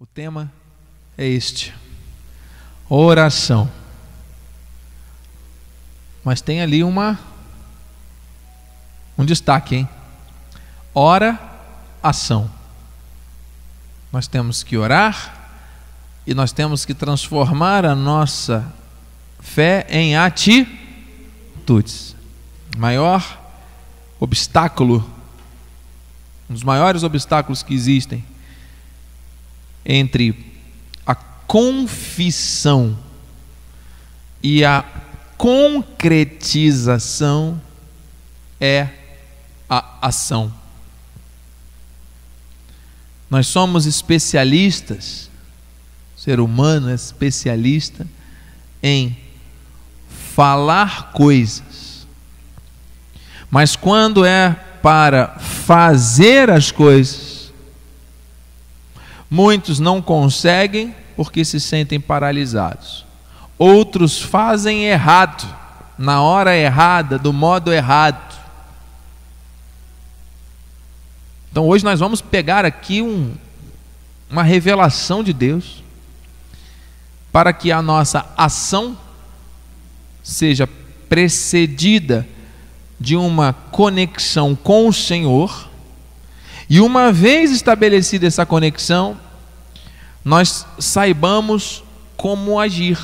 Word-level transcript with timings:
O 0.00 0.06
tema 0.06 0.50
é 1.18 1.26
este: 1.26 1.74
oração. 2.88 3.70
Mas 6.24 6.40
tem 6.40 6.62
ali 6.62 6.82
uma 6.82 7.18
um 9.18 9.26
destaque, 9.26 9.76
hein? 9.76 9.88
Ora, 10.94 11.38
ação. 12.02 12.50
Nós 14.10 14.26
temos 14.26 14.62
que 14.62 14.74
orar 14.74 15.52
e 16.26 16.32
nós 16.32 16.50
temos 16.50 16.86
que 16.86 16.94
transformar 16.94 17.84
a 17.84 17.94
nossa 17.94 18.72
fé 19.38 19.86
em 19.90 20.16
atitudes. 20.16 22.16
Maior 22.74 23.38
obstáculo, 24.18 25.04
um 26.48 26.54
dos 26.54 26.62
maiores 26.62 27.02
obstáculos 27.02 27.62
que 27.62 27.74
existem 27.74 28.29
entre 29.92 30.54
a 31.04 31.16
confissão 31.16 32.96
e 34.40 34.64
a 34.64 34.84
concretização 35.36 37.60
é 38.60 38.88
a 39.68 40.06
ação. 40.06 40.54
Nós 43.28 43.48
somos 43.48 43.84
especialistas, 43.84 45.28
o 46.16 46.20
ser 46.20 46.38
humano 46.38 46.88
é 46.88 46.94
especialista 46.94 48.06
em 48.80 49.18
falar 50.36 51.10
coisas. 51.10 52.06
Mas 53.50 53.74
quando 53.74 54.24
é 54.24 54.52
para 54.80 55.36
fazer 55.40 56.48
as 56.48 56.70
coisas, 56.70 57.29
Muitos 59.30 59.78
não 59.78 60.02
conseguem 60.02 60.92
porque 61.14 61.44
se 61.44 61.60
sentem 61.60 62.00
paralisados. 62.00 63.06
Outros 63.56 64.20
fazem 64.20 64.86
errado, 64.86 65.46
na 65.96 66.20
hora 66.20 66.56
errada, 66.56 67.18
do 67.18 67.32
modo 67.32 67.72
errado. 67.72 68.34
Então 71.52 71.68
hoje 71.68 71.84
nós 71.84 72.00
vamos 72.00 72.20
pegar 72.20 72.64
aqui 72.64 73.02
um, 73.02 73.34
uma 74.28 74.42
revelação 74.42 75.22
de 75.22 75.32
Deus 75.32 75.84
para 77.30 77.52
que 77.52 77.70
a 77.70 77.80
nossa 77.80 78.26
ação 78.36 78.98
seja 80.22 80.68
precedida 81.08 82.26
de 82.98 83.16
uma 83.16 83.52
conexão 83.52 84.54
com 84.56 84.88
o 84.88 84.92
Senhor 84.92 85.69
e 86.70 86.80
uma 86.80 87.12
vez 87.12 87.50
estabelecida 87.50 88.28
essa 88.28 88.46
conexão, 88.46 89.18
nós 90.24 90.64
saibamos 90.78 91.82
como 92.16 92.60
agir. 92.60 92.96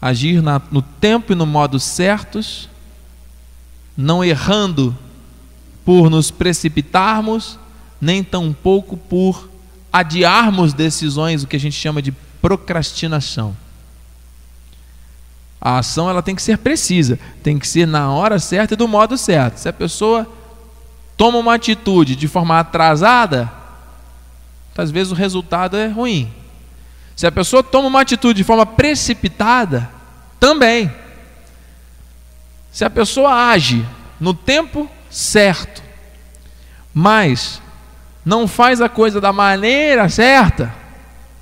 Agir 0.00 0.40
na, 0.40 0.62
no 0.70 0.80
tempo 0.80 1.32
e 1.32 1.34
no 1.34 1.44
modo 1.44 1.80
certos, 1.80 2.68
não 3.96 4.24
errando 4.24 4.96
por 5.84 6.08
nos 6.08 6.30
precipitarmos, 6.30 7.58
nem 8.00 8.22
tampouco 8.22 8.96
por 8.96 9.50
adiarmos 9.92 10.72
decisões, 10.72 11.42
o 11.42 11.48
que 11.48 11.56
a 11.56 11.60
gente 11.60 11.74
chama 11.74 12.00
de 12.00 12.12
procrastinação. 12.40 13.56
A 15.60 15.78
ação 15.78 16.08
ela 16.08 16.22
tem 16.22 16.36
que 16.36 16.42
ser 16.42 16.58
precisa, 16.58 17.18
tem 17.42 17.58
que 17.58 17.66
ser 17.66 17.88
na 17.88 18.12
hora 18.12 18.38
certa 18.38 18.74
e 18.74 18.76
do 18.76 18.86
modo 18.86 19.18
certo. 19.18 19.56
Se 19.56 19.68
a 19.68 19.72
pessoa 19.72 20.28
toma 21.22 21.38
uma 21.38 21.54
atitude 21.54 22.16
de 22.16 22.26
forma 22.26 22.58
atrasada, 22.58 23.48
às 24.76 24.90
vezes 24.90 25.12
o 25.12 25.14
resultado 25.14 25.76
é 25.76 25.86
ruim. 25.86 26.34
Se 27.14 27.28
a 27.28 27.30
pessoa 27.30 27.62
toma 27.62 27.86
uma 27.86 28.00
atitude 28.00 28.38
de 28.38 28.42
forma 28.42 28.66
precipitada, 28.66 29.88
também. 30.40 30.92
Se 32.72 32.84
a 32.84 32.90
pessoa 32.90 33.50
age 33.50 33.86
no 34.18 34.34
tempo 34.34 34.90
certo, 35.08 35.80
mas 36.92 37.62
não 38.24 38.48
faz 38.48 38.80
a 38.80 38.88
coisa 38.88 39.20
da 39.20 39.32
maneira 39.32 40.08
certa, 40.08 40.74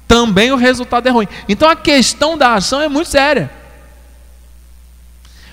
também 0.06 0.52
o 0.52 0.56
resultado 0.56 1.06
é 1.06 1.10
ruim. 1.10 1.28
Então 1.48 1.66
a 1.66 1.74
questão 1.74 2.36
da 2.36 2.52
ação 2.52 2.82
é 2.82 2.88
muito 2.90 3.08
séria. 3.08 3.50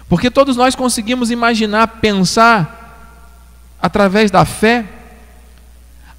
Porque 0.09 0.29
todos 0.29 0.57
nós 0.57 0.75
conseguimos 0.75 1.31
imaginar, 1.31 1.87
pensar 2.01 2.76
através 3.81 4.31
da 4.31 4.45
fé, 4.45 4.85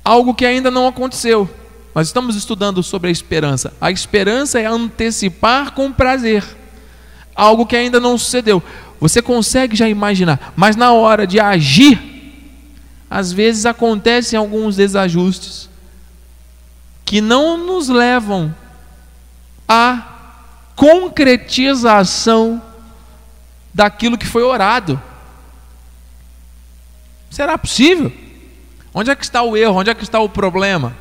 algo 0.05 0.35
que 0.35 0.47
ainda 0.47 0.71
não 0.71 0.87
aconteceu. 0.87 1.49
Nós 1.95 2.07
estamos 2.07 2.37
estudando 2.37 2.83
sobre 2.83 3.09
a 3.09 3.13
esperança. 3.13 3.73
A 3.81 3.91
esperança 3.91 4.61
é 4.61 4.67
antecipar 4.67 5.73
com 5.73 5.93
prazer 5.93 6.45
algo 7.39 7.65
que 7.65 7.77
ainda 7.77 8.01
não 8.01 8.19
sucedeu. 8.19 8.61
Você 9.01 9.23
consegue 9.23 9.77
já 9.77 9.89
imaginar, 9.89 10.53
mas 10.57 10.75
na 10.75 10.93
hora 10.93 11.25
de 11.25 11.39
agir, 11.39 12.01
às 13.09 13.33
vezes 13.33 13.65
acontecem 13.65 14.37
alguns 14.37 14.75
desajustes 14.75 15.71
que 17.05 17.21
não 17.21 17.57
nos 17.57 17.89
levam 17.89 18.53
à 19.69 20.03
concretização 20.75 22.61
daquilo 23.73 24.19
que 24.19 24.27
foi 24.27 24.43
orado. 24.43 25.01
Será 27.31 27.57
possível? 27.57 28.13
Onde 28.93 29.11
é 29.11 29.15
que 29.17 29.25
está 29.25 29.43
o 29.43 29.57
erro? 29.57 29.77
Onde 29.77 29.91
é 29.91 29.95
que 29.95 30.03
está 30.03 30.21
o 30.21 30.29
problema? 30.29 30.97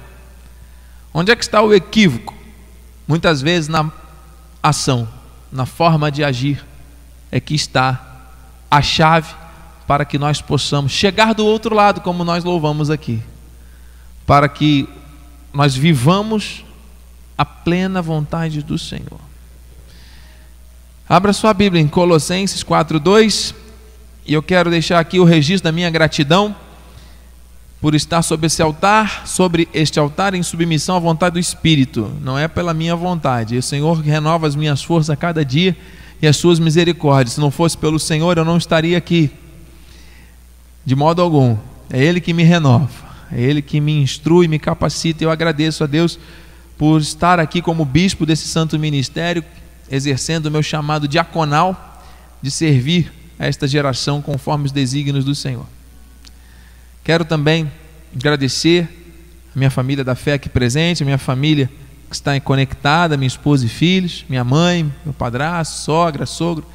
Onde 1.13 1.31
é 1.31 1.35
que 1.35 1.43
está 1.43 1.61
o 1.61 1.73
equívoco? 1.73 2.33
Muitas 3.07 3.41
vezes 3.41 3.67
na 3.67 3.91
ação, 4.61 5.07
na 5.51 5.65
forma 5.65 6.11
de 6.11 6.23
agir, 6.23 6.63
é 7.31 7.39
que 7.39 7.55
está 7.55 8.25
a 8.69 8.81
chave 8.81 9.33
para 9.87 10.03
que 10.03 10.19
nós 10.19 10.41
possamos 10.41 10.91
chegar 10.91 11.33
do 11.33 11.45
outro 11.45 11.73
lado, 11.73 12.01
como 12.01 12.23
nós 12.23 12.43
louvamos 12.43 12.89
aqui, 12.89 13.23
para 14.25 14.49
que 14.49 14.87
nós 15.53 15.75
vivamos 15.75 16.65
a 17.37 17.45
plena 17.45 18.01
vontade 18.01 18.61
do 18.61 18.77
Senhor. 18.77 19.19
Abra 21.07 21.31
sua 21.31 21.53
Bíblia 21.53 21.81
em 21.81 21.87
Colossenses 21.87 22.63
4:2. 22.63 23.55
E 24.27 24.33
eu 24.33 24.43
quero 24.43 24.69
deixar 24.69 24.99
aqui 24.99 25.21
o 25.21 25.23
registro 25.23 25.63
da 25.63 25.71
minha 25.71 25.89
gratidão 25.89 26.53
por 27.79 27.95
estar 27.95 28.21
sobre 28.21 28.47
esse 28.47 28.61
altar, 28.61 29.25
sobre 29.25 29.69
este 29.73 29.97
altar 29.99 30.33
em 30.33 30.43
submissão 30.43 30.97
à 30.97 30.99
vontade 30.99 31.35
do 31.35 31.39
Espírito. 31.39 32.11
Não 32.21 32.37
é 32.37 32.45
pela 32.45 32.73
minha 32.73 32.93
vontade. 32.93 33.55
O 33.55 33.63
Senhor 33.63 34.01
renova 34.01 34.45
as 34.45 34.53
minhas 34.53 34.83
forças 34.83 35.09
a 35.09 35.15
cada 35.15 35.45
dia 35.45 35.77
e 36.21 36.27
as 36.27 36.35
suas 36.35 36.59
misericórdias. 36.59 37.35
Se 37.35 37.39
não 37.39 37.49
fosse 37.49 37.77
pelo 37.77 37.97
Senhor, 37.97 38.37
eu 38.37 38.43
não 38.43 38.57
estaria 38.57 38.97
aqui. 38.97 39.31
De 40.85 40.93
modo 40.93 41.21
algum. 41.21 41.55
É 41.89 42.03
Ele 42.03 42.19
que 42.19 42.33
me 42.33 42.43
renova. 42.43 42.89
É 43.31 43.41
Ele 43.41 43.61
que 43.61 43.79
me 43.79 43.93
instrui, 43.93 44.49
me 44.49 44.59
capacita. 44.59 45.23
Eu 45.23 45.31
agradeço 45.31 45.85
a 45.85 45.87
Deus 45.87 46.19
por 46.77 46.99
estar 46.99 47.39
aqui 47.39 47.61
como 47.61 47.85
bispo 47.85 48.25
desse 48.25 48.49
santo 48.49 48.77
ministério, 48.77 49.41
exercendo 49.89 50.47
o 50.47 50.51
meu 50.51 50.61
chamado 50.61 51.07
diaconal 51.07 52.03
de 52.41 52.51
servir 52.51 53.16
a 53.39 53.45
esta 53.45 53.67
geração 53.67 54.21
conforme 54.21 54.65
os 54.65 54.71
desígnios 54.71 55.25
do 55.25 55.35
Senhor. 55.35 55.65
Quero 57.03 57.23
também 57.23 57.71
agradecer 58.15 58.89
a 59.55 59.57
minha 59.57 59.71
família 59.71 60.03
da 60.03 60.15
fé 60.15 60.33
aqui 60.33 60.49
presente, 60.49 61.03
a 61.03 61.05
minha 61.05 61.17
família 61.17 61.69
que 62.09 62.15
está 62.15 62.39
conectada, 62.39 63.17
minha 63.17 63.27
esposa 63.27 63.65
e 63.65 63.69
filhos, 63.69 64.25
minha 64.29 64.43
mãe, 64.43 64.91
meu 65.03 65.13
padrasto, 65.13 65.77
sogra, 65.77 66.25
sogro. 66.25 66.65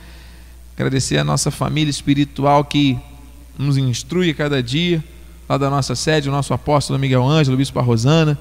Agradecer 0.76 1.18
a 1.18 1.24
nossa 1.24 1.50
família 1.50 1.90
espiritual 1.90 2.64
que 2.64 2.98
nos 3.58 3.76
instrui 3.76 4.30
a 4.30 4.34
cada 4.34 4.62
dia, 4.62 5.02
lá 5.48 5.58
da 5.58 5.68
nossa 5.68 5.94
sede, 5.94 6.28
o 6.28 6.32
nosso 6.32 6.54
apóstolo 6.54 6.98
Miguel 6.98 7.26
Ângelo, 7.26 7.56
bispo 7.56 7.80
Rosana, 7.80 8.38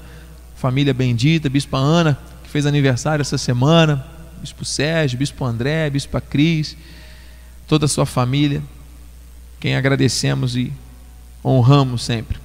família 0.56 0.94
bendita, 0.94 1.48
bispa 1.48 1.76
Ana, 1.76 2.18
que 2.42 2.50
fez 2.50 2.66
aniversário 2.66 3.22
essa 3.22 3.36
semana, 3.36 4.04
bispo 4.40 4.64
Sérgio, 4.64 5.18
bispo 5.18 5.44
André, 5.44 5.90
bispa 5.90 6.20
Cris, 6.20 6.76
toda 7.72 7.86
a 7.86 7.88
sua 7.88 8.04
família, 8.04 8.62
quem 9.58 9.76
agradecemos 9.76 10.56
e 10.56 10.70
honramos 11.42 12.04
sempre. 12.04 12.38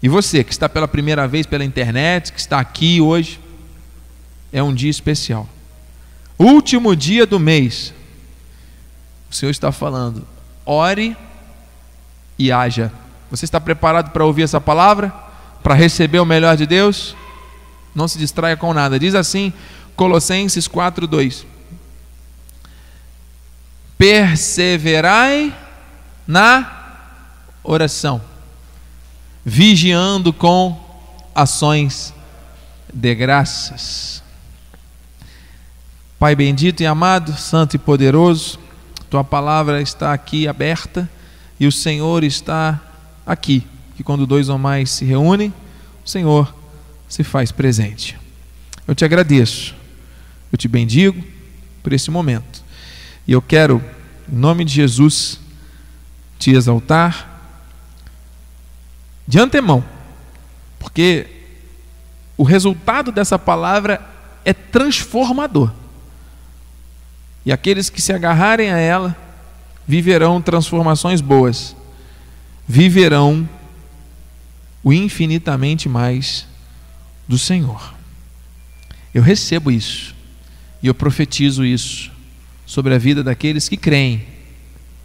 E 0.00 0.08
você 0.08 0.44
que 0.44 0.52
está 0.52 0.68
pela 0.68 0.86
primeira 0.86 1.26
vez 1.26 1.44
pela 1.44 1.64
internet, 1.64 2.32
que 2.32 2.38
está 2.38 2.60
aqui 2.60 3.00
hoje, 3.00 3.40
é 4.52 4.62
um 4.62 4.72
dia 4.72 4.90
especial. 4.90 5.48
Último 6.38 6.94
dia 6.94 7.26
do 7.26 7.40
mês. 7.40 7.92
O 9.28 9.34
Senhor 9.34 9.50
está 9.50 9.72
falando: 9.72 10.24
ore 10.64 11.16
e 12.38 12.52
haja. 12.52 12.92
Você 13.28 13.44
está 13.44 13.60
preparado 13.60 14.12
para 14.12 14.24
ouvir 14.24 14.42
essa 14.42 14.60
palavra? 14.60 15.12
Para 15.64 15.74
receber 15.74 16.20
o 16.20 16.24
melhor 16.24 16.56
de 16.56 16.64
Deus? 16.64 17.16
Não 17.92 18.06
se 18.06 18.18
distraia 18.18 18.56
com 18.56 18.72
nada. 18.72 19.00
Diz 19.00 19.16
assim, 19.16 19.52
Colossenses 19.96 20.68
4, 20.68 21.08
2 21.08 21.51
perseverai 24.02 25.56
na 26.26 27.06
oração, 27.62 28.20
vigiando 29.44 30.32
com 30.32 30.76
ações 31.32 32.12
dê 32.92 33.14
graças. 33.14 34.20
Pai 36.18 36.34
bendito 36.34 36.82
e 36.82 36.86
amado, 36.86 37.36
santo 37.36 37.76
e 37.76 37.78
poderoso, 37.78 38.58
tua 39.08 39.22
palavra 39.22 39.80
está 39.80 40.12
aqui 40.12 40.48
aberta 40.48 41.08
e 41.60 41.64
o 41.68 41.70
Senhor 41.70 42.24
está 42.24 42.80
aqui, 43.24 43.64
que 43.94 44.02
quando 44.02 44.26
dois 44.26 44.48
ou 44.48 44.58
mais 44.58 44.90
se 44.90 45.04
reúnem, 45.04 45.54
o 46.04 46.10
Senhor 46.10 46.52
se 47.08 47.22
faz 47.22 47.52
presente. 47.52 48.18
Eu 48.84 48.96
te 48.96 49.04
agradeço, 49.04 49.76
eu 50.50 50.58
te 50.58 50.66
bendigo 50.66 51.22
por 51.84 51.92
esse 51.92 52.10
momento 52.10 52.61
e 53.26 53.32
eu 53.32 53.40
quero, 53.40 53.82
em 54.30 54.36
nome 54.36 54.64
de 54.64 54.72
Jesus, 54.72 55.40
te 56.38 56.50
exaltar 56.50 57.28
de 59.26 59.38
antemão, 59.38 59.84
porque 60.78 61.28
o 62.36 62.42
resultado 62.42 63.12
dessa 63.12 63.38
palavra 63.38 64.00
é 64.44 64.52
transformador. 64.52 65.72
E 67.44 67.52
aqueles 67.52 67.88
que 67.90 68.00
se 68.00 68.12
agarrarem 68.12 68.70
a 68.70 68.78
ela 68.78 69.16
viverão 69.86 70.40
transformações 70.40 71.20
boas, 71.20 71.76
viverão 72.66 73.48
o 74.82 74.92
infinitamente 74.92 75.88
mais 75.88 76.46
do 77.26 77.38
Senhor. 77.38 77.94
Eu 79.14 79.22
recebo 79.22 79.70
isso 79.70 80.14
e 80.82 80.86
eu 80.86 80.94
profetizo 80.94 81.64
isso 81.64 82.11
sobre 82.72 82.94
a 82.94 82.98
vida 82.98 83.22
daqueles 83.22 83.68
que 83.68 83.76
creem 83.76 84.26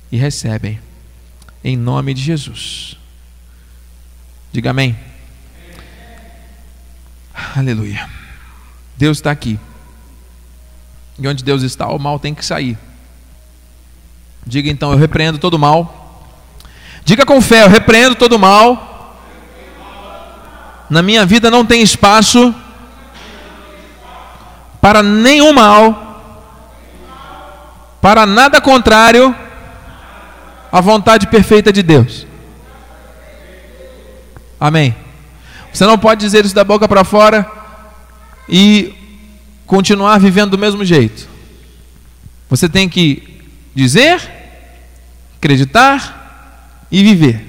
e 0.10 0.16
recebem, 0.16 0.80
em 1.62 1.76
nome 1.76 2.14
de 2.14 2.22
Jesus. 2.22 2.96
Diga 4.54 4.70
amém. 4.70 4.98
Aleluia. 7.54 8.10
Deus 8.96 9.18
está 9.18 9.32
aqui. 9.32 9.60
E 11.20 11.28
onde 11.28 11.44
Deus 11.44 11.62
está, 11.62 11.90
o 11.90 12.00
mal 12.00 12.18
tem 12.20 12.34
que 12.34 12.46
sair. 12.46 12.78
Diga 14.46 14.70
então, 14.70 14.94
eu 14.94 14.98
repreendo 14.98 15.38
todo 15.38 15.60
mal. 15.60 16.26
Diga 17.04 17.26
com 17.26 17.42
fé, 17.42 17.66
eu 17.66 17.70
repreendo 17.70 18.16
todo 18.16 18.40
mal. 18.40 19.20
Na 20.90 21.02
minha 21.02 21.26
vida 21.26 21.52
não 21.52 21.66
tem 21.66 21.82
espaço 21.82 22.56
para 24.80 25.04
nenhum 25.04 25.52
mal, 25.52 26.07
para 28.08 28.26
nada 28.26 28.62
contrário 28.62 29.36
à 30.72 30.80
vontade 30.80 31.28
perfeita 31.28 31.74
de 31.74 31.84
Deus. 31.84 32.26
Amém. 34.58 34.96
Você 35.74 35.86
não 35.86 35.98
pode 35.98 36.22
dizer 36.22 36.46
isso 36.46 36.56
da 36.56 36.64
boca 36.64 36.88
para 36.88 37.04
fora 37.04 37.46
e 38.48 38.96
continuar 39.66 40.22
vivendo 40.22 40.52
do 40.52 40.58
mesmo 40.58 40.86
jeito. 40.86 41.28
Você 42.50 42.70
tem 42.70 42.88
que 42.88 43.44
dizer, 43.76 44.22
acreditar 45.36 46.88
e 46.90 47.04
viver. 47.04 47.46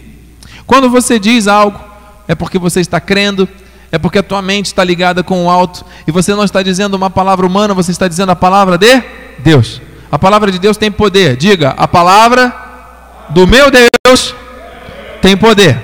Quando 0.66 0.90
você 0.90 1.20
diz 1.20 1.46
algo, 1.46 1.78
é 2.26 2.34
porque 2.34 2.58
você 2.58 2.80
está 2.80 3.00
crendo, 3.00 3.48
é 3.92 3.98
porque 3.98 4.18
a 4.18 4.24
tua 4.24 4.42
mente 4.42 4.66
está 4.66 4.82
ligada 4.82 5.22
com 5.22 5.46
o 5.46 5.48
alto 5.48 5.84
e 6.04 6.10
você 6.10 6.34
não 6.34 6.42
está 6.42 6.64
dizendo 6.64 6.94
uma 6.94 7.10
palavra 7.10 7.46
humana, 7.46 7.74
você 7.74 7.92
está 7.92 8.08
dizendo 8.08 8.32
a 8.32 8.36
palavra 8.36 8.76
de 8.76 9.04
Deus. 9.38 9.86
A 10.10 10.18
palavra 10.18 10.50
de 10.50 10.58
Deus 10.58 10.76
tem 10.76 10.90
poder. 10.90 11.36
Diga, 11.36 11.74
a 11.76 11.86
palavra 11.86 12.54
do 13.30 13.46
meu 13.46 13.70
Deus 13.70 14.34
tem 15.20 15.36
poder. 15.36 15.78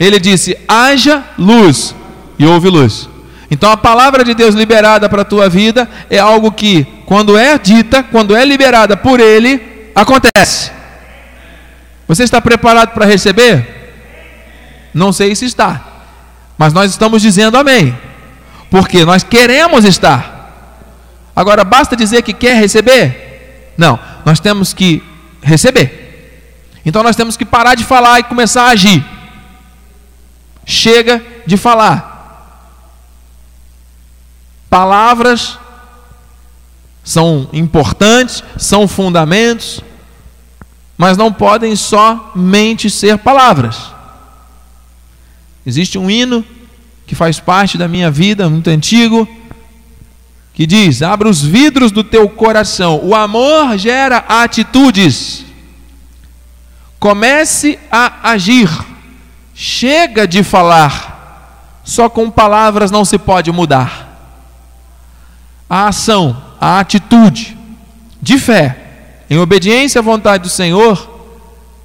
Ele 0.00 0.18
disse: 0.18 0.58
haja 0.66 1.22
luz, 1.38 1.94
e 2.38 2.44
houve 2.44 2.68
luz. 2.68 3.08
Então 3.50 3.70
a 3.70 3.76
palavra 3.76 4.24
de 4.24 4.34
Deus 4.34 4.54
liberada 4.54 5.08
para 5.08 5.22
a 5.22 5.26
tua 5.26 5.48
vida 5.48 5.88
é 6.08 6.18
algo 6.18 6.50
que, 6.50 6.86
quando 7.06 7.36
é 7.36 7.58
dita, 7.58 8.02
quando 8.02 8.34
é 8.34 8.44
liberada 8.44 8.96
por 8.96 9.20
Ele, 9.20 9.90
acontece. 9.94 10.72
Você 12.08 12.24
está 12.24 12.40
preparado 12.40 12.92
para 12.94 13.04
receber? 13.04 13.82
Não 14.92 15.12
sei 15.12 15.34
se 15.34 15.44
está, 15.44 15.82
mas 16.58 16.72
nós 16.72 16.90
estamos 16.90 17.22
dizendo 17.22 17.56
amém, 17.56 17.96
porque 18.70 19.04
nós 19.04 19.22
queremos 19.22 19.84
estar. 19.84 20.32
Agora, 21.34 21.62
basta 21.62 21.94
dizer 21.94 22.22
que 22.22 22.32
quer 22.32 22.56
receber? 22.56 23.31
Não, 23.76 23.98
nós 24.24 24.40
temos 24.40 24.72
que 24.72 25.02
receber. 25.42 26.02
Então 26.84 27.02
nós 27.02 27.16
temos 27.16 27.36
que 27.36 27.44
parar 27.44 27.74
de 27.74 27.84
falar 27.84 28.20
e 28.20 28.24
começar 28.24 28.64
a 28.64 28.70
agir. 28.70 29.04
Chega 30.64 31.24
de 31.46 31.56
falar. 31.56 32.10
Palavras 34.68 35.58
são 37.04 37.48
importantes, 37.52 38.42
são 38.56 38.86
fundamentos, 38.86 39.80
mas 40.96 41.16
não 41.16 41.32
podem 41.32 41.74
somente 41.74 42.88
ser 42.88 43.18
palavras. 43.18 43.92
Existe 45.66 45.98
um 45.98 46.10
hino 46.10 46.44
que 47.06 47.14
faz 47.14 47.38
parte 47.38 47.76
da 47.76 47.88
minha 47.88 48.10
vida, 48.10 48.48
muito 48.48 48.70
antigo, 48.70 49.28
que 50.54 50.66
diz: 50.66 51.02
Abra 51.02 51.28
os 51.28 51.42
vidros 51.42 51.90
do 51.90 52.04
teu 52.04 52.28
coração. 52.28 53.00
O 53.02 53.14
amor 53.14 53.76
gera 53.78 54.18
atitudes. 54.28 55.44
Comece 56.98 57.78
a 57.90 58.30
agir. 58.30 58.68
Chega 59.54 60.26
de 60.26 60.42
falar, 60.42 61.80
só 61.84 62.08
com 62.08 62.30
palavras 62.30 62.90
não 62.90 63.04
se 63.04 63.18
pode 63.18 63.52
mudar. 63.52 64.08
A 65.68 65.88
ação, 65.88 66.42
a 66.60 66.78
atitude 66.78 67.56
de 68.20 68.38
fé, 68.38 68.78
em 69.28 69.38
obediência 69.38 69.98
à 69.98 70.02
vontade 70.02 70.44
do 70.44 70.48
Senhor, 70.48 71.10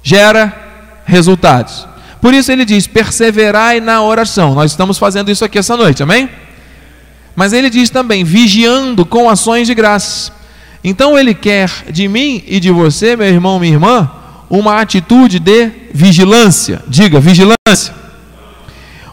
gera 0.02 1.02
resultados. 1.04 1.86
Por 2.20 2.32
isso 2.34 2.50
ele 2.50 2.64
diz: 2.64 2.86
perseverai 2.86 3.80
na 3.80 4.02
oração. 4.02 4.54
Nós 4.54 4.70
estamos 4.70 4.98
fazendo 4.98 5.30
isso 5.30 5.44
aqui 5.44 5.58
essa 5.58 5.76
noite, 5.76 6.02
amém? 6.02 6.28
Mas 7.38 7.52
ele 7.52 7.70
diz 7.70 7.88
também: 7.88 8.24
vigiando 8.24 9.06
com 9.06 9.30
ações 9.30 9.68
de 9.68 9.72
graça. 9.72 10.32
Então 10.82 11.16
ele 11.16 11.32
quer 11.32 11.70
de 11.88 12.08
mim 12.08 12.42
e 12.48 12.58
de 12.58 12.68
você, 12.72 13.14
meu 13.14 13.28
irmão, 13.28 13.60
minha 13.60 13.74
irmã, 13.74 14.10
uma 14.50 14.80
atitude 14.80 15.38
de 15.38 15.70
vigilância. 15.94 16.82
Diga, 16.88 17.20
vigilância. 17.20 17.94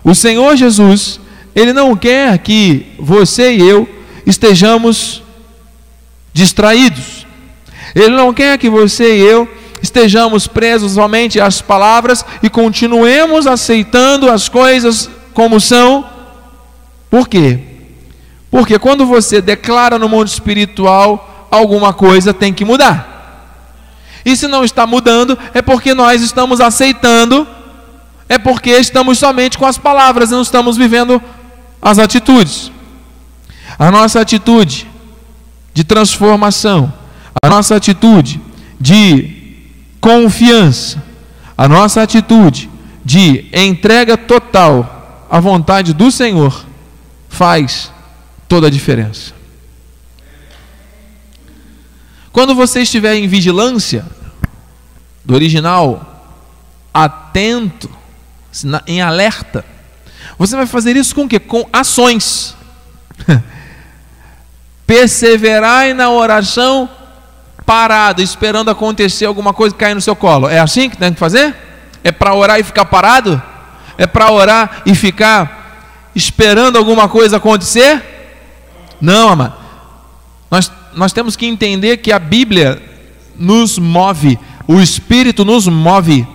O 0.03 0.15
Senhor 0.15 0.55
Jesus, 0.55 1.19
Ele 1.55 1.71
não 1.71 1.95
quer 1.95 2.39
que 2.39 2.87
você 2.97 3.57
e 3.57 3.61
eu 3.61 3.87
estejamos 4.25 5.21
distraídos. 6.33 7.27
Ele 7.93 8.15
não 8.15 8.33
quer 8.33 8.57
que 8.57 8.71
você 8.71 9.17
e 9.17 9.21
eu 9.21 9.47
estejamos 9.83 10.47
presos 10.47 10.93
somente 10.93 11.39
às 11.39 11.61
palavras 11.61 12.25
e 12.41 12.49
continuemos 12.49 13.45
aceitando 13.45 14.31
as 14.31 14.49
coisas 14.49 15.11
como 15.31 15.59
são. 15.61 16.09
Por 17.07 17.29
quê? 17.29 17.74
Porque 18.55 18.79
quando 18.79 19.05
você 19.05 19.41
declara 19.41 19.99
no 19.99 20.07
mundo 20.07 20.27
espiritual 20.27 21.49
alguma 21.51 21.91
coisa 21.91 22.33
tem 22.33 22.53
que 22.53 22.63
mudar. 22.63 23.51
E 24.23 24.33
se 24.33 24.47
não 24.47 24.63
está 24.63 24.87
mudando, 24.87 25.37
é 25.53 25.61
porque 25.61 25.93
nós 25.93 26.21
estamos 26.21 26.61
aceitando, 26.61 27.45
é 28.29 28.37
porque 28.37 28.69
estamos 28.69 29.19
somente 29.19 29.57
com 29.57 29.65
as 29.65 29.77
palavras 29.77 30.29
não 30.29 30.41
estamos 30.41 30.77
vivendo 30.77 31.21
as 31.81 31.99
atitudes. 31.99 32.71
A 33.77 33.91
nossa 33.91 34.21
atitude 34.21 34.87
de 35.73 35.83
transformação, 35.83 36.93
a 37.43 37.49
nossa 37.49 37.75
atitude 37.75 38.39
de 38.79 39.65
confiança, 39.99 41.03
a 41.57 41.67
nossa 41.67 42.01
atitude 42.01 42.69
de 43.03 43.49
entrega 43.51 44.15
total 44.15 45.25
à 45.29 45.41
vontade 45.41 45.91
do 45.93 46.09
Senhor 46.09 46.65
faz 47.27 47.93
toda 48.55 48.67
a 48.67 48.69
diferença. 48.69 49.33
Quando 52.31 52.55
você 52.55 52.83
estiver 52.83 53.13
em 53.15 53.27
vigilância, 53.27 54.05
do 55.25 55.33
original, 55.33 56.39
atento, 56.93 57.89
em 58.87 59.01
alerta, 59.01 59.65
você 60.39 60.55
vai 60.55 60.65
fazer 60.65 60.95
isso 60.95 61.13
com 61.13 61.25
o 61.25 61.27
quê? 61.27 61.37
Com 61.37 61.67
ações. 61.73 62.55
Perseverai 64.87 65.93
na 65.93 66.09
oração 66.09 66.89
parado, 67.65 68.21
esperando 68.21 68.71
acontecer 68.71 69.25
alguma 69.25 69.53
coisa 69.53 69.75
cair 69.75 69.95
no 69.95 70.01
seu 70.01 70.15
colo. 70.15 70.47
É 70.47 70.59
assim 70.59 70.89
que 70.89 70.95
tem 70.95 71.11
que 71.11 71.19
fazer? 71.19 71.53
É 72.05 72.11
para 72.13 72.33
orar 72.33 72.57
e 72.57 72.63
ficar 72.63 72.85
parado? 72.85 73.41
É 73.97 74.07
para 74.07 74.31
orar 74.31 74.81
e 74.85 74.95
ficar 74.95 76.07
esperando 76.15 76.77
alguma 76.77 77.09
coisa 77.09 77.35
acontecer? 77.35 78.14
Não, 79.05 79.29
amado. 79.29 79.53
Nós 80.49 80.71
nós 80.95 81.11
temos 81.11 81.35
que 81.35 81.45
entender 81.45 81.97
que 81.97 82.11
a 82.11 82.17
Bíblia 82.17 82.81
nos 83.37 83.77
move, 83.77 84.39
o 84.67 84.79
Espírito 84.79 85.43
nos 85.43 85.67
move, 85.67 86.25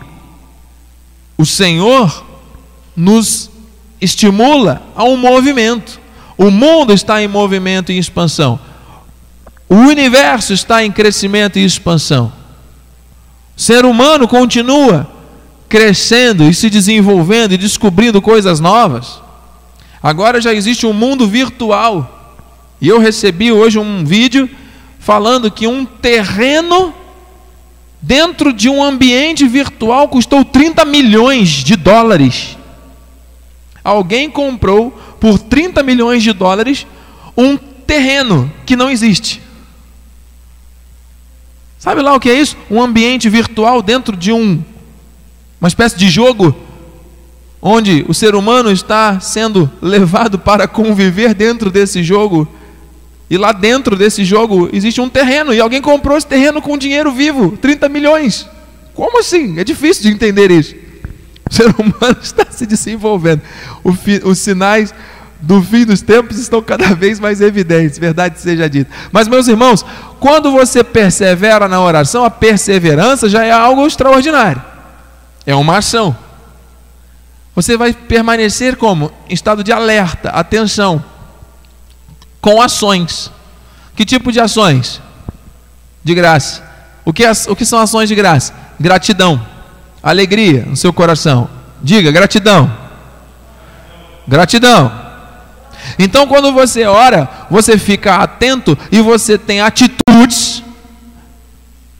o 1.36 1.46
Senhor 1.46 2.24
nos 2.94 3.50
estimula 4.00 4.82
a 4.94 5.04
um 5.04 5.16
movimento. 5.16 5.98
O 6.36 6.50
mundo 6.50 6.92
está 6.92 7.22
em 7.22 7.28
movimento 7.28 7.90
e 7.90 7.98
expansão. 7.98 8.58
O 9.68 9.74
universo 9.74 10.52
está 10.52 10.84
em 10.84 10.92
crescimento 10.92 11.58
e 11.58 11.64
expansão. 11.64 12.32
O 13.56 13.60
ser 13.60 13.84
humano 13.84 14.28
continua 14.28 15.10
crescendo 15.68 16.44
e 16.44 16.54
se 16.54 16.68
desenvolvendo 16.68 17.52
e 17.52 17.58
descobrindo 17.58 18.20
coisas 18.20 18.58
novas. 18.58 19.20
Agora 20.02 20.40
já 20.40 20.52
existe 20.52 20.86
um 20.86 20.92
mundo 20.92 21.26
virtual. 21.26 22.19
E 22.80 22.88
eu 22.88 22.98
recebi 22.98 23.52
hoje 23.52 23.78
um 23.78 24.04
vídeo 24.04 24.48
falando 24.98 25.50
que 25.50 25.66
um 25.66 25.84
terreno 25.84 26.94
dentro 28.00 28.52
de 28.52 28.68
um 28.68 28.82
ambiente 28.82 29.46
virtual 29.46 30.08
custou 30.08 30.44
30 30.44 30.84
milhões 30.84 31.48
de 31.48 31.76
dólares. 31.76 32.56
Alguém 33.84 34.30
comprou 34.30 34.90
por 35.20 35.38
30 35.38 35.82
milhões 35.82 36.22
de 36.22 36.32
dólares 36.32 36.86
um 37.36 37.56
terreno 37.56 38.50
que 38.64 38.76
não 38.76 38.90
existe. 38.90 39.42
Sabe 41.78 42.02
lá 42.02 42.14
o 42.14 42.20
que 42.20 42.30
é 42.30 42.34
isso? 42.34 42.56
Um 42.70 42.82
ambiente 42.82 43.28
virtual 43.28 43.82
dentro 43.82 44.16
de 44.16 44.32
um 44.32 44.62
uma 45.60 45.68
espécie 45.68 45.98
de 45.98 46.08
jogo 46.08 46.56
onde 47.60 48.04
o 48.08 48.14
ser 48.14 48.34
humano 48.34 48.70
está 48.70 49.20
sendo 49.20 49.70
levado 49.82 50.38
para 50.38 50.66
conviver 50.66 51.34
dentro 51.34 51.70
desse 51.70 52.02
jogo. 52.02 52.48
E 53.30 53.38
lá 53.38 53.52
dentro 53.52 53.94
desse 53.94 54.24
jogo 54.24 54.68
existe 54.72 55.00
um 55.00 55.08
terreno 55.08 55.54
e 55.54 55.60
alguém 55.60 55.80
comprou 55.80 56.18
esse 56.18 56.26
terreno 56.26 56.60
com 56.60 56.76
dinheiro 56.76 57.12
vivo, 57.12 57.56
30 57.56 57.88
milhões. 57.88 58.48
Como 58.92 59.20
assim? 59.20 59.56
É 59.58 59.62
difícil 59.62 60.02
de 60.02 60.08
entender 60.10 60.50
isso. 60.50 60.74
O 61.48 61.54
ser 61.54 61.72
humano 61.78 62.16
está 62.20 62.44
se 62.50 62.66
desenvolvendo. 62.66 63.40
os 64.24 64.38
sinais 64.38 64.92
do 65.40 65.62
fim 65.62 65.84
dos 65.84 66.02
tempos 66.02 66.38
estão 66.38 66.60
cada 66.60 66.94
vez 66.94 67.18
mais 67.18 67.40
evidentes, 67.40 67.98
verdade 67.98 68.38
seja 68.40 68.68
dita. 68.68 68.90
Mas, 69.10 69.26
meus 69.26 69.48
irmãos, 69.48 69.84
quando 70.18 70.50
você 70.50 70.84
persevera 70.84 71.66
na 71.68 71.80
oração, 71.80 72.24
a 72.24 72.30
perseverança 72.30 73.28
já 73.28 73.44
é 73.44 73.50
algo 73.50 73.86
extraordinário. 73.86 74.62
É 75.46 75.54
uma 75.54 75.78
ação. 75.78 76.16
Você 77.54 77.76
vai 77.76 77.92
permanecer 77.92 78.76
como? 78.76 79.10
Em 79.28 79.34
estado 79.34 79.64
de 79.64 79.72
alerta, 79.72 80.30
atenção, 80.30 81.02
com 82.40 82.60
ações. 82.60 83.30
Que 83.94 84.04
tipo 84.04 84.32
de 84.32 84.40
ações? 84.40 85.00
De 86.02 86.14
graça. 86.14 86.62
O 87.04 87.12
que, 87.12 87.24
o 87.48 87.56
que 87.56 87.64
são 87.64 87.78
ações 87.78 88.08
de 88.08 88.14
graça? 88.14 88.54
Gratidão, 88.78 89.44
alegria 90.02 90.64
no 90.66 90.76
seu 90.76 90.92
coração. 90.92 91.48
Diga, 91.82 92.10
gratidão. 92.10 92.72
Gratidão. 94.26 94.92
Então, 95.98 96.26
quando 96.26 96.52
você 96.52 96.84
ora, 96.84 97.28
você 97.50 97.78
fica 97.78 98.16
atento 98.16 98.76
e 98.92 99.00
você 99.00 99.36
tem 99.38 99.60
atitudes 99.60 100.62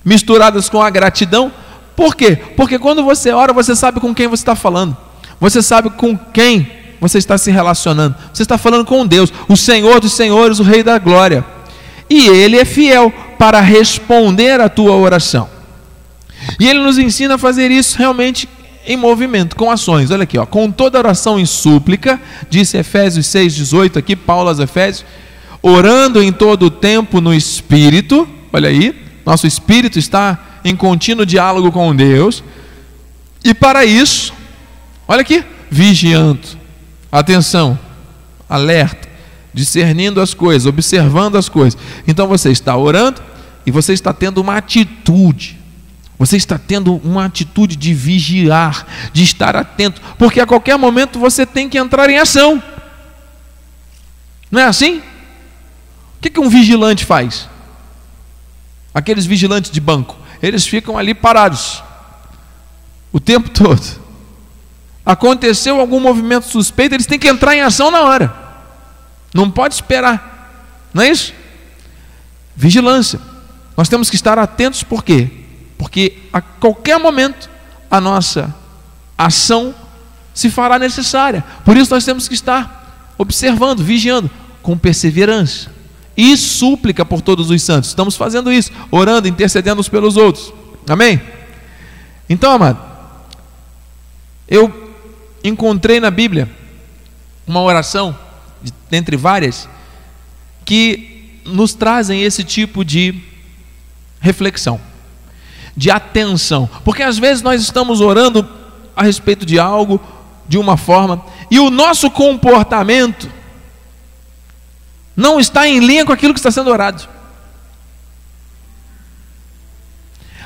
misturadas 0.05 0.69
com 0.69 0.83
a 0.83 0.91
gratidão. 0.91 1.53
Por 1.97 2.15
quê? 2.15 2.37
Porque 2.57 2.79
quando 2.79 3.03
você 3.03 3.33
ora, 3.33 3.53
você 3.53 3.75
sabe 3.75 4.01
com 4.01 4.15
quem 4.15 4.29
você 4.29 4.43
está 4.43 4.55
falando. 4.55 4.97
Você 5.41 5.63
sabe 5.63 5.91
com 5.91 6.17
quem 6.17 6.80
você 7.01 7.19
está 7.19 7.39
se 7.39 7.51
relacionando. 7.51 8.15
Você 8.33 8.43
está 8.43 8.59
falando 8.59 8.85
com 8.85 9.07
Deus, 9.07 9.33
o 9.49 9.57
Senhor 9.57 10.01
dos 10.01 10.13
Senhores, 10.13 10.59
o 10.59 10.63
Rei 10.63 10.83
da 10.83 10.99
Glória. 10.99 11.45
E 12.09 12.29
Ele 12.29 12.59
é 12.59 12.65
fiel 12.65 13.13
para 13.39 13.61
responder 13.61 14.61
a 14.61 14.69
tua 14.69 14.97
oração. 14.97 15.49
E 16.59 16.69
Ele 16.69 16.81
nos 16.81 16.99
ensina 16.99 17.35
a 17.35 17.39
fazer 17.39 17.71
isso 17.71 17.99
realmente 17.99 18.49
em 18.87 18.97
movimento, 18.97 19.57
com 19.57 19.71
ações. 19.71 20.11
Olha 20.11 20.25
aqui, 20.25 20.39
ó, 20.39 20.47
com 20.47 20.71
toda 20.71 20.99
oração 20.99 21.39
e 21.39 21.47
súplica, 21.47 22.21
disse 22.49 22.77
Efésios 22.77 23.27
6,18 23.27 23.99
aqui, 23.99 24.17
Paulo 24.17 24.49
aos 24.49 24.59
Efésios, 24.59 25.05
orando 25.63 26.23
em 26.23 26.33
todo 26.33 26.67
o 26.67 26.71
tempo 26.71 27.21
no 27.21 27.33
Espírito, 27.33 28.29
olha 28.53 28.69
aí, 28.69 28.95
nosso 29.25 29.47
espírito 29.47 29.99
está 29.99 30.39
em 30.65 30.75
contínuo 30.75 31.27
diálogo 31.27 31.71
com 31.71 31.95
Deus, 31.95 32.43
e 33.45 33.53
para 33.53 33.85
isso, 33.85 34.33
Olha 35.11 35.23
aqui, 35.23 35.43
vigiando. 35.69 36.60
Atenção, 37.11 37.79
alerta, 38.49 39.09
discernindo 39.53 40.21
as 40.21 40.33
coisas, 40.33 40.67
observando 40.67 41.37
as 41.37 41.49
coisas. 41.49 41.81
Então 42.07 42.29
você 42.29 42.51
está 42.51 42.77
orando 42.77 43.21
e 43.67 43.71
você 43.71 43.93
está 43.93 44.13
tendo 44.13 44.41
uma 44.41 44.57
atitude. 44.57 45.59
Você 46.19 46.37
está 46.37 46.59
tendo 46.59 46.97
uma 46.97 47.25
atitude 47.25 47.77
de 47.77 47.95
vigiar, 47.95 48.87
de 49.13 49.23
estar 49.23 49.57
atento, 49.57 50.01
porque 50.19 50.39
a 50.41 50.47
qualquer 50.47 50.77
momento 50.77 51.19
você 51.19 51.47
tem 51.47 51.69
que 51.69 51.79
entrar 51.79 52.09
em 52.11 52.19
ação. 52.19 52.63
Não 54.51 54.61
é 54.61 54.65
assim? 54.65 54.99
O 54.99 56.21
que, 56.21 56.31
que 56.31 56.41
um 56.41 56.49
vigilante 56.49 57.05
faz? 57.05 57.49
Aqueles 58.93 59.25
vigilantes 59.25 59.71
de 59.71 59.81
banco, 59.81 60.17
eles 60.43 60.67
ficam 60.67 60.99
ali 60.99 61.15
parados 61.15 61.83
o 63.13 63.19
tempo 63.19 63.49
todo 63.51 64.10
aconteceu 65.05 65.81
algum 65.81 66.01
movimento 66.01 66.47
suspeito, 66.47 66.95
eles 66.95 67.07
têm 67.07 67.19
que 67.19 67.29
entrar 67.29 67.55
em 67.55 67.61
ação 67.61 67.91
na 67.91 68.03
hora. 68.03 68.33
Não 69.35 69.51
pode 69.51 69.75
esperar. 69.75 70.89
Não 70.93 71.03
é 71.03 71.11
isso? 71.11 71.33
Vigilância. 72.57 73.21
Nós 73.77 73.89
temos 73.89 74.11
que 74.11 74.17
estar 74.17 74.39
atentos 74.39 74.83
por 74.83 75.05
quê? 75.05 75.31
Porque 75.79 76.19
a 76.33 76.41
qualquer 76.41 76.99
momento 76.99 77.49
a 77.91 78.01
nossa 78.01 78.55
ação 79.17 79.75
se 80.35 80.51
fará 80.51 80.79
necessária. 80.79 81.45
Por 81.65 81.77
isso 81.77 81.93
nós 81.93 82.05
temos 82.05 82.29
que 82.29 82.35
estar 82.35 83.15
observando, 83.17 83.83
vigiando 83.83 84.31
com 84.63 84.77
perseverança 84.77 85.71
e 86.17 86.37
súplica 86.37 87.05
por 87.05 87.23
todos 87.23 87.51
os 87.51 87.63
santos. 87.63 87.91
Estamos 87.91 88.17
fazendo 88.17 88.53
isso, 88.53 88.71
orando, 88.91 89.29
intercedendo 89.29 89.81
uns 89.81 89.89
pelos 89.89 90.17
outros. 90.17 90.53
Amém? 90.89 91.21
Então, 92.29 92.53
amado, 92.53 92.79
eu 94.49 94.90
encontrei 95.43 96.01
na 96.01 96.11
Bíblia 96.11 96.49
uma 97.47 97.61
oração, 97.61 98.17
dentre 98.89 99.17
várias, 99.17 99.69
que 100.65 101.41
nos 101.45 101.75
trazem 101.75 102.23
esse 102.23 102.45
tipo 102.45 102.85
de 102.85 103.21
reflexão, 104.21 104.81
de 105.77 105.91
atenção, 105.91 106.69
porque 106.85 107.03
às 107.03 107.19
vezes 107.19 107.43
nós 107.43 107.63
estamos 107.63 108.01
orando 108.01 108.49
a 108.95 109.03
respeito 109.03 109.47
de 109.47 109.59
algo, 109.59 110.01
de 110.47 110.59
uma 110.59 110.77
forma, 110.77 111.25
e 111.51 111.59
o 111.59 111.71
nosso 111.71 112.11
comportamento 112.11 113.31
não 115.17 115.41
está 115.41 115.67
em 115.67 115.81
linha 115.81 116.05
com 116.05 116.13
aquilo 116.13 116.35
que 116.35 116.41
está 116.41 116.51
sendo 116.51 116.71
orado. 116.71 117.09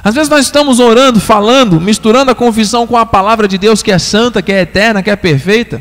Às 0.04 0.14
vezes 0.14 0.28
nós 0.28 0.44
estamos 0.44 0.80
orando, 0.80 1.18
falando, 1.18 1.80
misturando 1.80 2.30
a 2.30 2.34
confissão 2.34 2.86
com 2.86 2.94
a 2.94 3.06
palavra 3.06 3.48
de 3.48 3.56
Deus 3.56 3.82
que 3.82 3.90
é 3.90 3.98
santa, 3.98 4.42
que 4.42 4.52
é 4.52 4.60
eterna, 4.60 5.02
que 5.02 5.08
é 5.08 5.16
perfeita. 5.16 5.80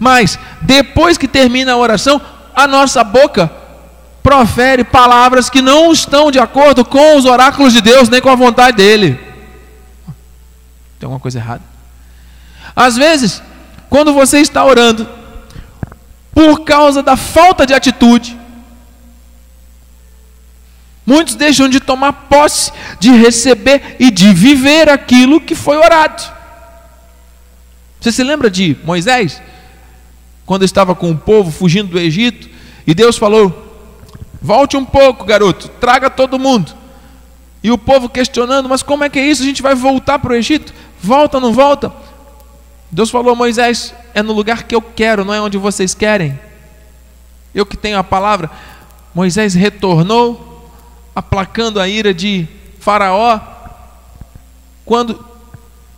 Mas 0.00 0.36
depois 0.60 1.16
que 1.16 1.28
termina 1.28 1.72
a 1.72 1.76
oração, 1.76 2.20
a 2.52 2.66
nossa 2.66 3.04
boca 3.04 3.48
profere 4.20 4.82
palavras 4.82 5.48
que 5.48 5.62
não 5.62 5.92
estão 5.92 6.30
de 6.30 6.40
acordo 6.40 6.84
com 6.84 7.16
os 7.16 7.24
oráculos 7.24 7.72
de 7.72 7.80
Deus, 7.80 8.08
nem 8.08 8.20
com 8.20 8.30
a 8.30 8.34
vontade 8.34 8.78
dele. 8.78 9.20
Tem 10.98 11.06
alguma 11.06 11.20
coisa 11.20 11.38
errada? 11.38 11.62
Às 12.74 12.96
vezes, 12.96 13.40
quando 13.88 14.12
você 14.12 14.38
está 14.38 14.64
orando, 14.64 15.06
por 16.32 16.64
causa 16.64 17.00
da 17.00 17.16
falta 17.16 17.64
de 17.64 17.74
atitude, 17.74 18.36
Muitos 21.06 21.34
deixam 21.34 21.68
de 21.68 21.80
tomar 21.80 22.12
posse, 22.12 22.72
de 22.98 23.10
receber 23.10 23.96
e 23.98 24.10
de 24.10 24.32
viver 24.32 24.88
aquilo 24.88 25.40
que 25.40 25.54
foi 25.54 25.76
orado. 25.76 26.22
Você 28.00 28.10
se 28.10 28.22
lembra 28.22 28.50
de 28.50 28.76
Moisés? 28.84 29.40
Quando 30.46 30.64
estava 30.64 30.94
com 30.94 31.10
o 31.10 31.16
povo 31.16 31.50
fugindo 31.50 31.88
do 31.88 31.98
Egito, 31.98 32.48
e 32.86 32.94
Deus 32.94 33.16
falou: 33.16 33.64
Volte 34.40 34.76
um 34.76 34.84
pouco, 34.84 35.24
garoto, 35.24 35.68
traga 35.80 36.10
todo 36.10 36.38
mundo. 36.38 36.72
E 37.62 37.70
o 37.70 37.78
povo 37.78 38.08
questionando: 38.08 38.68
Mas 38.68 38.82
como 38.82 39.04
é 39.04 39.08
que 39.08 39.18
é 39.18 39.26
isso? 39.26 39.42
A 39.42 39.46
gente 39.46 39.62
vai 39.62 39.74
voltar 39.74 40.18
para 40.18 40.32
o 40.32 40.36
Egito? 40.36 40.72
Volta, 41.02 41.40
não 41.40 41.52
volta? 41.52 41.92
Deus 42.90 43.10
falou: 43.10 43.34
Moisés, 43.34 43.94
é 44.14 44.22
no 44.22 44.32
lugar 44.32 44.64
que 44.64 44.74
eu 44.74 44.82
quero, 44.82 45.24
não 45.24 45.34
é 45.34 45.40
onde 45.40 45.58
vocês 45.58 45.94
querem. 45.94 46.38
Eu 47.54 47.64
que 47.64 47.76
tenho 47.76 47.98
a 47.98 48.04
palavra. 48.04 48.50
Moisés 49.14 49.54
retornou, 49.54 50.53
aplacando 51.14 51.80
a 51.80 51.88
ira 51.88 52.12
de 52.12 52.46
Faraó. 52.80 53.40
Quando 54.84 55.24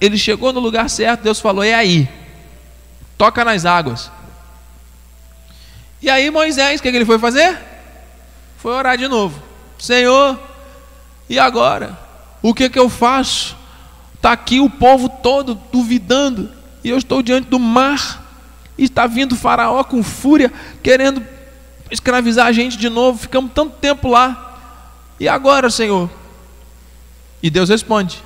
ele 0.01 0.19
chegou 0.19 0.53
no 0.53 0.61
lugar 0.61 0.91
certo, 0.91 1.23
Deus 1.23 1.41
falou: 1.41 1.65
É 1.65 1.75
aí, 1.75 2.09
toca 3.17 3.45
nas 3.45 3.65
águas. 3.65 4.11
E 6.03 6.11
aí 6.11 6.31
Moisés, 6.31 6.79
o 6.79 6.83
que, 6.83 6.91
que 6.91 6.97
ele 6.97 7.05
foi 7.05 7.19
fazer? 7.19 7.59
Foi 8.59 8.73
orar 8.73 8.97
de 8.97 9.09
novo: 9.09 9.43
Senhor, 9.79 10.39
e 11.29 11.39
agora? 11.39 11.99
O 12.43 12.55
que, 12.55 12.69
que 12.69 12.79
eu 12.79 12.89
faço? 12.89 13.57
Está 14.15 14.33
aqui 14.33 14.61
o 14.61 14.71
povo 14.71 15.09
todo 15.09 15.55
duvidando, 15.73 16.51
e 16.85 16.91
eu 16.91 16.99
estou 16.99 17.23
diante 17.23 17.49
do 17.49 17.59
mar. 17.59 18.25
E 18.79 18.85
está 18.85 19.07
vindo 19.07 19.35
Faraó 19.35 19.83
com 19.83 20.03
fúria, 20.03 20.53
querendo 20.83 21.27
escravizar 21.91 22.47
a 22.47 22.53
gente 22.53 22.77
de 22.77 22.91
novo. 22.91 23.19
Ficamos 23.19 23.51
tanto 23.55 23.77
tempo 23.77 24.09
lá. 24.09 24.46
E 25.19 25.29
agora, 25.29 25.71
Senhor? 25.71 26.11
E 27.43 27.51
Deus 27.51 27.69
responde: 27.69 28.23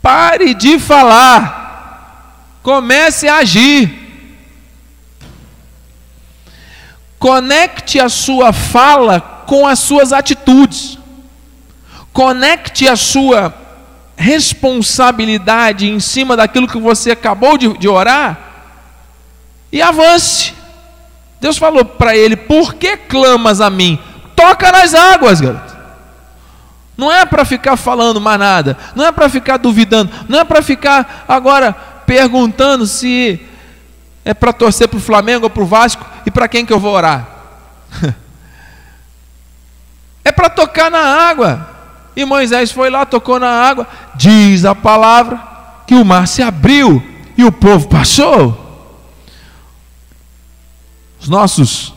Pare 0.00 0.54
de 0.54 0.78
falar, 0.78 2.58
comece 2.62 3.26
a 3.26 3.38
agir. 3.38 4.02
Conecte 7.18 7.98
a 7.98 8.08
sua 8.08 8.52
fala 8.52 9.20
com 9.46 9.66
as 9.66 9.78
suas 9.78 10.12
atitudes. 10.12 10.98
Conecte 12.12 12.86
a 12.86 12.96
sua 12.96 13.52
responsabilidade 14.16 15.88
em 15.88 15.98
cima 15.98 16.36
daquilo 16.36 16.68
que 16.68 16.78
você 16.78 17.10
acabou 17.10 17.58
de, 17.58 17.76
de 17.78 17.88
orar 17.88 18.38
e 19.72 19.82
avance. 19.82 20.54
Deus 21.44 21.58
falou 21.58 21.84
para 21.84 22.16
ele: 22.16 22.36
Por 22.36 22.72
que 22.72 22.96
clamas 22.96 23.60
a 23.60 23.68
mim? 23.68 23.98
Toca 24.34 24.72
nas 24.72 24.94
águas, 24.94 25.42
garoto. 25.42 25.76
Não 26.96 27.12
é 27.12 27.26
para 27.26 27.44
ficar 27.44 27.76
falando 27.76 28.18
mais 28.18 28.38
nada, 28.38 28.78
não 28.94 29.04
é 29.04 29.12
para 29.12 29.28
ficar 29.28 29.58
duvidando, 29.58 30.10
não 30.26 30.38
é 30.38 30.44
para 30.44 30.62
ficar 30.62 31.26
agora 31.28 31.74
perguntando 32.06 32.86
se 32.86 33.38
é 34.24 34.32
para 34.32 34.54
torcer 34.54 34.88
para 34.88 34.96
o 34.96 35.02
Flamengo 35.02 35.44
ou 35.44 35.50
para 35.50 35.62
o 35.62 35.66
Vasco 35.66 36.06
e 36.24 36.30
para 36.30 36.48
quem 36.48 36.64
que 36.64 36.72
eu 36.72 36.80
vou 36.80 36.94
orar. 36.94 37.28
é 40.24 40.32
para 40.32 40.48
tocar 40.48 40.90
na 40.90 41.28
água. 41.28 41.68
E 42.16 42.24
Moisés 42.24 42.72
foi 42.72 42.88
lá, 42.88 43.04
tocou 43.04 43.38
na 43.38 43.50
água, 43.50 43.86
diz 44.14 44.64
a 44.64 44.74
palavra 44.74 45.38
que 45.86 45.94
o 45.94 46.06
mar 46.06 46.26
se 46.26 46.42
abriu 46.42 47.04
e 47.36 47.44
o 47.44 47.52
povo 47.52 47.86
passou. 47.86 48.63
Os 51.24 51.30
nossos 51.30 51.94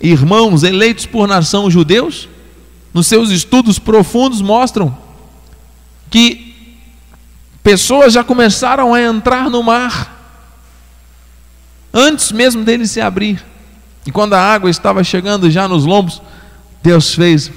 irmãos 0.00 0.64
eleitos 0.64 1.06
por 1.06 1.28
nação 1.28 1.70
judeus, 1.70 2.28
nos 2.92 3.06
seus 3.06 3.30
estudos 3.30 3.78
profundos, 3.78 4.40
mostram 4.40 4.98
que 6.10 6.76
pessoas 7.62 8.12
já 8.12 8.24
começaram 8.24 8.92
a 8.92 9.00
entrar 9.00 9.48
no 9.48 9.62
mar 9.62 10.12
antes 11.92 12.32
mesmo 12.32 12.64
dele 12.64 12.88
se 12.88 13.00
abrir. 13.00 13.40
E 14.04 14.10
quando 14.10 14.34
a 14.34 14.40
água 14.40 14.68
estava 14.68 15.04
chegando 15.04 15.48
já 15.48 15.68
nos 15.68 15.84
lombos, 15.84 16.20
Deus 16.82 17.14
fez 17.14 17.52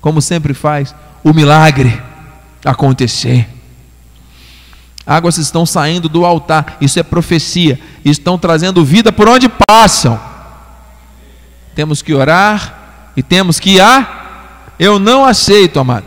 como 0.00 0.20
sempre 0.20 0.54
faz, 0.54 0.92
o 1.22 1.32
milagre 1.32 2.02
acontecer. 2.64 3.48
Águas 5.06 5.36
estão 5.36 5.66
saindo 5.66 6.08
do 6.08 6.24
altar, 6.24 6.78
isso 6.80 6.98
é 6.98 7.02
profecia, 7.02 7.78
estão 8.04 8.38
trazendo 8.38 8.84
vida 8.84 9.12
por 9.12 9.28
onde 9.28 9.48
passam. 9.48 10.18
Temos 11.74 12.00
que 12.00 12.14
orar 12.14 13.12
e 13.16 13.22
temos 13.22 13.60
que 13.60 13.76
ir. 13.76 14.08
Eu 14.78 14.98
não 14.98 15.24
aceito, 15.24 15.78
amado. 15.78 16.06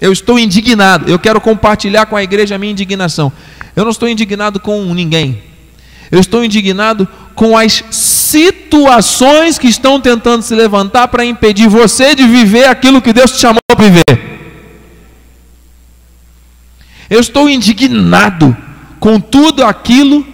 Eu 0.00 0.12
estou 0.12 0.38
indignado. 0.38 1.10
Eu 1.10 1.18
quero 1.18 1.40
compartilhar 1.40 2.06
com 2.06 2.16
a 2.16 2.22
igreja 2.22 2.56
a 2.56 2.58
minha 2.58 2.72
indignação. 2.72 3.32
Eu 3.74 3.84
não 3.84 3.90
estou 3.90 4.08
indignado 4.08 4.60
com 4.60 4.82
ninguém. 4.92 5.42
Eu 6.10 6.20
estou 6.20 6.44
indignado 6.44 7.08
com 7.34 7.56
as 7.56 7.82
situações 7.90 9.58
que 9.58 9.66
estão 9.66 10.00
tentando 10.00 10.42
se 10.42 10.54
levantar 10.54 11.08
para 11.08 11.24
impedir 11.24 11.68
você 11.68 12.14
de 12.14 12.26
viver 12.26 12.66
aquilo 12.66 13.00
que 13.00 13.12
Deus 13.12 13.32
te 13.32 13.38
chamou 13.38 13.60
para 13.66 13.84
viver. 13.84 14.43
Eu 17.14 17.20
estou 17.20 17.48
indignado 17.48 18.56
com 18.98 19.20
tudo 19.20 19.64
aquilo 19.64 20.26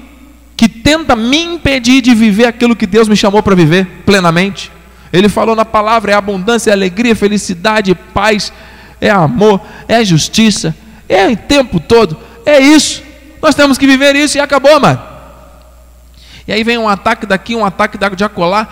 que 0.56 0.66
tenta 0.66 1.14
me 1.14 1.36
impedir 1.36 2.00
de 2.00 2.14
viver 2.14 2.46
aquilo 2.46 2.74
que 2.74 2.86
Deus 2.86 3.06
me 3.06 3.14
chamou 3.14 3.42
para 3.42 3.54
viver 3.54 3.84
plenamente. 4.06 4.72
Ele 5.12 5.28
falou 5.28 5.54
na 5.54 5.66
palavra: 5.66 6.12
é 6.12 6.14
abundância, 6.14 6.70
é 6.70 6.72
alegria, 6.72 7.14
felicidade, 7.14 7.94
paz, 7.94 8.50
é 8.98 9.10
amor, 9.10 9.60
é 9.86 10.02
justiça, 10.02 10.74
é 11.06 11.28
o 11.28 11.36
tempo 11.36 11.78
todo, 11.78 12.16
é 12.46 12.58
isso. 12.58 13.02
Nós 13.42 13.54
temos 13.54 13.76
que 13.76 13.86
viver 13.86 14.16
isso 14.16 14.38
e 14.38 14.40
acabou, 14.40 14.80
mano. 14.80 15.02
E 16.48 16.52
aí 16.54 16.64
vem 16.64 16.78
um 16.78 16.88
ataque 16.88 17.26
daqui, 17.26 17.54
um 17.54 17.64
ataque 17.64 17.98
de 18.16 18.24
acolá. 18.24 18.66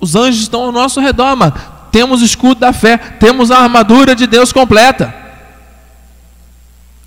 Os 0.00 0.16
anjos 0.16 0.42
estão 0.42 0.62
ao 0.62 0.72
nosso 0.72 1.00
redor, 1.00 1.36
mano. 1.36 1.54
Temos 1.92 2.20
o 2.20 2.24
escudo 2.24 2.56
da 2.56 2.72
fé, 2.72 2.96
temos 2.96 3.52
a 3.52 3.58
armadura 3.58 4.16
de 4.16 4.26
Deus 4.26 4.52
completa. 4.52 5.21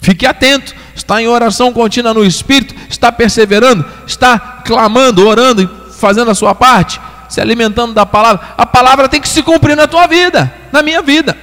Fique 0.05 0.25
atento. 0.25 0.75
Está 0.95 1.21
em 1.21 1.27
oração 1.27 1.73
contínua 1.73 2.13
no 2.13 2.23
Espírito, 2.23 2.73
está 2.89 3.11
perseverando, 3.11 3.83
está 4.07 4.39
clamando, 4.63 5.27
orando 5.27 5.69
fazendo 5.91 6.31
a 6.31 6.35
sua 6.35 6.55
parte, 6.55 7.01
se 7.27 7.41
alimentando 7.41 7.93
da 7.93 8.05
palavra. 8.05 8.53
A 8.57 8.65
palavra 8.65 9.09
tem 9.09 9.19
que 9.19 9.27
se 9.27 9.43
cumprir 9.43 9.75
na 9.75 9.87
tua 9.87 10.07
vida, 10.07 10.53
na 10.71 10.81
minha 10.81 11.01
vida. 11.01 11.37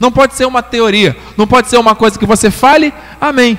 Não 0.00 0.10
pode 0.10 0.34
ser 0.34 0.46
uma 0.46 0.62
teoria, 0.62 1.16
não 1.36 1.46
pode 1.46 1.68
ser 1.68 1.76
uma 1.76 1.94
coisa 1.94 2.18
que 2.18 2.26
você 2.26 2.50
fale, 2.50 2.92
amém 3.20 3.58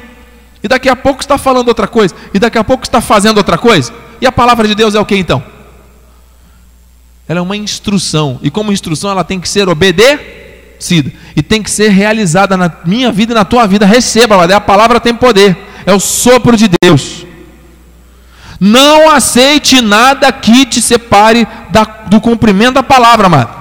e 0.65 0.67
daqui 0.67 0.89
a 0.89 0.95
pouco 0.95 1.21
está 1.21 1.37
falando 1.37 1.67
outra 1.67 1.87
coisa, 1.87 2.15
e 2.33 2.39
daqui 2.39 2.57
a 2.57 2.63
pouco 2.63 2.83
está 2.83 2.99
fazendo 2.99 3.37
outra 3.37 3.55
coisa. 3.55 3.93
E 4.19 4.25
a 4.25 4.31
palavra 4.31 4.67
de 4.67 4.73
Deus 4.73 4.95
é 4.95 4.99
o 4.99 5.05
que 5.05 5.15
então? 5.15 5.43
Ela 7.27 7.37
é 7.37 7.41
uma 7.41 7.55
instrução, 7.55 8.39
e 8.41 8.49
como 8.49 8.71
instrução 8.71 9.11
ela 9.11 9.23
tem 9.23 9.39
que 9.39 9.47
ser 9.47 9.69
e 11.35 11.41
tem 11.41 11.61
que 11.61 11.71
ser 11.71 11.89
realizada 11.89 12.55
na 12.55 12.71
minha 12.85 13.11
vida 13.11 13.33
e 13.33 13.35
na 13.35 13.45
tua 13.45 13.67
vida. 13.67 13.85
Receba, 13.85 14.43
a 14.43 14.61
palavra 14.61 14.99
tem 14.99 15.15
poder, 15.15 15.57
é 15.85 15.93
o 15.93 15.99
sopro 15.99 16.55
de 16.55 16.69
Deus. 16.81 17.25
Não 18.59 19.09
aceite 19.09 19.81
nada 19.81 20.31
que 20.31 20.65
te 20.65 20.81
separe 20.81 21.47
da, 21.69 21.83
do 21.83 22.21
cumprimento 22.21 22.75
da 22.75 22.83
palavra, 22.83 23.27
amado, 23.27 23.53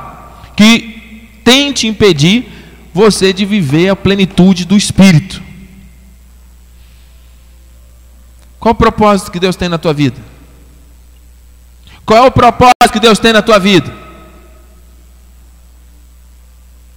que 0.56 1.28
tente 1.42 1.86
impedir 1.86 2.48
você 2.92 3.32
de 3.32 3.44
viver 3.44 3.88
a 3.88 3.96
plenitude 3.96 4.64
do 4.64 4.76
Espírito. 4.76 5.42
Qual 8.60 8.72
o 8.72 8.76
propósito 8.76 9.30
que 9.30 9.40
Deus 9.40 9.56
tem 9.56 9.68
na 9.68 9.78
tua 9.78 9.92
vida? 9.92 10.16
Qual 12.06 12.24
é 12.24 12.26
o 12.26 12.30
propósito 12.30 12.92
que 12.92 13.00
Deus 13.00 13.18
tem 13.18 13.32
na 13.32 13.42
tua 13.42 13.58
vida? 13.58 14.03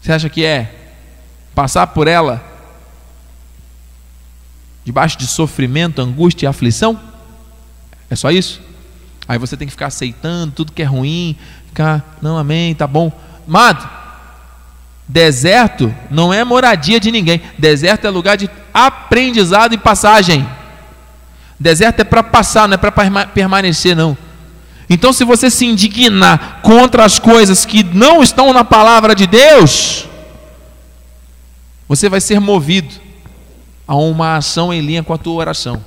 Você 0.08 0.14
acha 0.14 0.30
que 0.30 0.46
é 0.46 0.74
passar 1.54 1.86
por 1.88 2.08
ela 2.08 2.42
debaixo 4.86 5.18
de 5.18 5.28
sofrimento, 5.28 6.02
angústia 6.02 6.46
e 6.46 6.48
aflição? 6.48 6.98
É 8.10 8.16
só 8.16 8.32
isso? 8.32 8.62
Aí 9.28 9.38
você 9.38 9.58
tem 9.58 9.68
que 9.68 9.74
ficar 9.74 9.88
aceitando 9.88 10.54
tudo 10.54 10.72
que 10.72 10.82
é 10.82 10.86
ruim, 10.86 11.36
ficar, 11.66 12.18
não, 12.22 12.38
amém, 12.38 12.74
tá 12.74 12.88
bom. 12.88 13.12
Amado, 13.46 13.86
deserto 15.06 15.94
não 16.10 16.34
é 16.34 16.42
moradia 16.42 17.02
de 17.02 17.12
ninguém, 17.12 17.42
deserto 17.58 18.08
é 18.08 18.10
lugar 18.10 18.38
de 18.38 18.50
aprendizado 18.74 19.74
e 19.74 19.78
passagem. 19.78 20.48
Deserto 21.60 22.00
é 22.00 22.06
para 22.06 22.24
passar, 22.24 22.66
não 22.66 22.76
é 22.76 22.78
para 22.78 22.94
permanecer, 23.28 23.94
não. 23.94 24.18
Então, 24.90 25.12
se 25.12 25.26
você 25.26 25.50
se 25.50 25.66
indignar 25.66 26.62
contra 26.62 27.04
as 27.04 27.20
coisas 27.20 27.66
que 27.66 27.84
não 27.84 28.24
estão 28.24 28.54
na 28.54 28.64
palavra 28.64 29.14
de 29.14 29.28
Deus, 29.28 30.08
você 31.88 32.08
vai 32.08 32.22
ser 32.22 32.40
movido 32.40 32.94
a 33.86 33.96
uma 33.96 34.38
ação 34.38 34.74
em 34.74 34.82
linha 34.82 35.04
com 35.04 35.14
a 35.14 35.18
tua 35.18 35.36
oração. 35.36 35.84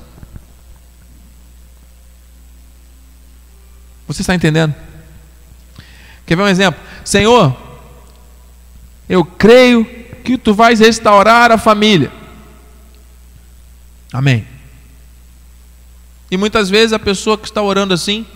Você 4.06 4.22
está 4.22 4.34
entendendo? 4.34 4.74
Quer 6.26 6.36
ver 6.36 6.42
um 6.42 6.48
exemplo? 6.48 6.80
Senhor, 7.04 7.56
eu 9.08 9.24
creio 9.24 9.84
que 10.24 10.36
tu 10.36 10.52
vais 10.52 10.80
restaurar 10.80 11.50
a 11.50 11.58
família. 11.58 12.12
Amém. 14.12 14.46
E 16.30 16.36
muitas 16.36 16.68
vezes 16.68 16.92
a 16.92 16.98
pessoa 16.98 17.38
que 17.38 17.46
está 17.46 17.62
orando 17.62 17.94
assim 17.94 18.26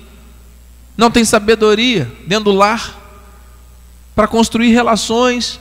não 0.97 1.11
tem 1.11 1.25
sabedoria 1.25 2.11
dentro 2.27 2.45
do 2.45 2.53
lar 2.53 3.01
para 4.15 4.29
construir 4.29 4.73
relações 4.73 5.61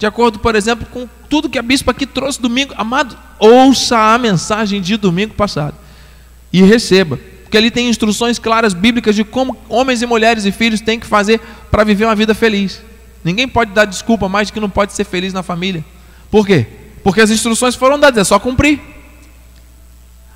de 0.00 0.06
acordo, 0.06 0.38
por 0.38 0.56
exemplo, 0.56 0.86
com 0.90 1.06
tudo 1.28 1.50
que 1.50 1.58
a 1.58 1.62
bispa 1.62 1.90
aqui 1.90 2.06
trouxe 2.06 2.40
domingo. 2.40 2.72
Amado, 2.78 3.18
ouça 3.38 3.98
a 3.98 4.16
mensagem 4.16 4.80
de 4.80 4.96
domingo 4.96 5.34
passado 5.34 5.76
e 6.50 6.62
receba, 6.62 7.20
porque 7.42 7.58
ali 7.58 7.70
tem 7.70 7.86
instruções 7.86 8.38
claras 8.38 8.72
bíblicas 8.72 9.14
de 9.14 9.24
como 9.24 9.58
homens 9.68 10.00
e 10.00 10.06
mulheres 10.06 10.46
e 10.46 10.52
filhos 10.52 10.80
têm 10.80 10.98
que 10.98 11.06
fazer 11.06 11.38
para 11.70 11.84
viver 11.84 12.06
uma 12.06 12.16
vida 12.16 12.34
feliz. 12.34 12.80
Ninguém 13.22 13.46
pode 13.46 13.72
dar 13.72 13.84
desculpa 13.84 14.26
mais 14.26 14.48
de 14.48 14.54
que 14.54 14.60
não 14.60 14.70
pode 14.70 14.94
ser 14.94 15.04
feliz 15.04 15.34
na 15.34 15.42
família. 15.42 15.84
Por 16.30 16.46
quê? 16.46 16.66
Porque 17.04 17.20
as 17.20 17.30
instruções 17.30 17.74
foram 17.74 18.00
dadas, 18.00 18.22
é 18.22 18.24
só 18.24 18.38
cumprir. 18.38 18.80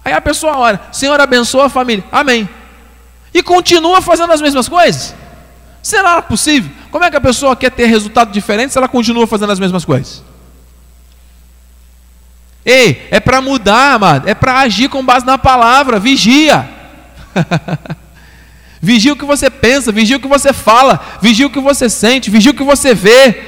Aí 0.05 0.13
a 0.13 0.21
pessoa 0.21 0.59
ora, 0.59 0.89
Senhor 0.93 1.19
abençoa 1.19 1.67
a 1.67 1.71
família, 1.71 2.05
amém. 2.13 2.47
E 3.35 3.43
continua 3.43 4.01
fazendo 4.01 4.33
as 4.33 4.41
mesmas 4.41 4.69
coisas? 4.69 5.13
Será 5.83 6.23
possível? 6.23 6.71
Como 6.91 7.05
é 7.05 7.11
que 7.11 7.17
a 7.17 7.21
pessoa 7.21 7.57
quer 7.57 7.73
ter 7.73 7.87
resultado 7.87 8.31
diferente 8.31 8.73
se 8.73 8.79
ela 8.79 8.89
continua 8.89 9.27
fazendo 9.27 9.53
as 9.53 9.59
mesmas 9.59 9.85
coisas? 9.85 10.23
Ei, 12.65 13.07
é 13.11 13.19
para 13.19 13.43
mudar, 13.43 13.95
amado, 13.95 14.29
é 14.29 14.35
para 14.35 14.61
agir 14.61 14.89
com 14.89 15.05
base 15.05 15.27
na 15.27 15.37
palavra, 15.37 15.99
vigia. 15.99 16.67
vigia 18.81 19.13
o 19.13 19.17
que 19.17 19.25
você 19.25 19.51
pensa, 19.51 19.93
vigia 19.93 20.17
o 20.17 20.21
que 20.21 20.29
você 20.29 20.53
fala, 20.53 20.99
vigia 21.21 21.47
o 21.47 21.51
que 21.51 21.61
você 21.61 21.91
sente, 21.91 22.31
vigia 22.31 22.53
o 22.53 22.55
que 22.55 22.63
você 22.63 22.95
vê, 22.95 23.43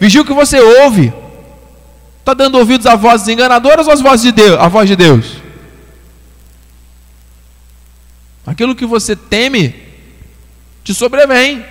vigia 0.00 0.22
o 0.22 0.24
que 0.24 0.32
você 0.32 0.58
ouve. 0.60 1.12
Está 2.20 2.32
dando 2.32 2.56
ouvidos 2.56 2.86
a 2.86 2.94
vozes 2.94 3.26
enganadoras 3.26 3.86
ou 3.88 3.92
às 3.92 4.00
vozes 4.00 4.22
de 4.22 4.32
Deus, 4.32 4.58
a 4.58 4.68
voz 4.68 4.88
de 4.88 4.94
Deus? 4.94 5.42
Aquilo 8.52 8.74
que 8.74 8.84
você 8.84 9.16
teme 9.16 9.74
te 10.84 10.92
sobrevém. 10.92 11.64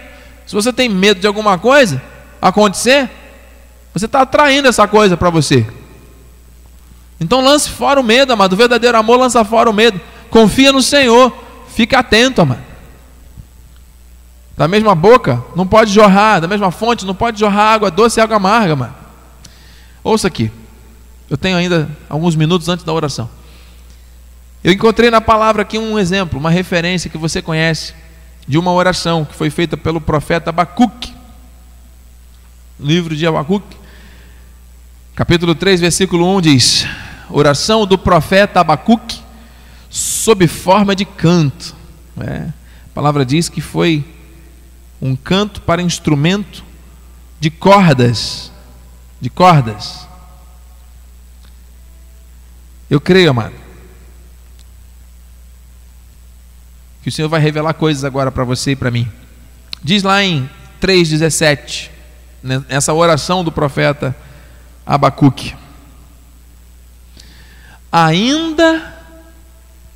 Se 0.48 0.56
você 0.56 0.74
tem 0.74 0.90
medo 0.90 1.20
de 1.20 1.28
alguma 1.28 1.60
coisa 1.60 2.02
acontecer, 2.42 3.08
você 3.94 4.08
está 4.08 4.22
atraindo 4.22 4.68
essa 4.68 4.88
coisa 4.88 5.16
para 5.16 5.30
você. 5.30 5.64
Então 7.20 7.40
lance 7.40 7.70
fora 7.70 8.00
o 8.00 8.04
medo, 8.04 8.34
amado. 8.34 8.54
O 8.54 8.56
verdadeiro 8.56 8.98
amor 8.98 9.20
lança 9.20 9.46
fora 9.46 9.70
o 9.70 9.74
medo. 9.74 10.02
Confia 10.32 10.72
no 10.72 10.82
Senhor. 10.82 11.32
Fica 11.68 12.00
atento, 12.00 12.42
amado. 12.42 12.64
Da 14.58 14.68
mesma 14.68 14.96
boca 14.96 15.44
não 15.56 15.68
pode 15.68 15.94
jorrar, 15.94 16.40
da 16.40 16.48
mesma 16.48 16.72
fonte 16.72 17.06
não 17.06 17.14
pode 17.14 17.40
jorrar 17.40 17.76
água 17.76 17.92
doce 17.92 18.20
e 18.20 18.24
água 18.24 18.38
amarga, 18.38 18.76
mano. 18.76 18.96
Ouça 20.04 20.28
aqui. 20.28 20.52
Eu 21.30 21.38
tenho 21.38 21.58
ainda 21.58 21.88
alguns 22.10 22.36
minutos 22.36 22.68
antes 22.70 22.84
da 22.84 22.92
oração. 22.92 23.30
Eu 24.64 24.72
encontrei 24.72 25.10
na 25.10 25.20
palavra 25.20 25.64
aqui 25.64 25.80
um 25.80 25.98
exemplo, 25.98 26.40
uma 26.40 26.52
referência 26.52 27.10
que 27.10 27.18
você 27.18 27.42
conhece 27.42 27.96
de 28.48 28.60
uma 28.60 28.72
oração 28.72 29.26
que 29.26 29.34
foi 29.34 29.50
feita 29.50 29.76
pelo 29.76 30.00
profeta 30.00 30.52
Abacuque. 30.52 31.14
Livro 32.80 33.16
de 33.16 33.26
Abacuque, 33.26 33.76
capítulo 35.16 35.56
3, 35.56 35.82
versículo 35.82 36.28
1 36.38 36.42
diz: 36.42 36.86
Oração 37.30 37.88
do 37.88 37.98
profeta 37.98 38.60
Abacuque 38.60 39.20
sob 39.90 40.48
forma 40.48 40.96
de 40.96 41.06
canto. 41.06 41.76
É, 42.20 42.48
a 42.48 42.94
palavra 42.94 43.26
diz 43.26 43.50
que 43.50 43.62
foi 43.62 44.06
um 45.02 45.16
canto 45.16 45.62
para 45.62 45.82
instrumento 45.82 46.64
de 47.40 47.50
cordas, 47.50 48.52
de 49.20 49.30
cordas. 49.30 50.08
Eu 52.90 53.02
creio, 53.02 53.30
amado, 53.32 53.61
que 57.02 57.10
o 57.10 57.12
Senhor 57.12 57.30
vai 57.30 57.42
revelar 57.42 57.74
coisas 57.74 58.04
agora 58.04 58.32
para 58.32 58.44
você 58.44 58.72
e 58.72 58.76
para 58.76 58.92
mim. 58.92 59.08
Diz 59.84 60.04
lá 60.04 60.24
em 60.24 60.50
3,17, 60.82 61.90
nessa 62.70 62.94
oração 62.94 63.44
do 63.44 63.52
profeta 63.52 64.16
Abacuque: 64.86 65.56
Ainda 67.92 68.94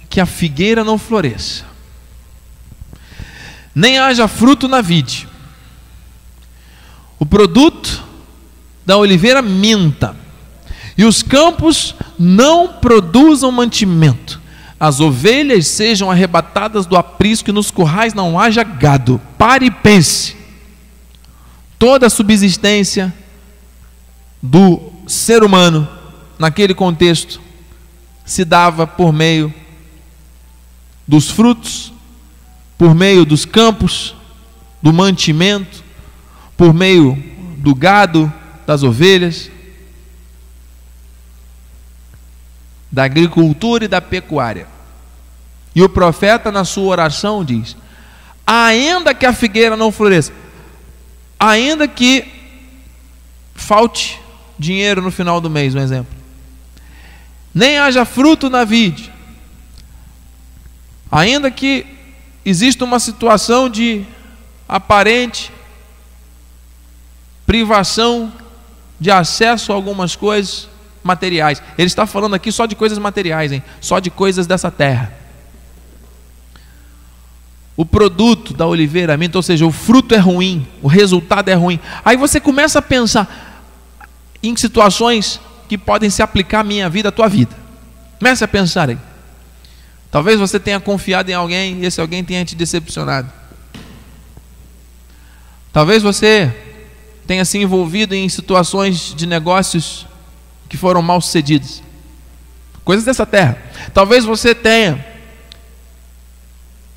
que 0.10 0.20
a 0.20 0.26
figueira 0.26 0.84
não 0.84 0.98
floresça, 0.98 1.66
nem 3.74 4.00
haja 4.00 4.28
fruto 4.28 4.68
na 4.68 4.82
vide, 4.82 5.28
o 7.20 7.26
produto 7.26 8.04
da 8.86 8.98
oliveira 8.98 9.42
minta, 9.42 10.16
e 10.98 11.04
os 11.04 11.22
campos 11.22 11.96
não 12.18 12.68
produzam 12.68 13.52
mantimento, 13.52 14.42
as 14.86 15.00
ovelhas 15.00 15.66
sejam 15.66 16.12
arrebatadas 16.12 16.86
do 16.86 16.96
aprisco 16.96 17.50
e 17.50 17.54
nos 17.54 17.72
currais 17.72 18.14
não 18.14 18.40
haja 18.40 18.64
gado. 18.64 19.20
Pare 19.36 19.66
e 19.66 19.72
pense. 19.72 20.38
Toda 21.80 22.06
a 22.06 22.10
subsistência 22.10 23.12
do 24.40 24.94
ser 25.08 25.44
humano 25.44 25.90
naquele 26.38 26.76
contexto 26.76 27.42
se 28.24 28.46
dava 28.46 28.86
por 28.86 29.12
meio 29.12 29.52
dos 31.08 31.32
frutos, 31.32 31.92
por 32.78 32.94
meio 32.94 33.26
dos 33.26 33.44
campos, 33.44 34.16
do 34.84 34.94
mantimento, 34.94 35.84
por 36.56 36.76
meio 36.76 37.18
do 37.58 37.74
gado, 37.74 38.32
das 38.68 38.84
ovelhas. 38.84 39.50
da 42.92 43.04
agricultura 43.04 43.84
e 43.84 43.88
da 43.90 44.00
pecuária. 44.00 44.75
E 45.76 45.84
o 45.84 45.90
profeta, 45.90 46.52
na 46.52 46.64
sua 46.64 46.86
oração, 46.86 47.44
diz: 47.44 47.76
ainda 48.48 49.14
que 49.14 49.26
a 49.26 49.34
figueira 49.34 49.76
não 49.76 49.92
floresça, 49.92 50.32
ainda 51.40 51.88
que 51.88 52.26
falte 53.54 54.20
dinheiro 54.58 55.02
no 55.02 55.12
final 55.12 55.42
do 55.42 55.50
mês, 55.50 55.76
um 55.76 55.80
exemplo, 55.80 56.16
nem 57.54 57.78
haja 57.78 58.06
fruto 58.06 58.50
na 58.50 58.64
vide, 58.64 59.12
ainda 61.12 61.52
que 61.52 61.86
exista 62.46 62.86
uma 62.86 63.00
situação 63.00 63.70
de 63.70 64.06
aparente 64.68 65.52
privação 67.46 68.34
de 69.00 69.12
acesso 69.12 69.72
a 69.72 69.76
algumas 69.76 70.16
coisas, 70.16 70.68
materiais. 71.04 71.62
Ele 71.78 71.88
está 71.88 72.08
falando 72.08 72.34
aqui 72.34 72.52
só 72.52 72.66
de 72.66 72.76
coisas 72.76 72.98
materiais, 72.98 73.52
hein? 73.52 73.64
Só 73.80 74.00
de 74.00 74.10
coisas 74.10 74.48
dessa 74.48 74.72
terra. 74.72 75.14
O 77.78 77.86
produto 77.86 78.54
da 78.54 78.66
oliveira 78.66 79.18
minta, 79.18 79.38
ou 79.38 79.44
seja, 79.44 79.66
o 79.66 79.72
fruto 79.72 80.16
é 80.16 80.18
ruim, 80.18 80.66
o 80.82 80.88
resultado 80.88 81.50
é 81.50 81.54
ruim. 81.54 81.80
Aí 82.06 82.16
você 82.16 82.40
começa 82.40 82.80
a 82.80 82.82
pensar 82.82 83.62
em 84.42 84.56
situações 84.56 85.42
que 85.68 85.78
podem 85.78 86.10
se 86.10 86.22
aplicar 86.22 86.62
à 86.62 86.64
minha 86.64 86.90
vida, 86.90 87.10
à 87.10 87.12
tua 87.12 87.28
vida. 87.28 87.56
Comece 88.18 88.44
a 88.44 88.48
pensar 88.48 88.90
aí. 88.90 88.98
Talvez 90.10 90.40
você 90.40 90.58
tenha 90.60 90.80
confiado 90.80 91.30
em 91.30 91.34
alguém 91.34 91.82
e 91.82 91.86
esse 91.86 92.00
alguém 92.00 92.24
tenha 92.24 92.46
te 92.46 92.56
decepcionado. 92.56 93.30
Talvez 95.74 96.02
você 96.02 96.56
tenha 97.28 97.44
se 97.44 97.58
envolvido 97.58 98.16
em 98.16 98.30
situações 98.30 99.14
de 99.14 99.26
negócios 99.26 100.08
que 100.70 100.78
foram 100.78 101.02
mal 101.02 101.20
sucedidos. 101.20 101.84
Coisas 102.86 103.04
dessa 103.04 103.26
terra. 103.26 103.58
Talvez 103.94 104.24
você 104.24 104.56
tenha 104.56 105.06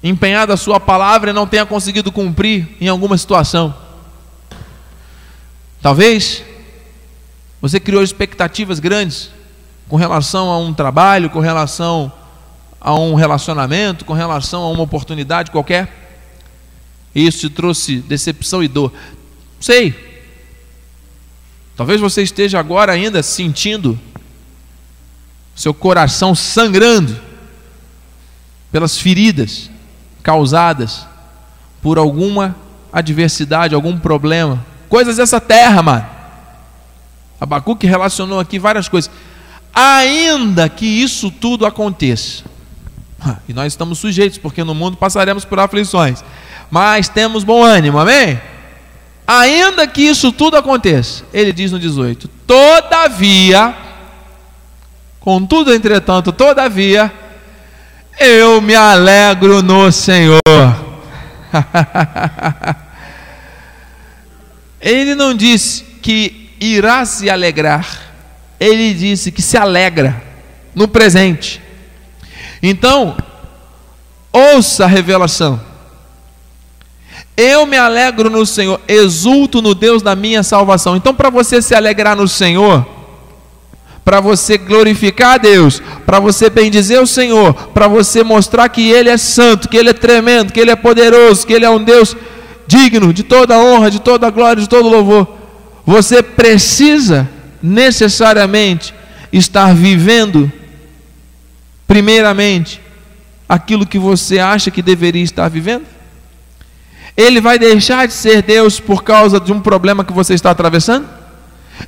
empenhado 0.03 0.53
a 0.53 0.57
sua 0.57 0.79
palavra 0.79 1.31
e 1.31 1.33
não 1.33 1.47
tenha 1.47 1.67
conseguido 1.67 2.13
cumprir 2.13 2.77
em 2.81 2.89
alguma 2.89 3.17
situação. 3.17 3.75
Talvez 5.81 6.43
você 7.61 7.81
criou 7.81 8.03
expectativas 8.03 8.79
grandes 8.79 9.31
com 9.89 9.97
relação 9.97 10.51
a 10.51 10.59
um 10.59 10.73
trabalho, 10.73 11.31
com 11.31 11.41
relação 11.41 12.13
a 12.81 12.95
um 12.95 13.15
relacionamento, 13.15 14.05
com 14.05 14.13
relação 14.13 14.63
a 14.63 14.71
uma 14.71 14.83
oportunidade 14.83 15.51
qualquer. 15.51 15.89
E 17.15 17.27
isso 17.27 17.41
te 17.41 17.51
trouxe 17.51 17.97
decepção 17.99 18.63
e 18.63 18.69
dor. 18.69 18.93
Sei, 19.59 20.09
Talvez 21.79 22.01
você 22.01 22.23
esteja 22.25 22.59
agora 22.59 22.91
ainda 22.91 23.23
sentindo 23.23 23.97
seu 25.55 25.73
coração 25.73 26.35
sangrando 26.35 27.17
pelas 28.73 28.99
feridas 28.99 29.71
causadas 30.23 31.07
por 31.83 31.99
alguma 31.99 32.57
adversidade, 32.93 33.75
algum 33.75 33.99
problema, 33.99 34.65
coisas 34.89 35.17
dessa 35.17 35.41
terra, 35.41 35.83
mano. 35.83 36.07
Abacuque 37.41 37.87
relacionou 37.87 38.41
aqui 38.41 38.59
várias 38.59 38.89
coisas. 38.89 39.11
Ainda 39.73 40.69
que 40.69 40.87
isso 40.87 41.31
tudo 41.31 41.65
aconteça, 41.65 42.43
e 43.49 43.53
nós 43.53 43.73
estamos 43.73 43.99
sujeitos, 43.99 44.39
porque 44.39 44.65
no 44.65 44.75
mundo 44.75 44.97
passaremos 44.97 45.45
por 45.45 45.59
aflições, 45.59 46.25
mas 46.71 47.09
temos 47.09 47.45
bom 47.45 47.63
ânimo, 47.63 47.99
amém? 47.99 48.41
Ainda 49.27 49.87
que 49.87 50.03
isso 50.03 50.33
tudo 50.33 50.57
aconteça, 50.57 51.23
ele 51.33 51.53
diz 51.53 51.71
no 51.71 51.79
18: 51.79 52.29
Todavia, 52.47 53.77
contudo, 55.21 55.73
entretanto, 55.73 56.33
todavia, 56.33 57.13
eu 58.19 58.61
me 58.61 58.75
alegro 58.75 59.63
no 59.63 59.91
Senhor. 59.93 60.41
ele 64.81 65.15
não 65.15 65.35
disse 65.35 65.85
que 66.03 66.51
irá 66.61 67.05
se 67.05 67.31
alegrar, 67.31 67.87
ele 68.59 68.93
disse 68.93 69.31
que 69.31 69.41
se 69.41 69.57
alegra 69.57 70.21
no 70.75 70.89
presente. 70.89 71.63
Então, 72.63 73.17
ouça 74.33 74.85
a 74.85 74.89
revelação. 74.89 75.61
Eu 77.37 77.67
me 77.67 77.77
alegro 77.77 78.29
no 78.29 78.45
Senhor, 78.45 78.81
exulto 78.89 79.63
no 79.63 79.73
Deus 79.75 80.03
da 80.03 80.17
minha 80.17 80.43
salvação. 80.43 80.97
Então, 80.97 81.15
para 81.15 81.31
você 81.31 81.63
se 81.63 81.73
alegrar 81.73 82.17
no 82.17 82.27
Senhor, 82.27 82.98
para 84.09 84.23
você 84.23 84.57
glorificar 84.57 85.35
a 85.35 85.37
Deus, 85.37 85.83
para 86.07 86.19
você 86.19 86.49
bendizer 86.49 86.99
o 86.99 87.07
Senhor, 87.07 87.53
para 87.75 87.87
você 87.87 88.25
mostrar 88.25 88.67
que 88.71 88.89
Ele 88.89 89.11
é 89.11 89.19
santo, 89.19 89.69
que 89.69 89.77
Ele 89.77 89.91
é 89.91 89.93
tremendo, 89.93 90.51
que 90.51 90.59
Ele 90.59 90.71
é 90.71 90.77
poderoso, 90.77 91.47
que 91.47 91.53
Ele 91.53 91.67
é 91.67 91.69
um 91.69 91.85
Deus 91.85 92.17
digno 92.67 93.13
de 93.13 93.23
toda 93.23 93.59
honra, 93.59 93.91
de 93.91 94.01
toda 94.01 94.31
glória, 94.31 94.63
de 94.63 94.69
todo 94.69 94.89
louvor, 94.89 95.29
você 95.85 96.23
precisa 96.23 97.29
necessariamente 97.63 98.95
estar 99.31 99.75
vivendo, 99.75 100.51
primeiramente, 101.87 102.81
aquilo 103.47 103.85
que 103.85 103.99
você 103.99 104.39
acha 104.39 104.71
que 104.71 104.81
deveria 104.81 105.23
estar 105.23 105.51
vivendo? 105.51 105.85
Ele 107.15 107.43
vai 107.43 107.59
deixar 107.59 108.07
de 108.07 108.15
ser 108.15 108.41
Deus 108.41 108.81
por 108.81 109.05
causa 109.05 109.39
de 109.39 109.53
um 109.53 109.61
problema 109.61 110.03
que 110.03 110.15
você 110.15 110.33
está 110.33 110.51
atravessando? 110.51 111.18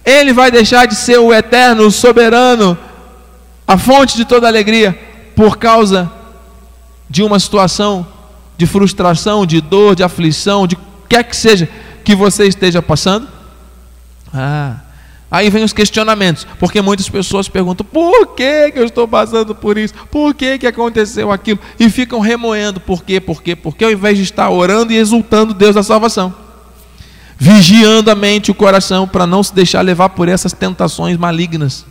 Ele 0.05 0.33
vai 0.33 0.51
deixar 0.51 0.87
de 0.87 0.95
ser 0.95 1.19
o 1.19 1.33
eterno, 1.33 1.87
o 1.87 1.91
soberano, 1.91 2.77
a 3.67 3.79
fonte 3.79 4.17
de 4.17 4.25
toda 4.25 4.47
alegria, 4.47 4.99
por 5.35 5.59
causa 5.59 6.11
de 7.09 7.23
uma 7.23 7.39
situação 7.39 8.07
de 8.57 8.67
frustração, 8.67 9.47
de 9.47 9.61
dor, 9.61 9.95
de 9.95 10.03
aflição, 10.03 10.67
de 10.67 10.77
quer 11.09 11.25
que 11.25 11.37
seja 11.37 11.69
que 12.05 12.15
você 12.15 12.47
esteja 12.47 12.83
passando? 12.83 13.29
Ah, 14.33 14.77
Aí 15.31 15.49
vem 15.49 15.63
os 15.63 15.73
questionamentos, 15.73 16.45
porque 16.59 16.83
muitas 16.83 17.09
pessoas 17.09 17.49
perguntam: 17.49 17.87
por 17.87 18.35
que, 18.35 18.73
que 18.73 18.79
eu 18.79 18.85
estou 18.85 19.07
passando 19.07 19.55
por 19.55 19.79
isso? 19.79 19.95
Por 20.11 20.35
que, 20.35 20.59
que 20.59 20.67
aconteceu 20.67 21.31
aquilo? 21.31 21.61
E 21.79 21.89
ficam 21.89 22.19
remoendo: 22.19 22.81
por 22.81 23.05
quê, 23.05 23.21
por 23.21 23.41
quê, 23.41 23.55
por 23.55 23.77
quê, 23.77 23.85
ao 23.85 23.93
invés 23.93 24.19
de 24.19 24.25
estar 24.25 24.51
orando 24.51 24.93
e 24.93 24.97
exultando 24.97 25.55
Deus 25.55 25.77
da 25.77 25.85
salvação, 25.85 26.35
vigiando 27.41 28.11
a 28.11 28.15
mente 28.15 28.49
e 28.49 28.51
o 28.53 28.55
coração 28.55 29.09
para 29.09 29.27
não 29.27 29.43
se 29.43 29.53
deixar 29.53 29.81
levar 29.81 30.11
por 30.11 30.29
essas 30.29 30.53
tentações 30.53 31.17
malignas. 31.17 31.85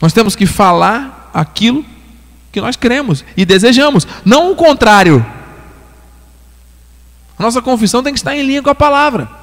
Nós 0.00 0.14
temos 0.14 0.34
que 0.34 0.46
falar 0.46 1.30
aquilo 1.34 1.84
que 2.50 2.62
nós 2.62 2.76
cremos 2.76 3.24
e 3.36 3.44
desejamos, 3.44 4.06
não 4.24 4.52
o 4.52 4.56
contrário. 4.56 5.26
A 7.38 7.42
nossa 7.42 7.60
confissão 7.60 8.02
tem 8.02 8.14
que 8.14 8.18
estar 8.18 8.34
em 8.34 8.42
linha 8.42 8.62
com 8.62 8.70
a 8.70 8.74
palavra 8.74 9.40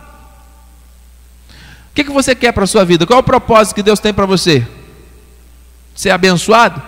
que, 1.97 2.03
que 2.03 2.11
você 2.11 2.35
quer 2.35 2.51
para 2.51 2.63
a 2.63 2.67
sua 2.67 2.85
vida? 2.85 3.07
Qual 3.07 3.17
é 3.17 3.19
o 3.19 3.23
propósito 3.23 3.73
que 3.73 3.81
Deus 3.81 3.99
tem 3.99 4.13
para 4.13 4.27
você? 4.27 4.67
Ser 5.95 6.11
abençoado? 6.11 6.79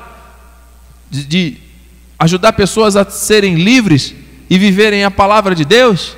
De, 1.10 1.24
de 1.26 1.58
ajudar 2.20 2.54
pessoas 2.54 2.96
a 2.96 3.04
serem 3.10 3.56
livres 3.56 4.14
e 4.48 4.60
viverem 4.60 5.04
a 5.04 5.10
palavra 5.10 5.56
de 5.56 5.66
Deus? 5.66 6.16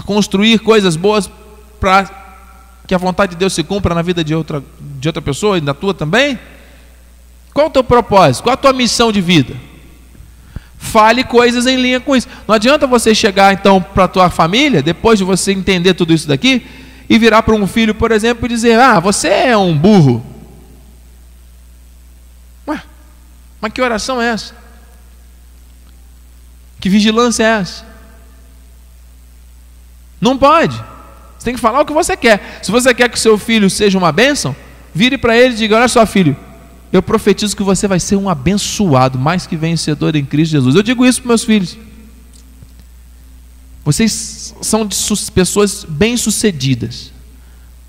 A 0.00 0.02
construir 0.02 0.60
coisas 0.60 0.96
boas 0.96 1.30
para 1.78 2.08
que 2.86 2.94
a 2.94 2.98
vontade 2.98 3.32
de 3.32 3.36
Deus 3.36 3.52
se 3.52 3.62
cumpra 3.62 3.94
na 3.94 4.00
vida 4.00 4.24
de 4.24 4.34
outra, 4.34 4.64
de 4.80 5.06
outra 5.06 5.20
pessoa 5.20 5.58
e 5.58 5.60
na 5.60 5.74
tua 5.74 5.92
também? 5.92 6.38
Qual 7.52 7.66
o 7.66 7.70
teu 7.70 7.84
propósito? 7.84 8.44
Qual 8.44 8.54
a 8.54 8.56
tua 8.56 8.72
missão 8.72 9.12
de 9.12 9.20
vida? 9.20 9.54
Fale 10.78 11.22
coisas 11.22 11.66
em 11.66 11.76
linha 11.76 12.00
com 12.00 12.16
isso. 12.16 12.26
Não 12.48 12.54
adianta 12.54 12.86
você 12.86 13.14
chegar 13.14 13.52
então 13.52 13.82
para 13.82 14.04
a 14.04 14.08
tua 14.08 14.30
família, 14.30 14.82
depois 14.82 15.18
de 15.18 15.24
você 15.24 15.52
entender 15.52 15.92
tudo 15.92 16.14
isso 16.14 16.26
daqui, 16.26 16.66
e 17.06 17.18
virar 17.18 17.42
para 17.42 17.54
um 17.54 17.66
filho, 17.66 17.94
por 17.94 18.10
exemplo, 18.10 18.46
e 18.46 18.48
dizer: 18.48 18.80
Ah, 18.80 18.98
você 18.98 19.28
é 19.28 19.56
um 19.56 19.76
burro. 19.76 20.24
Ué, 22.66 22.82
mas 23.60 23.72
que 23.72 23.82
oração 23.82 24.22
é 24.22 24.28
essa? 24.30 24.54
Que 26.80 26.88
vigilância 26.88 27.44
é 27.44 27.60
essa? 27.60 27.89
Não 30.20 30.36
pode. 30.36 30.76
Você 31.38 31.44
tem 31.46 31.54
que 31.54 31.60
falar 31.60 31.80
o 31.80 31.86
que 31.86 31.92
você 31.92 32.16
quer. 32.16 32.60
Se 32.62 32.70
você 32.70 32.92
quer 32.92 33.08
que 33.08 33.18
seu 33.18 33.38
filho 33.38 33.70
seja 33.70 33.96
uma 33.96 34.12
bênção, 34.12 34.54
vire 34.94 35.16
para 35.16 35.36
ele 35.36 35.54
e 35.54 35.56
diga: 35.56 35.76
Olha 35.76 35.88
só, 35.88 36.04
filho, 36.04 36.36
eu 36.92 37.02
profetizo 37.02 37.56
que 37.56 37.62
você 37.62 37.88
vai 37.88 37.98
ser 37.98 38.16
um 38.16 38.28
abençoado, 38.28 39.18
mais 39.18 39.46
que 39.46 39.56
vencedor 39.56 40.14
em 40.16 40.24
Cristo 40.24 40.52
Jesus. 40.52 40.74
Eu 40.74 40.82
digo 40.82 41.06
isso 41.06 41.22
para 41.22 41.28
meus 41.28 41.44
filhos. 41.44 41.78
Vocês 43.84 44.54
são 44.60 44.86
pessoas 45.34 45.86
bem-sucedidas, 45.88 47.10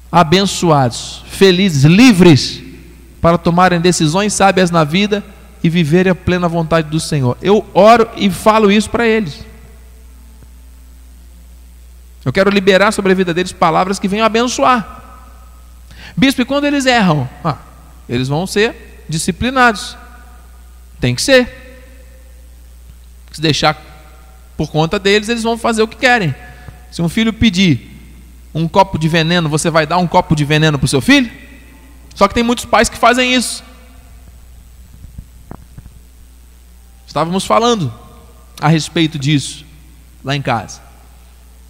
abençoados, 0.09 1.23
felizes, 1.27 1.83
livres 1.83 2.63
para 3.19 3.37
tomarem 3.37 3.81
decisões 3.81 4.33
sábias 4.33 4.71
na 4.71 4.83
vida 4.83 5.23
e 5.63 5.69
viverem 5.69 6.11
a 6.11 6.15
plena 6.15 6.47
vontade 6.47 6.89
do 6.89 6.99
Senhor. 6.99 7.37
Eu 7.41 7.65
oro 7.73 8.07
e 8.15 8.29
falo 8.29 8.71
isso 8.71 8.89
para 8.89 9.05
eles. 9.05 9.50
Eu 12.23 12.31
quero 12.31 12.49
liberar 12.49 12.91
sobre 12.91 13.11
a 13.11 13.15
vida 13.15 13.33
deles 13.33 13.51
palavras 13.51 13.97
que 13.97 14.07
venham 14.07 14.25
abençoar. 14.25 15.01
Bispo, 16.15 16.41
e 16.41 16.45
quando 16.45 16.65
eles 16.65 16.85
erram? 16.85 17.27
Ah, 17.43 17.57
eles 18.07 18.27
vão 18.27 18.45
ser 18.45 19.03
disciplinados. 19.09 19.97
Tem 20.99 21.15
que 21.15 21.21
ser. 21.21 21.59
Se 23.31 23.41
deixar 23.41 23.75
por 24.55 24.69
conta 24.69 24.99
deles, 24.99 25.29
eles 25.29 25.43
vão 25.43 25.57
fazer 25.57 25.81
o 25.81 25.87
que 25.87 25.97
querem. 25.97 26.35
Se 26.91 27.01
um 27.01 27.09
filho 27.09 27.33
pedir 27.33 27.89
um 28.53 28.67
copo 28.67 28.99
de 28.99 29.07
veneno, 29.07 29.49
você 29.49 29.69
vai 29.69 29.87
dar 29.87 29.97
um 29.97 30.07
copo 30.07 30.35
de 30.35 30.45
veneno 30.45 30.77
para 30.77 30.85
o 30.85 30.89
seu 30.89 31.01
filho? 31.01 31.31
Só 32.13 32.27
que 32.27 32.33
tem 32.33 32.43
muitos 32.43 32.65
pais 32.65 32.89
que 32.89 32.97
fazem 32.97 33.33
isso. 33.33 33.63
Estávamos 37.07 37.45
falando 37.45 37.91
a 38.59 38.67
respeito 38.67 39.17
disso 39.17 39.65
lá 40.23 40.35
em 40.35 40.41
casa. 40.41 40.90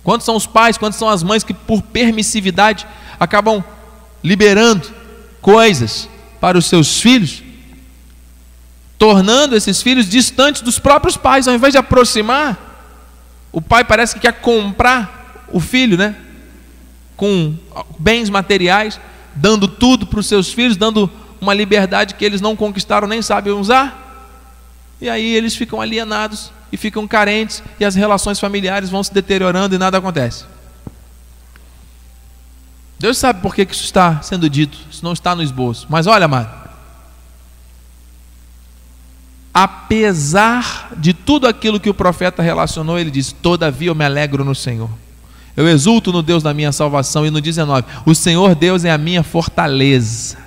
Quantos 0.04 0.26
são 0.26 0.36
os 0.36 0.48
pais, 0.48 0.78
quantos 0.78 0.98
são 0.98 1.10
as 1.10 1.22
mães 1.22 1.44
que, 1.44 1.54
por 1.54 1.82
permissividade, 1.82 2.88
acabam 3.20 3.64
liberando 4.24 4.90
coisas 5.42 6.10
para 6.40 6.58
os 6.58 6.66
seus 6.66 7.00
filhos, 7.00 7.44
tornando 8.98 9.56
esses 9.56 9.82
filhos 9.82 10.08
distantes 10.08 10.62
dos 10.62 10.80
próprios 10.80 11.18
pais, 11.18 11.48
ao 11.48 11.54
invés 11.54 11.74
de 11.74 11.78
aproximar, 11.78 12.58
o 13.52 13.62
pai 13.62 13.84
parece 13.84 14.16
que 14.16 14.22
quer 14.22 14.34
comprar 14.34 15.48
o 15.52 15.60
filho, 15.60 15.98
né? 15.98 16.16
Com 17.16 17.56
bens 18.00 18.30
materiais, 18.30 19.00
dando 19.36 19.68
tudo 19.68 20.08
para 20.08 20.20
os 20.20 20.28
seus 20.28 20.52
filhos, 20.52 20.78
dando 20.78 21.10
uma 21.40 21.54
liberdade 21.54 22.16
que 22.16 22.24
eles 22.24 22.42
não 22.42 22.56
conquistaram 22.56 23.08
nem 23.08 23.22
sabem 23.22 23.54
usar. 23.54 24.11
E 25.02 25.10
aí 25.10 25.36
eles 25.36 25.56
ficam 25.56 25.82
alienados 25.82 26.52
e 26.72 26.78
ficam 26.78 27.08
carentes 27.08 27.64
e 27.80 27.84
as 27.84 27.96
relações 27.96 28.40
familiares 28.40 28.90
vão 28.90 29.04
se 29.04 29.12
deteriorando 29.14 29.74
e 29.74 29.78
nada 29.78 29.98
acontece. 29.98 30.46
Deus 33.00 33.18
sabe 33.18 33.42
por 33.42 33.56
que 33.56 33.64
isso 33.64 33.84
está 33.84 34.22
sendo 34.22 34.48
dito, 34.48 34.78
isso 34.92 35.04
não 35.04 35.14
está 35.14 35.36
no 35.36 35.42
esboço. 35.42 35.88
Mas 35.90 36.06
olha, 36.06 36.26
amado, 36.26 36.62
apesar 39.52 40.92
de 40.96 41.12
tudo 41.12 41.48
aquilo 41.48 41.80
que 41.80 41.90
o 41.90 41.96
profeta 41.96 42.44
relacionou, 42.44 43.00
ele 43.00 43.10
diz: 43.10 43.32
Todavia 43.32 43.90
eu 43.90 43.96
me 43.96 44.06
alegro 44.06 44.46
no 44.46 44.54
Senhor. 44.54 44.90
Eu 45.58 45.68
exulto 45.68 46.12
no 46.12 46.22
Deus 46.22 46.44
da 46.44 46.54
minha 46.54 46.72
salvação. 46.72 47.26
E 47.26 47.32
no 47.32 47.42
19: 47.42 47.88
O 48.06 48.14
Senhor 48.14 48.54
Deus 48.54 48.86
é 48.86 48.92
a 48.92 49.00
minha 49.00 49.24
fortaleza. 49.24 50.38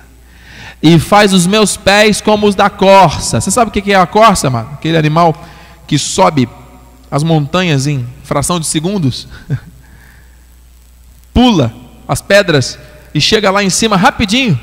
E 0.87 0.99
faz 0.99 1.33
os 1.33 1.47
meus 1.47 1.75
pés 1.75 2.21
como 2.21 2.45
os 2.45 2.53
da 2.53 2.69
corça. 2.69 3.41
Você 3.41 3.49
sabe 3.49 3.69
o 3.69 3.71
que 3.71 3.91
é 3.91 3.95
a 3.95 4.05
corça, 4.05 4.51
mano? 4.51 4.69
Aquele 4.73 4.95
animal 4.95 5.35
que 5.87 5.97
sobe 5.97 6.47
as 7.09 7.23
montanhas 7.23 7.87
em 7.87 8.05
fração 8.23 8.59
de 8.59 8.67
segundos, 8.67 9.27
pula 11.33 11.73
as 12.07 12.21
pedras 12.21 12.77
e 13.15 13.19
chega 13.19 13.49
lá 13.49 13.63
em 13.63 13.69
cima 13.71 13.97
rapidinho. 13.97 14.59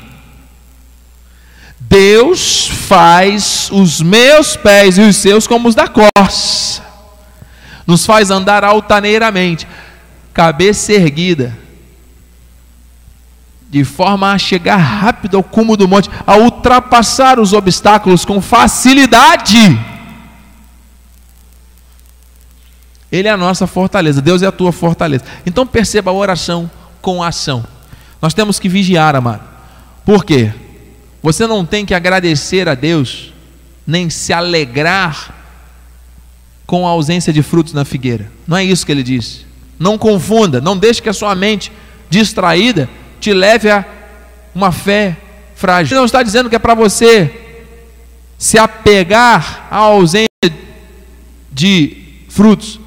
Deus 1.77 2.69
faz 2.69 3.69
os 3.69 4.01
meus 4.01 4.55
pés 4.55 4.97
e 4.97 5.01
os 5.01 5.17
seus 5.17 5.45
como 5.45 5.67
os 5.67 5.75
da 5.75 5.89
corça, 5.89 6.81
nos 7.85 8.05
faz 8.05 8.31
andar 8.31 8.63
altaneiramente, 8.63 9.67
cabeça 10.33 10.93
erguida, 10.93 11.57
de 13.73 13.83
forma 13.83 14.31
a 14.31 14.37
chegar 14.37 14.77
rápido 14.77 15.35
ao 15.35 15.41
cume 15.41 15.75
do 15.75 15.87
monte, 15.87 16.07
a 16.27 16.37
ultrapassar 16.37 17.39
os 17.39 17.53
obstáculos 17.53 18.23
com 18.23 18.39
facilidade. 18.39 19.57
Ele 23.11 23.27
é 23.27 23.31
a 23.31 23.37
nossa 23.37 23.65
fortaleza, 23.65 24.21
Deus 24.21 24.43
é 24.43 24.45
a 24.45 24.51
tua 24.51 24.71
fortaleza. 24.71 25.23
Então 25.43 25.65
perceba 25.65 26.11
a 26.11 26.13
oração 26.13 26.69
com 27.01 27.23
a 27.23 27.29
ação. 27.29 27.65
Nós 28.21 28.35
temos 28.35 28.59
que 28.59 28.69
vigiar, 28.69 29.15
amado. 29.15 29.41
Por 30.05 30.23
quê? 30.23 30.53
Você 31.23 31.47
não 31.47 31.65
tem 31.65 31.83
que 31.83 31.95
agradecer 31.95 32.69
a 32.69 32.75
Deus, 32.75 33.33
nem 33.87 34.07
se 34.07 34.31
alegrar 34.31 35.33
com 36.67 36.85
a 36.87 36.91
ausência 36.91 37.33
de 37.33 37.41
frutos 37.41 37.73
na 37.73 37.83
figueira. 37.83 38.31
Não 38.47 38.55
é 38.55 38.63
isso 38.63 38.85
que 38.85 38.91
ele 38.91 39.01
diz. 39.01 39.47
Não 39.79 39.97
confunda, 39.97 40.61
não 40.61 40.77
deixe 40.77 41.01
que 41.01 41.09
a 41.09 41.13
sua 41.13 41.33
mente 41.33 41.71
distraída 42.07 42.87
te 43.23 43.33
leve 43.33 43.69
a 43.69 43.85
uma 44.53 44.73
fé 44.73 45.15
frágil. 45.55 45.93
Ele 45.93 45.99
não 45.99 46.05
está 46.05 46.21
dizendo 46.21 46.49
que 46.49 46.57
é 46.57 46.59
para 46.59 46.73
você 46.73 47.31
se 48.37 48.57
apegar 48.57 49.65
à 49.71 49.77
ausência 49.77 50.27
de 51.49 52.25
frutos, 52.27 52.81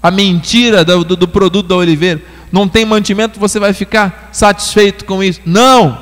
a 0.00 0.12
mentira 0.12 0.84
do, 0.84 1.02
do, 1.02 1.16
do 1.16 1.26
produto 1.26 1.66
da 1.66 1.74
oliveira. 1.74 2.22
Não 2.52 2.68
tem 2.68 2.84
mantimento, 2.84 3.40
você 3.40 3.58
vai 3.58 3.72
ficar 3.72 4.28
satisfeito 4.30 5.04
com 5.04 5.20
isso. 5.24 5.40
Não! 5.44 6.00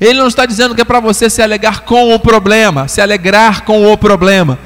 Ele 0.00 0.18
não 0.18 0.26
está 0.26 0.44
dizendo 0.46 0.74
que 0.74 0.80
é 0.80 0.84
para 0.84 0.98
você 0.98 1.30
se 1.30 1.40
alegrar 1.40 1.82
com 1.82 2.12
o 2.12 2.18
problema, 2.18 2.88
se 2.88 3.00
alegrar 3.00 3.62
com 3.64 3.92
o 3.92 3.96
problema, 3.96 4.58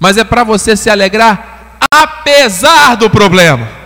mas 0.00 0.16
é 0.16 0.24
para 0.24 0.42
você 0.42 0.76
se 0.76 0.90
alegrar 0.90 1.78
apesar 1.92 2.96
do 2.96 3.08
problema. 3.08 3.83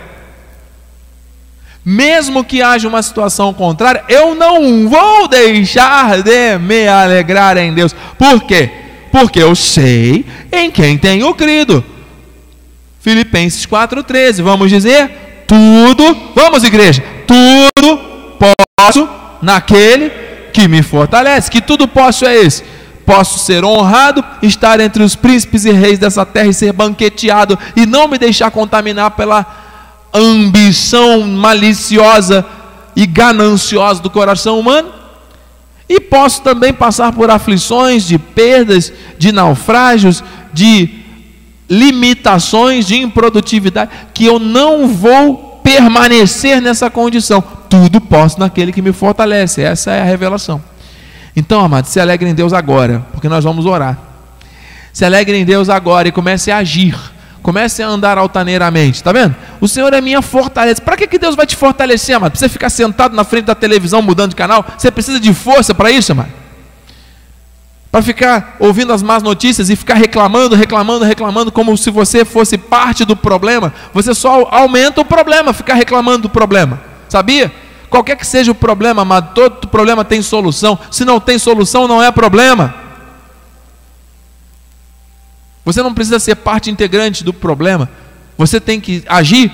Mesmo 1.89 2.43
que 2.43 2.61
haja 2.61 2.87
uma 2.87 3.01
situação 3.01 3.51
contrária, 3.51 4.03
eu 4.07 4.35
não 4.35 4.87
vou 4.87 5.27
deixar 5.27 6.21
de 6.21 6.55
me 6.59 6.87
alegrar 6.87 7.57
em 7.57 7.73
Deus. 7.73 7.95
Por 8.15 8.43
quê? 8.43 8.69
Porque 9.11 9.41
eu 9.41 9.55
sei 9.55 10.23
em 10.51 10.69
quem 10.69 10.99
tenho 10.99 11.33
crido. 11.33 11.83
Filipenses 12.99 13.65
4,13, 13.65 14.43
vamos 14.43 14.69
dizer, 14.69 15.45
tudo, 15.47 16.15
vamos 16.35 16.63
igreja, 16.63 17.03
tudo 17.25 17.99
posso 18.37 19.09
naquele 19.41 20.11
que 20.53 20.67
me 20.67 20.83
fortalece. 20.83 21.49
Que 21.49 21.59
tudo 21.59 21.87
posso 21.87 22.23
é 22.23 22.35
esse? 22.35 22.63
Posso 23.03 23.39
ser 23.39 23.65
honrado, 23.65 24.23
estar 24.43 24.79
entre 24.79 25.01
os 25.01 25.15
príncipes 25.15 25.65
e 25.65 25.71
reis 25.71 25.97
dessa 25.97 26.23
terra 26.23 26.49
e 26.49 26.53
ser 26.53 26.71
banqueteado 26.71 27.57
e 27.75 27.87
não 27.87 28.07
me 28.07 28.19
deixar 28.19 28.51
contaminar 28.51 29.09
pela 29.11 29.68
ambição 30.13 31.21
maliciosa 31.21 32.45
e 32.95 33.05
gananciosa 33.05 34.01
do 34.01 34.09
coração 34.09 34.59
humano. 34.59 34.89
E 35.87 35.99
posso 35.99 36.41
também 36.41 36.73
passar 36.73 37.11
por 37.11 37.31
aflições, 37.31 38.05
de 38.05 38.19
perdas, 38.19 38.93
de 39.17 39.31
naufrágios, 39.31 40.23
de 40.53 40.99
limitações, 41.69 42.85
de 42.85 42.95
improdutividade, 42.95 43.91
que 44.13 44.25
eu 44.25 44.39
não 44.39 44.87
vou 44.87 45.61
permanecer 45.63 46.61
nessa 46.61 46.89
condição. 46.89 47.43
Tudo 47.69 48.01
posso 48.01 48.39
naquele 48.39 48.71
que 48.71 48.81
me 48.81 48.91
fortalece. 48.91 49.61
Essa 49.61 49.91
é 49.91 50.01
a 50.01 50.05
revelação. 50.05 50.61
Então, 51.35 51.63
amados, 51.63 51.91
se 51.91 51.99
alegre 51.99 52.29
em 52.29 52.35
Deus 52.35 52.53
agora, 52.53 53.05
porque 53.11 53.29
nós 53.29 53.43
vamos 53.43 53.65
orar. 53.65 53.97
Se 54.91 55.05
alegre 55.05 55.37
em 55.37 55.45
Deus 55.45 55.69
agora 55.69 56.07
e 56.07 56.11
comece 56.11 56.51
a 56.51 56.57
agir. 56.57 56.95
Comece 57.41 57.81
a 57.81 57.87
andar 57.87 58.17
altaneiramente, 58.17 58.95
está 58.95 59.11
vendo? 59.11 59.35
O 59.61 59.67
Senhor 59.67 59.93
é 59.93 60.01
minha 60.01 60.21
fortaleza. 60.21 60.81
Para 60.81 60.97
que, 60.97 61.07
que 61.07 61.17
Deus 61.17 61.35
vai 61.35 61.45
te 61.45 61.55
fortalecer, 61.55 62.15
amado? 62.15 62.31
Para 62.31 62.39
você 62.39 62.49
ficar 62.49 62.69
sentado 62.69 63.15
na 63.15 63.23
frente 63.23 63.45
da 63.45 63.55
televisão 63.55 64.01
mudando 64.01 64.31
de 64.31 64.35
canal? 64.35 64.65
Você 64.77 64.91
precisa 64.91 65.19
de 65.19 65.33
força 65.33 65.73
para 65.73 65.89
isso, 65.89 66.11
amado? 66.11 66.29
Para 67.91 68.03
ficar 68.03 68.55
ouvindo 68.59 68.93
as 68.93 69.01
más 69.01 69.23
notícias 69.23 69.69
e 69.69 69.75
ficar 69.75 69.95
reclamando, 69.95 70.55
reclamando, 70.55 71.05
reclamando, 71.05 71.51
como 71.51 71.75
se 71.75 71.89
você 71.89 72.23
fosse 72.23 72.57
parte 72.57 73.03
do 73.03 73.15
problema, 73.15 73.73
você 73.93 74.13
só 74.13 74.47
aumenta 74.51 75.01
o 75.01 75.05
problema, 75.05 75.53
ficar 75.53 75.73
reclamando 75.73 76.23
do 76.23 76.29
problema. 76.29 76.79
Sabia? 77.07 77.51
Qualquer 77.89 78.15
que 78.15 78.27
seja 78.27 78.51
o 78.51 78.55
problema, 78.55 79.01
amado, 79.01 79.33
todo 79.33 79.67
problema 79.67 80.05
tem 80.05 80.21
solução. 80.21 80.77
Se 80.91 81.03
não 81.03 81.19
tem 81.19 81.39
solução, 81.39 81.87
não 81.87 82.03
é 82.03 82.11
problema. 82.11 82.88
Você 85.71 85.83
não 85.83 85.93
precisa 85.93 86.17
ser 86.19 86.33
parte 86.33 86.71
integrante 86.71 87.23
do 87.23 87.31
problema. 87.31 87.87
Você 88.35 88.59
tem 88.59 88.81
que 88.81 89.03
agir 89.07 89.51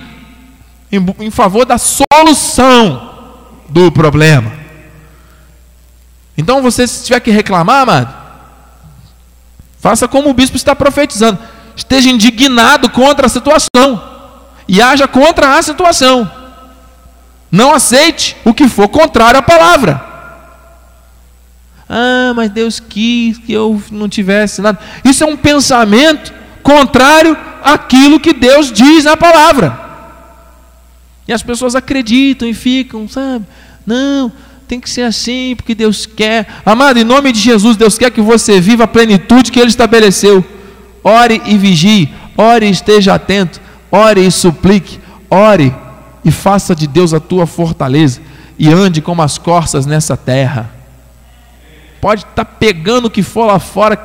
em, 0.90 1.04
em 1.26 1.30
favor 1.30 1.66
da 1.66 1.76
solução 1.76 3.34
do 3.68 3.92
problema. 3.92 4.50
Então, 6.38 6.62
você, 6.62 6.86
se 6.86 7.04
tiver 7.04 7.20
que 7.20 7.30
reclamar, 7.30 7.82
amado, 7.82 8.14
faça 9.78 10.08
como 10.08 10.30
o 10.30 10.32
bispo 10.32 10.56
está 10.56 10.74
profetizando. 10.74 11.38
Esteja 11.76 12.08
indignado 12.08 12.88
contra 12.88 13.26
a 13.26 13.28
situação 13.28 14.02
e 14.66 14.80
haja 14.80 15.06
contra 15.06 15.58
a 15.58 15.62
situação. 15.62 16.30
Não 17.52 17.74
aceite 17.74 18.38
o 18.42 18.54
que 18.54 18.70
for 18.70 18.88
contrário 18.88 19.38
à 19.38 19.42
palavra. 19.42 20.15
Ah, 21.88 22.32
mas 22.34 22.50
Deus 22.50 22.80
quis 22.80 23.38
que 23.38 23.52
eu 23.52 23.80
não 23.90 24.08
tivesse 24.08 24.60
nada. 24.60 24.78
Isso 25.04 25.22
é 25.22 25.26
um 25.26 25.36
pensamento 25.36 26.34
contrário 26.62 27.36
àquilo 27.62 28.18
que 28.18 28.32
Deus 28.32 28.72
diz 28.72 29.04
na 29.04 29.16
palavra. 29.16 29.86
E 31.28 31.32
as 31.32 31.42
pessoas 31.42 31.74
acreditam 31.74 32.48
e 32.48 32.54
ficam, 32.54 33.08
sabe? 33.08 33.44
Não, 33.84 34.32
tem 34.66 34.80
que 34.80 34.90
ser 34.90 35.02
assim, 35.02 35.54
porque 35.56 35.74
Deus 35.74 36.06
quer. 36.06 36.46
Amado, 36.64 36.98
em 36.98 37.04
nome 37.04 37.32
de 37.32 37.40
Jesus, 37.40 37.76
Deus 37.76 37.96
quer 37.96 38.10
que 38.10 38.20
você 38.20 38.60
viva 38.60 38.84
a 38.84 38.88
plenitude 38.88 39.52
que 39.52 39.60
Ele 39.60 39.68
estabeleceu. 39.68 40.44
Ore 41.04 41.40
e 41.46 41.56
vigie, 41.56 42.12
ore 42.36 42.66
e 42.66 42.70
esteja 42.70 43.14
atento, 43.14 43.60
ore 43.90 44.26
e 44.26 44.30
suplique, 44.30 44.98
ore 45.30 45.72
e 46.24 46.32
faça 46.32 46.74
de 46.74 46.88
Deus 46.88 47.14
a 47.14 47.20
tua 47.20 47.46
fortaleza 47.46 48.20
e 48.58 48.68
ande 48.68 49.00
como 49.00 49.22
as 49.22 49.38
corças 49.38 49.86
nessa 49.86 50.16
terra. 50.16 50.75
Pode 52.06 52.20
estar 52.20 52.44
tá 52.44 52.44
pegando 52.44 53.06
o 53.06 53.10
que 53.10 53.20
for 53.20 53.46
lá 53.46 53.58
fora, 53.58 53.98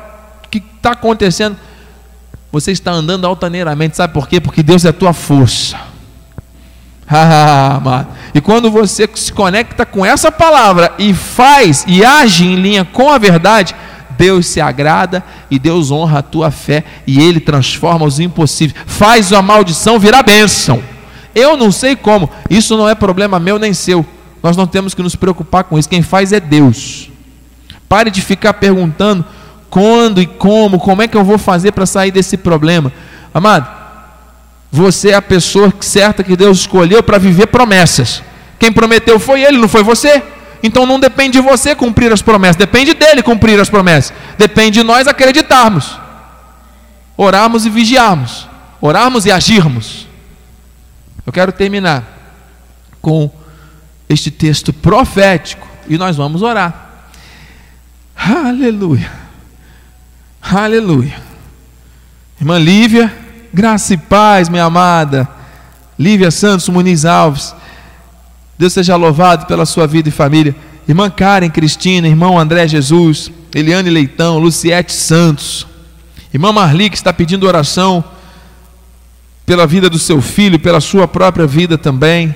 o 0.44 0.48
que 0.48 0.58
está 0.58 0.90
acontecendo. 0.90 1.56
Você 2.50 2.72
está 2.72 2.90
andando 2.90 3.28
altaneiramente, 3.28 3.96
sabe 3.96 4.12
por 4.12 4.26
quê? 4.26 4.40
Porque 4.40 4.60
Deus 4.60 4.84
é 4.84 4.88
a 4.88 4.92
tua 4.92 5.12
força. 5.12 5.78
e 8.34 8.40
quando 8.40 8.72
você 8.72 9.08
se 9.14 9.32
conecta 9.32 9.86
com 9.86 10.04
essa 10.04 10.32
palavra 10.32 10.92
e 10.98 11.14
faz 11.14 11.84
e 11.86 12.04
age 12.04 12.44
em 12.44 12.56
linha 12.56 12.84
com 12.84 13.08
a 13.08 13.18
verdade, 13.18 13.72
Deus 14.18 14.46
se 14.46 14.60
agrada 14.60 15.22
e 15.48 15.56
Deus 15.56 15.92
honra 15.92 16.18
a 16.18 16.22
tua 16.22 16.50
fé 16.50 16.82
e 17.06 17.20
Ele 17.20 17.38
transforma 17.38 18.04
os 18.04 18.18
impossíveis, 18.18 18.84
faz 18.84 19.32
a 19.32 19.40
maldição 19.40 19.96
virar 20.00 20.24
bênção. 20.24 20.82
Eu 21.32 21.56
não 21.56 21.70
sei 21.70 21.94
como, 21.94 22.28
isso 22.50 22.76
não 22.76 22.88
é 22.88 22.96
problema 22.96 23.38
meu 23.38 23.60
nem 23.60 23.72
seu. 23.72 24.04
Nós 24.42 24.56
não 24.56 24.66
temos 24.66 24.92
que 24.92 25.04
nos 25.04 25.14
preocupar 25.14 25.62
com 25.62 25.78
isso. 25.78 25.88
Quem 25.88 26.02
faz 26.02 26.32
é 26.32 26.40
Deus. 26.40 27.11
Pare 27.92 28.10
de 28.10 28.22
ficar 28.22 28.54
perguntando 28.54 29.22
quando 29.68 30.18
e 30.18 30.26
como, 30.26 30.78
como 30.78 31.02
é 31.02 31.06
que 31.06 31.14
eu 31.14 31.22
vou 31.22 31.36
fazer 31.36 31.72
para 31.72 31.84
sair 31.84 32.10
desse 32.10 32.38
problema. 32.38 32.90
Amado, 33.34 33.68
você 34.70 35.10
é 35.10 35.14
a 35.14 35.20
pessoa 35.20 35.70
certa 35.78 36.24
que 36.24 36.34
Deus 36.34 36.60
escolheu 36.60 37.02
para 37.02 37.18
viver 37.18 37.48
promessas. 37.48 38.22
Quem 38.58 38.72
prometeu 38.72 39.20
foi 39.20 39.42
Ele, 39.42 39.58
não 39.58 39.68
foi 39.68 39.82
você. 39.82 40.22
Então 40.62 40.86
não 40.86 40.98
depende 40.98 41.32
de 41.32 41.40
você 41.46 41.74
cumprir 41.74 42.10
as 42.10 42.22
promessas, 42.22 42.56
depende 42.56 42.94
dele 42.94 43.22
cumprir 43.22 43.60
as 43.60 43.68
promessas. 43.68 44.14
Depende 44.38 44.78
de 44.78 44.82
nós 44.82 45.06
acreditarmos, 45.06 46.00
orarmos 47.14 47.66
e 47.66 47.68
vigiarmos, 47.68 48.48
orarmos 48.80 49.26
e 49.26 49.30
agirmos. 49.30 50.08
Eu 51.26 51.32
quero 51.32 51.52
terminar 51.52 52.04
com 53.02 53.30
este 54.08 54.30
texto 54.30 54.72
profético 54.72 55.68
e 55.86 55.98
nós 55.98 56.16
vamos 56.16 56.40
orar. 56.40 56.91
Aleluia. 58.24 59.10
Aleluia. 60.40 61.20
Irmã 62.40 62.56
Lívia, 62.56 63.12
graça 63.52 63.94
e 63.94 63.96
paz, 63.96 64.48
minha 64.48 64.62
amada. 64.62 65.28
Lívia 65.98 66.30
Santos 66.30 66.68
Muniz 66.68 67.04
Alves. 67.04 67.52
Deus 68.56 68.72
seja 68.72 68.94
louvado 68.94 69.46
pela 69.46 69.66
sua 69.66 69.88
vida 69.88 70.08
e 70.08 70.12
família. 70.12 70.54
Irmã 70.86 71.10
Karen 71.10 71.50
Cristina, 71.50 72.06
irmão 72.06 72.38
André 72.38 72.68
Jesus, 72.68 73.32
Eliane 73.52 73.90
Leitão, 73.90 74.38
Luciete 74.38 74.92
Santos. 74.92 75.66
Irmã 76.32 76.52
Marli, 76.52 76.90
que 76.90 76.96
está 76.96 77.12
pedindo 77.12 77.46
oração 77.46 78.04
pela 79.44 79.66
vida 79.66 79.90
do 79.90 79.98
seu 79.98 80.22
filho, 80.22 80.60
pela 80.60 80.80
sua 80.80 81.08
própria 81.08 81.46
vida 81.46 81.76
também. 81.76 82.32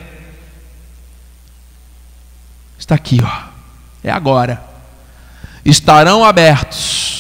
Está 2.77 2.97
aqui, 2.97 3.21
ó. 3.23 3.47
É 4.03 4.11
agora. 4.11 4.66
Estarão 5.67 6.25
abertos 6.25 7.17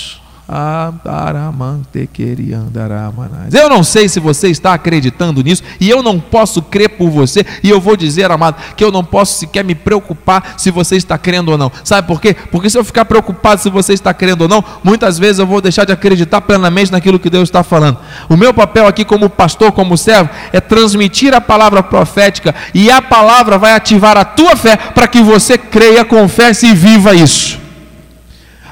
eu 3.52 3.68
não 3.68 3.82
sei 3.82 4.08
se 4.08 4.20
você 4.20 4.48
está 4.48 4.72
acreditando 4.72 5.42
nisso, 5.42 5.62
e 5.80 5.90
eu 5.90 6.02
não 6.02 6.20
posso 6.20 6.62
crer 6.62 6.90
por 6.90 7.10
você, 7.10 7.44
e 7.64 7.68
eu 7.68 7.80
vou 7.80 7.96
dizer, 7.96 8.30
amado, 8.30 8.56
que 8.76 8.84
eu 8.84 8.92
não 8.92 9.02
posso 9.02 9.40
sequer 9.40 9.64
me 9.64 9.74
preocupar 9.74 10.54
se 10.56 10.70
você 10.70 10.96
está 10.96 11.18
crendo 11.18 11.50
ou 11.50 11.58
não. 11.58 11.72
Sabe 11.82 12.06
por 12.06 12.20
quê? 12.20 12.34
Porque 12.50 12.70
se 12.70 12.78
eu 12.78 12.84
ficar 12.84 13.04
preocupado 13.04 13.60
se 13.60 13.68
você 13.68 13.92
está 13.92 14.14
crendo 14.14 14.42
ou 14.42 14.48
não, 14.48 14.64
muitas 14.84 15.18
vezes 15.18 15.40
eu 15.40 15.46
vou 15.46 15.60
deixar 15.60 15.84
de 15.84 15.92
acreditar 15.92 16.40
plenamente 16.40 16.92
naquilo 16.92 17.18
que 17.18 17.30
Deus 17.30 17.48
está 17.48 17.64
falando. 17.64 17.98
O 18.28 18.36
meu 18.36 18.54
papel 18.54 18.86
aqui, 18.86 19.04
como 19.04 19.28
pastor, 19.28 19.72
como 19.72 19.96
servo, 19.96 20.30
é 20.52 20.60
transmitir 20.60 21.34
a 21.34 21.40
palavra 21.40 21.82
profética, 21.82 22.54
e 22.72 22.88
a 22.88 23.02
palavra 23.02 23.58
vai 23.58 23.72
ativar 23.72 24.16
a 24.16 24.24
tua 24.24 24.54
fé 24.54 24.76
para 24.76 25.08
que 25.08 25.20
você 25.20 25.58
creia, 25.58 26.04
confesse 26.04 26.68
e 26.68 26.74
viva 26.74 27.14
isso. 27.14 27.65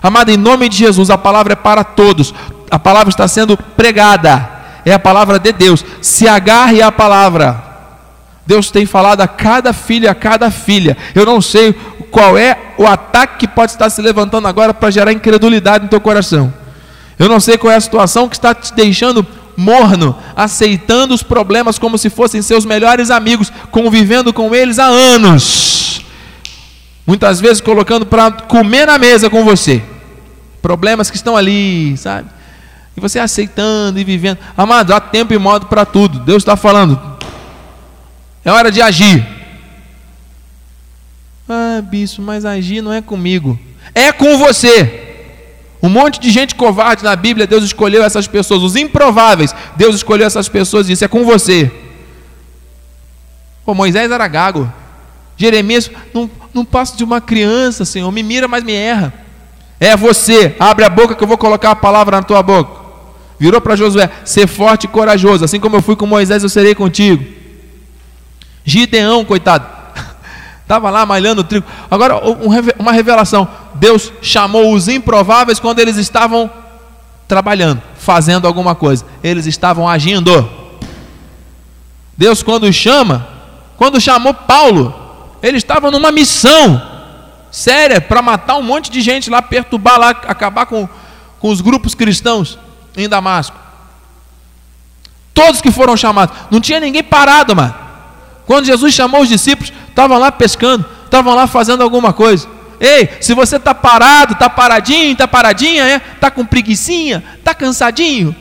Amado, 0.04 0.28
em 0.28 0.36
nome 0.36 0.68
de 0.68 0.76
Jesus, 0.76 1.08
a 1.08 1.16
palavra 1.16 1.54
é 1.54 1.56
para 1.56 1.82
todos. 1.82 2.34
A 2.70 2.78
palavra 2.78 3.08
está 3.08 3.26
sendo 3.26 3.56
pregada. 3.56 4.50
É 4.84 4.92
a 4.92 4.98
palavra 4.98 5.38
de 5.38 5.50
Deus. 5.50 5.82
Se 6.02 6.28
agarre 6.28 6.82
à 6.82 6.92
palavra. 6.92 7.64
Deus 8.46 8.70
tem 8.70 8.84
falado 8.84 9.22
a 9.22 9.26
cada 9.26 9.72
filho, 9.72 10.10
a 10.10 10.14
cada 10.14 10.50
filha. 10.50 10.94
Eu 11.14 11.24
não 11.24 11.40
sei 11.40 11.72
qual 12.10 12.36
é 12.36 12.74
o 12.76 12.86
ataque 12.86 13.38
que 13.38 13.48
pode 13.48 13.72
estar 13.72 13.88
se 13.88 14.02
levantando 14.02 14.46
agora 14.46 14.74
para 14.74 14.90
gerar 14.90 15.10
incredulidade 15.10 15.84
no 15.84 15.88
teu 15.90 16.02
coração. 16.02 16.52
Eu 17.18 17.26
não 17.26 17.40
sei 17.40 17.56
qual 17.56 17.72
é 17.72 17.76
a 17.76 17.80
situação 17.80 18.28
que 18.28 18.36
está 18.36 18.54
te 18.54 18.74
deixando 18.74 19.26
morno, 19.56 20.18
aceitando 20.36 21.14
os 21.14 21.22
problemas 21.22 21.78
como 21.78 21.96
se 21.96 22.10
fossem 22.10 22.42
seus 22.42 22.66
melhores 22.66 23.10
amigos, 23.10 23.50
convivendo 23.70 24.34
com 24.34 24.54
eles 24.54 24.78
há 24.78 24.84
anos. 24.84 26.04
Muitas 27.06 27.40
vezes 27.40 27.62
colocando 27.62 28.04
para 28.04 28.30
comer 28.32 28.86
na 28.86 28.98
mesa 28.98 29.30
com 29.30 29.42
você 29.44 29.93
problemas 30.64 31.10
que 31.10 31.16
estão 31.16 31.36
ali, 31.36 31.94
sabe? 31.98 32.30
E 32.96 33.00
você 33.00 33.18
aceitando 33.18 34.00
e 34.00 34.04
vivendo. 34.04 34.38
Amado, 34.56 34.94
há 34.94 34.98
tempo 34.98 35.34
e 35.34 35.38
modo 35.38 35.66
para 35.66 35.84
tudo. 35.84 36.20
Deus 36.20 36.38
está 36.38 36.56
falando. 36.56 36.98
É 38.42 38.50
hora 38.50 38.72
de 38.72 38.80
agir. 38.80 39.26
Ah, 41.46 41.82
bispo, 41.82 42.22
mas 42.22 42.46
agir 42.46 42.80
não 42.80 42.90
é 42.90 43.02
comigo. 43.02 43.60
É 43.94 44.10
com 44.10 44.38
você. 44.38 45.02
Um 45.82 45.90
monte 45.90 46.18
de 46.18 46.30
gente 46.30 46.54
covarde 46.54 47.04
na 47.04 47.14
Bíblia, 47.14 47.46
Deus 47.46 47.62
escolheu 47.62 48.02
essas 48.02 48.26
pessoas. 48.26 48.62
Os 48.62 48.74
improváveis, 48.74 49.54
Deus 49.76 49.96
escolheu 49.96 50.26
essas 50.26 50.48
pessoas 50.48 50.86
e 50.86 50.92
disse: 50.92 51.04
é 51.04 51.08
com 51.08 51.26
você. 51.26 51.70
Pô, 53.66 53.74
Moisés 53.74 54.10
era 54.10 54.26
gago. 54.26 54.72
Jeremias, 55.36 55.90
não, 56.14 56.30
não 56.54 56.64
passo 56.64 56.96
de 56.96 57.04
uma 57.04 57.20
criança, 57.20 57.84
Senhor. 57.84 58.10
Me 58.10 58.22
mira, 58.22 58.48
mas 58.48 58.64
me 58.64 58.72
erra. 58.72 59.23
É 59.84 59.94
você. 59.98 60.56
Abre 60.58 60.82
a 60.82 60.88
boca 60.88 61.14
que 61.14 61.22
eu 61.22 61.28
vou 61.28 61.36
colocar 61.36 61.72
a 61.72 61.76
palavra 61.76 62.16
na 62.16 62.22
tua 62.22 62.42
boca. 62.42 62.82
Virou 63.38 63.60
para 63.60 63.76
Josué: 63.76 64.10
ser 64.24 64.46
forte 64.46 64.84
e 64.84 64.88
corajoso. 64.88 65.44
Assim 65.44 65.60
como 65.60 65.76
eu 65.76 65.82
fui 65.82 65.94
com 65.94 66.06
Moisés, 66.06 66.42
eu 66.42 66.48
serei 66.48 66.74
contigo. 66.74 67.22
Gideão, 68.64 69.26
coitado. 69.26 69.66
Estava 70.62 70.88
lá 70.88 71.04
malhando 71.04 71.44
trigo. 71.44 71.66
Agora, 71.90 72.18
uma 72.78 72.92
revelação: 72.92 73.46
Deus 73.74 74.10
chamou 74.22 74.72
os 74.72 74.88
improváveis 74.88 75.60
quando 75.60 75.80
eles 75.80 75.98
estavam 75.98 76.50
trabalhando, 77.28 77.82
fazendo 77.98 78.46
alguma 78.46 78.74
coisa. 78.74 79.04
Eles 79.22 79.44
estavam 79.44 79.86
agindo. 79.86 80.48
Deus, 82.16 82.42
quando 82.42 82.72
chama, 82.72 83.28
quando 83.76 84.00
chamou 84.00 84.32
Paulo, 84.32 84.94
ele 85.42 85.58
estava 85.58 85.90
numa 85.90 86.10
missão 86.10 86.93
séria 87.54 88.00
para 88.00 88.20
matar 88.20 88.56
um 88.56 88.62
monte 88.62 88.90
de 88.90 89.00
gente 89.00 89.30
lá, 89.30 89.40
perturbar 89.40 89.96
lá, 89.96 90.10
acabar 90.10 90.66
com, 90.66 90.88
com 91.38 91.50
os 91.50 91.60
grupos 91.60 91.94
cristãos 91.94 92.58
em 92.96 93.08
Damasco. 93.08 93.56
Todos 95.32 95.60
que 95.60 95.70
foram 95.70 95.96
chamados, 95.96 96.34
não 96.50 96.60
tinha 96.60 96.80
ninguém 96.80 97.02
parado, 97.02 97.54
mano. 97.54 97.72
Quando 98.44 98.66
Jesus 98.66 98.92
chamou 98.92 99.22
os 99.22 99.28
discípulos, 99.28 99.72
estavam 99.88 100.18
lá 100.18 100.32
pescando, 100.32 100.84
estavam 101.04 101.32
lá 101.32 101.46
fazendo 101.46 101.84
alguma 101.84 102.12
coisa. 102.12 102.48
Ei, 102.80 103.08
se 103.20 103.34
você 103.34 103.54
está 103.54 103.72
parado, 103.72 104.32
está 104.32 104.50
paradinho, 104.50 105.12
está 105.12 105.28
paradinha, 105.28 105.84
é? 105.84 106.02
Está 106.12 106.32
com 106.32 106.44
preguiçinha, 106.44 107.22
está 107.38 107.54
cansadinho, 107.54 108.34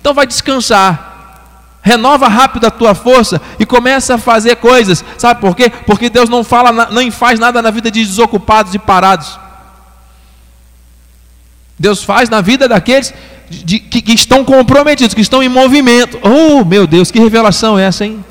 então 0.00 0.14
vai 0.14 0.28
descansar. 0.28 1.09
Renova 1.82 2.28
rápido 2.28 2.66
a 2.66 2.70
tua 2.70 2.94
força 2.94 3.40
e 3.58 3.64
começa 3.64 4.14
a 4.14 4.18
fazer 4.18 4.56
coisas. 4.56 5.04
Sabe 5.16 5.40
por 5.40 5.56
quê? 5.56 5.70
Porque 5.86 6.10
Deus 6.10 6.28
não 6.28 6.44
fala, 6.44 6.88
nem 6.90 7.10
faz 7.10 7.38
nada 7.38 7.62
na 7.62 7.70
vida 7.70 7.90
de 7.90 8.04
desocupados 8.04 8.74
e 8.74 8.78
parados. 8.78 9.38
Deus 11.78 12.02
faz 12.04 12.28
na 12.28 12.42
vida 12.42 12.68
daqueles 12.68 13.14
de, 13.48 13.80
que, 13.80 14.02
que 14.02 14.12
estão 14.12 14.44
comprometidos, 14.44 15.14
que 15.14 15.22
estão 15.22 15.42
em 15.42 15.48
movimento. 15.48 16.20
Oh, 16.22 16.64
meu 16.64 16.86
Deus, 16.86 17.10
que 17.10 17.18
revelação 17.18 17.78
é 17.78 17.84
essa, 17.84 18.04
hein? 18.04 18.22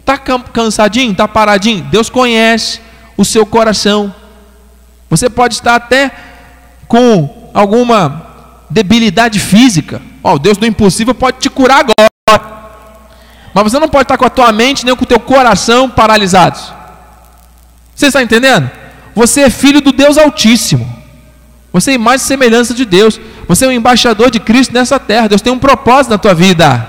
Está 0.00 0.18
cansadinho? 0.18 1.12
Está 1.12 1.26
paradinho? 1.26 1.84
Deus 1.84 2.10
conhece 2.10 2.80
o 3.16 3.24
seu 3.24 3.46
coração. 3.46 4.14
Você 5.08 5.30
pode 5.30 5.54
estar 5.54 5.76
até 5.76 6.10
com 6.86 7.50
alguma 7.54 8.31
debilidade 8.72 9.38
física. 9.38 10.00
Ó, 10.24 10.32
oh, 10.32 10.34
o 10.36 10.38
Deus 10.38 10.56
do 10.56 10.66
impossível 10.66 11.14
pode 11.14 11.38
te 11.38 11.50
curar 11.50 11.80
agora. 11.80 12.62
Mas 13.54 13.64
você 13.64 13.78
não 13.78 13.88
pode 13.88 14.04
estar 14.04 14.16
com 14.16 14.24
a 14.24 14.30
tua 14.30 14.50
mente 14.50 14.84
nem 14.84 14.96
com 14.96 15.04
o 15.04 15.06
teu 15.06 15.20
coração 15.20 15.90
paralisados. 15.90 16.72
Você 17.94 18.06
está 18.06 18.22
entendendo? 18.22 18.70
Você 19.14 19.42
é 19.42 19.50
filho 19.50 19.80
do 19.80 19.92
Deus 19.92 20.16
Altíssimo. 20.16 20.90
Você 21.72 21.90
é 21.90 21.94
imagem 21.94 22.24
e 22.24 22.28
semelhança 22.28 22.72
de 22.72 22.84
Deus. 22.84 23.20
Você 23.46 23.66
é 23.66 23.68
um 23.68 23.72
embaixador 23.72 24.30
de 24.30 24.40
Cristo 24.40 24.72
nessa 24.72 24.98
terra. 24.98 25.28
Deus 25.28 25.42
tem 25.42 25.52
um 25.52 25.58
propósito 25.58 26.10
na 26.10 26.18
tua 26.18 26.34
vida. 26.34 26.88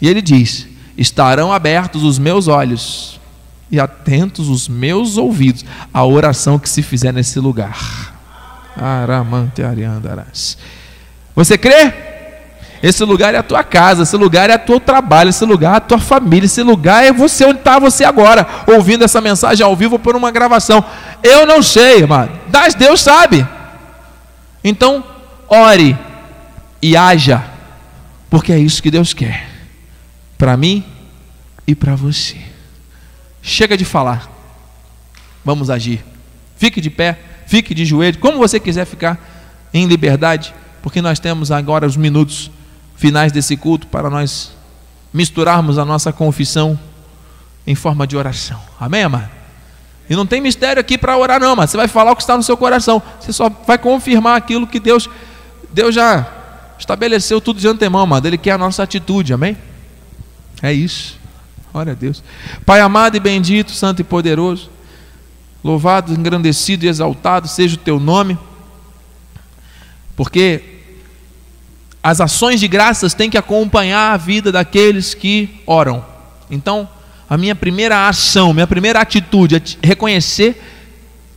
E 0.00 0.08
ele 0.08 0.22
diz: 0.22 0.68
estarão 0.96 1.52
abertos 1.52 2.04
os 2.04 2.18
meus 2.18 2.46
olhos 2.46 3.20
e 3.70 3.80
atentos 3.80 4.48
os 4.48 4.68
meus 4.68 5.16
ouvidos 5.16 5.64
à 5.92 6.04
oração 6.04 6.58
que 6.58 6.68
se 6.68 6.82
fizer 6.82 7.12
nesse 7.12 7.40
lugar. 7.40 8.11
Aramante 8.76 9.62
ariandarás. 9.62 10.56
Você 11.34 11.56
crê? 11.58 11.92
Esse 12.82 13.04
lugar 13.04 13.32
é 13.32 13.38
a 13.38 13.42
tua 13.44 13.62
casa, 13.62 14.02
esse 14.02 14.16
lugar 14.16 14.50
é 14.50 14.56
o 14.56 14.58
teu 14.58 14.80
trabalho, 14.80 15.30
esse 15.30 15.44
lugar 15.44 15.74
é 15.74 15.76
a 15.76 15.80
tua 15.80 16.00
família, 16.00 16.46
esse 16.46 16.62
lugar 16.64 17.04
é 17.04 17.12
você 17.12 17.44
onde 17.44 17.60
está 17.60 17.78
você 17.78 18.02
agora, 18.02 18.44
ouvindo 18.66 19.04
essa 19.04 19.20
mensagem 19.20 19.64
ao 19.64 19.76
vivo 19.76 20.00
por 20.00 20.16
uma 20.16 20.32
gravação. 20.32 20.84
Eu 21.22 21.46
não 21.46 21.62
sei, 21.62 22.02
amado, 22.02 22.32
mas 22.52 22.74
Deus 22.74 23.00
sabe. 23.00 23.46
Então, 24.64 25.04
ore 25.48 25.96
e 26.80 26.96
haja, 26.96 27.44
porque 28.28 28.52
é 28.52 28.58
isso 28.58 28.82
que 28.82 28.90
Deus 28.90 29.14
quer 29.14 29.48
para 30.36 30.56
mim 30.56 30.84
e 31.64 31.72
para 31.76 31.94
você. 31.94 32.36
Chega 33.40 33.76
de 33.76 33.84
falar, 33.84 34.28
vamos 35.44 35.70
agir. 35.70 36.04
Fique 36.56 36.80
de 36.80 36.90
pé, 36.90 37.16
fique 37.52 37.74
de 37.74 37.84
joelho, 37.84 38.16
como 38.16 38.38
você 38.38 38.58
quiser 38.58 38.86
ficar 38.86 39.20
em 39.74 39.84
liberdade, 39.84 40.54
porque 40.80 41.02
nós 41.02 41.18
temos 41.18 41.52
agora 41.52 41.86
os 41.86 41.98
minutos 41.98 42.50
finais 42.96 43.30
desse 43.30 43.58
culto 43.58 43.86
para 43.88 44.08
nós 44.08 44.52
misturarmos 45.12 45.76
a 45.76 45.84
nossa 45.84 46.10
confissão 46.14 46.80
em 47.66 47.74
forma 47.74 48.06
de 48.06 48.16
oração. 48.16 48.58
Amém, 48.80 49.02
amado? 49.02 49.28
E 50.08 50.16
não 50.16 50.24
tem 50.24 50.40
mistério 50.40 50.80
aqui 50.80 50.96
para 50.96 51.14
orar, 51.14 51.38
não, 51.38 51.54
mas 51.54 51.68
você 51.68 51.76
vai 51.76 51.88
falar 51.88 52.12
o 52.12 52.16
que 52.16 52.22
está 52.22 52.38
no 52.38 52.42
seu 52.42 52.56
coração. 52.56 53.02
Você 53.20 53.34
só 53.34 53.50
vai 53.50 53.76
confirmar 53.76 54.34
aquilo 54.34 54.66
que 54.66 54.80
Deus, 54.80 55.10
Deus 55.70 55.94
já 55.94 56.26
estabeleceu 56.78 57.38
tudo 57.38 57.60
de 57.60 57.68
antemão, 57.68 58.00
amado. 58.00 58.24
Ele 58.24 58.38
quer 58.38 58.52
a 58.52 58.58
nossa 58.58 58.82
atitude, 58.82 59.34
amém? 59.34 59.58
É 60.62 60.72
isso. 60.72 61.18
Glória 61.70 61.92
a 61.92 61.94
Deus. 61.94 62.24
Pai 62.64 62.80
amado 62.80 63.14
e 63.14 63.20
bendito, 63.20 63.72
santo 63.72 64.00
e 64.00 64.04
poderoso, 64.04 64.70
louvado, 65.62 66.12
engrandecido 66.12 66.84
e 66.84 66.88
exaltado 66.88 67.46
seja 67.46 67.74
o 67.74 67.78
teu 67.78 68.00
nome, 68.00 68.36
porque 70.16 70.62
as 72.02 72.20
ações 72.20 72.58
de 72.58 72.66
graças 72.66 73.14
têm 73.14 73.30
que 73.30 73.38
acompanhar 73.38 74.12
a 74.12 74.16
vida 74.16 74.50
daqueles 74.50 75.14
que 75.14 75.60
oram. 75.66 76.04
Então, 76.50 76.88
a 77.30 77.38
minha 77.38 77.54
primeira 77.54 78.08
ação, 78.08 78.52
minha 78.52 78.66
primeira 78.66 79.00
atitude 79.00 79.56
é 79.56 79.86
reconhecer 79.86 80.60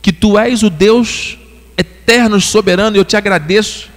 que 0.02 0.12
tu 0.12 0.38
és 0.38 0.62
o 0.62 0.70
Deus 0.70 1.38
eterno, 1.78 2.40
soberano, 2.40 2.96
e 2.96 2.98
eu 2.98 3.04
te 3.04 3.16
agradeço, 3.16 3.88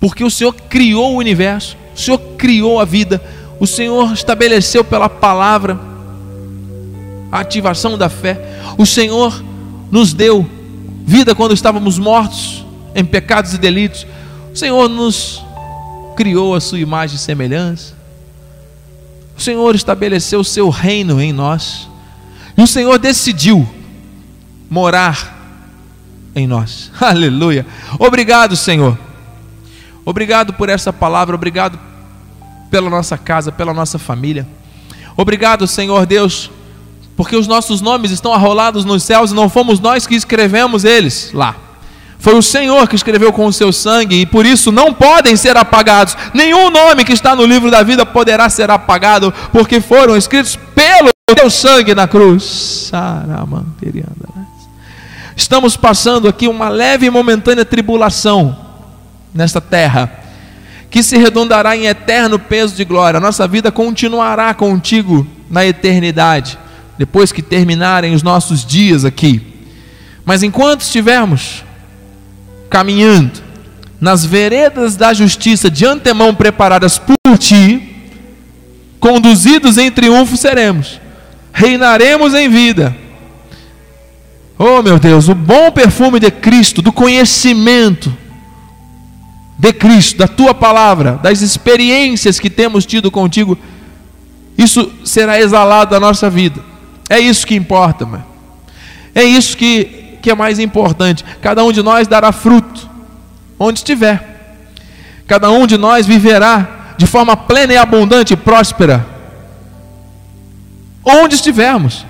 porque 0.00 0.24
o 0.24 0.30
Senhor 0.30 0.52
criou 0.52 1.14
o 1.14 1.18
universo, 1.18 1.76
o 1.94 1.98
Senhor 1.98 2.18
criou 2.36 2.80
a 2.80 2.84
vida, 2.84 3.22
o 3.58 3.66
Senhor 3.66 4.12
estabeleceu 4.12 4.84
pela 4.84 5.08
palavra 5.08 5.95
a 7.30 7.40
ativação 7.40 7.96
da 7.96 8.08
fé. 8.08 8.40
O 8.76 8.86
Senhor 8.86 9.42
nos 9.90 10.12
deu 10.12 10.48
vida 11.04 11.34
quando 11.34 11.54
estávamos 11.54 11.98
mortos 11.98 12.64
em 12.94 13.04
pecados 13.04 13.54
e 13.54 13.58
delitos. 13.58 14.06
O 14.52 14.56
Senhor 14.56 14.88
nos 14.88 15.44
criou 16.16 16.54
a 16.54 16.60
sua 16.60 16.78
imagem 16.78 17.16
e 17.16 17.18
semelhança. 17.18 17.94
O 19.36 19.40
Senhor 19.40 19.74
estabeleceu 19.74 20.40
o 20.40 20.44
seu 20.44 20.70
reino 20.70 21.20
em 21.20 21.32
nós. 21.32 21.88
E 22.56 22.62
o 22.62 22.66
Senhor 22.66 22.98
decidiu 22.98 23.68
morar 24.70 25.36
em 26.34 26.46
nós. 26.46 26.90
Aleluia. 26.98 27.66
Obrigado, 27.98 28.56
Senhor. 28.56 28.98
Obrigado 30.04 30.52
por 30.52 30.68
essa 30.68 30.92
palavra, 30.92 31.34
obrigado 31.34 31.78
pela 32.70 32.88
nossa 32.88 33.18
casa, 33.18 33.50
pela 33.50 33.74
nossa 33.74 33.98
família. 33.98 34.46
Obrigado, 35.16 35.66
Senhor 35.66 36.06
Deus, 36.06 36.50
porque 37.16 37.36
os 37.36 37.46
nossos 37.46 37.80
nomes 37.80 38.10
estão 38.10 38.34
arrolados 38.34 38.84
nos 38.84 39.02
céus 39.02 39.30
e 39.30 39.34
não 39.34 39.48
fomos 39.48 39.80
nós 39.80 40.06
que 40.06 40.14
escrevemos 40.14 40.84
eles 40.84 41.30
lá. 41.32 41.56
Foi 42.18 42.34
o 42.34 42.42
Senhor 42.42 42.88
que 42.88 42.96
escreveu 42.96 43.32
com 43.32 43.46
o 43.46 43.52
seu 43.52 43.72
sangue 43.72 44.20
e 44.20 44.26
por 44.26 44.44
isso 44.44 44.72
não 44.72 44.92
podem 44.92 45.36
ser 45.36 45.56
apagados. 45.56 46.16
Nenhum 46.34 46.70
nome 46.70 47.04
que 47.04 47.12
está 47.12 47.34
no 47.34 47.44
livro 47.44 47.70
da 47.70 47.82
vida 47.82 48.04
poderá 48.04 48.48
ser 48.48 48.70
apagado, 48.70 49.32
porque 49.52 49.80
foram 49.80 50.16
escritos 50.16 50.58
pelo 50.74 51.10
teu 51.34 51.50
sangue 51.50 51.94
na 51.94 52.08
cruz. 52.08 52.90
Estamos 55.36 55.76
passando 55.76 56.26
aqui 56.26 56.48
uma 56.48 56.68
leve 56.68 57.06
e 57.06 57.10
momentânea 57.10 57.64
tribulação 57.64 58.56
nesta 59.34 59.60
terra 59.60 60.10
que 60.90 61.02
se 61.02 61.18
redundará 61.18 61.76
em 61.76 61.86
eterno 61.86 62.38
peso 62.38 62.74
de 62.74 62.84
glória. 62.84 63.20
Nossa 63.20 63.46
vida 63.46 63.70
continuará 63.70 64.54
contigo 64.54 65.26
na 65.50 65.66
eternidade, 65.66 66.58
depois 66.98 67.32
que 67.32 67.42
terminarem 67.42 68.14
os 68.14 68.22
nossos 68.22 68.64
dias 68.64 69.04
aqui. 69.04 69.54
Mas 70.24 70.42
enquanto 70.42 70.80
estivermos 70.80 71.64
caminhando 72.68 73.44
nas 74.00 74.24
veredas 74.24 74.96
da 74.96 75.14
justiça 75.14 75.70
de 75.70 75.86
antemão 75.86 76.34
preparadas 76.34 76.98
por 76.98 77.38
ti, 77.38 77.96
conduzidos 78.98 79.78
em 79.78 79.90
triunfo 79.90 80.36
seremos, 80.36 81.00
reinaremos 81.52 82.34
em 82.34 82.48
vida. 82.48 82.94
Oh 84.58 84.82
meu 84.82 84.98
Deus, 84.98 85.28
o 85.28 85.34
bom 85.34 85.70
perfume 85.70 86.18
de 86.18 86.30
Cristo, 86.30 86.80
do 86.82 86.92
conhecimento, 86.92 88.14
de 89.58 89.72
Cristo, 89.72 90.18
da 90.18 90.28
tua 90.28 90.54
palavra, 90.54 91.18
das 91.22 91.40
experiências 91.40 92.40
que 92.40 92.50
temos 92.50 92.84
tido 92.84 93.10
contigo, 93.10 93.56
isso 94.56 94.90
será 95.04 95.38
exalado 95.38 95.90
da 95.90 96.00
nossa 96.00 96.28
vida. 96.28 96.60
É 97.08 97.18
isso 97.18 97.46
que 97.46 97.54
importa, 97.54 98.04
mano. 98.04 98.24
É 99.14 99.24
isso 99.24 99.56
que, 99.56 100.18
que 100.20 100.30
é 100.30 100.34
mais 100.34 100.58
importante. 100.58 101.24
Cada 101.40 101.64
um 101.64 101.72
de 101.72 101.82
nós 101.82 102.06
dará 102.06 102.32
fruto 102.32 102.88
onde 103.58 103.78
estiver. 103.78 104.54
Cada 105.26 105.50
um 105.50 105.66
de 105.66 105.76
nós 105.76 106.06
viverá 106.06 106.94
de 106.98 107.06
forma 107.06 107.36
plena 107.36 107.72
e 107.72 107.76
abundante 107.76 108.32
e 108.32 108.36
próspera 108.36 109.16
onde 111.06 111.36
estivermos 111.36 112.04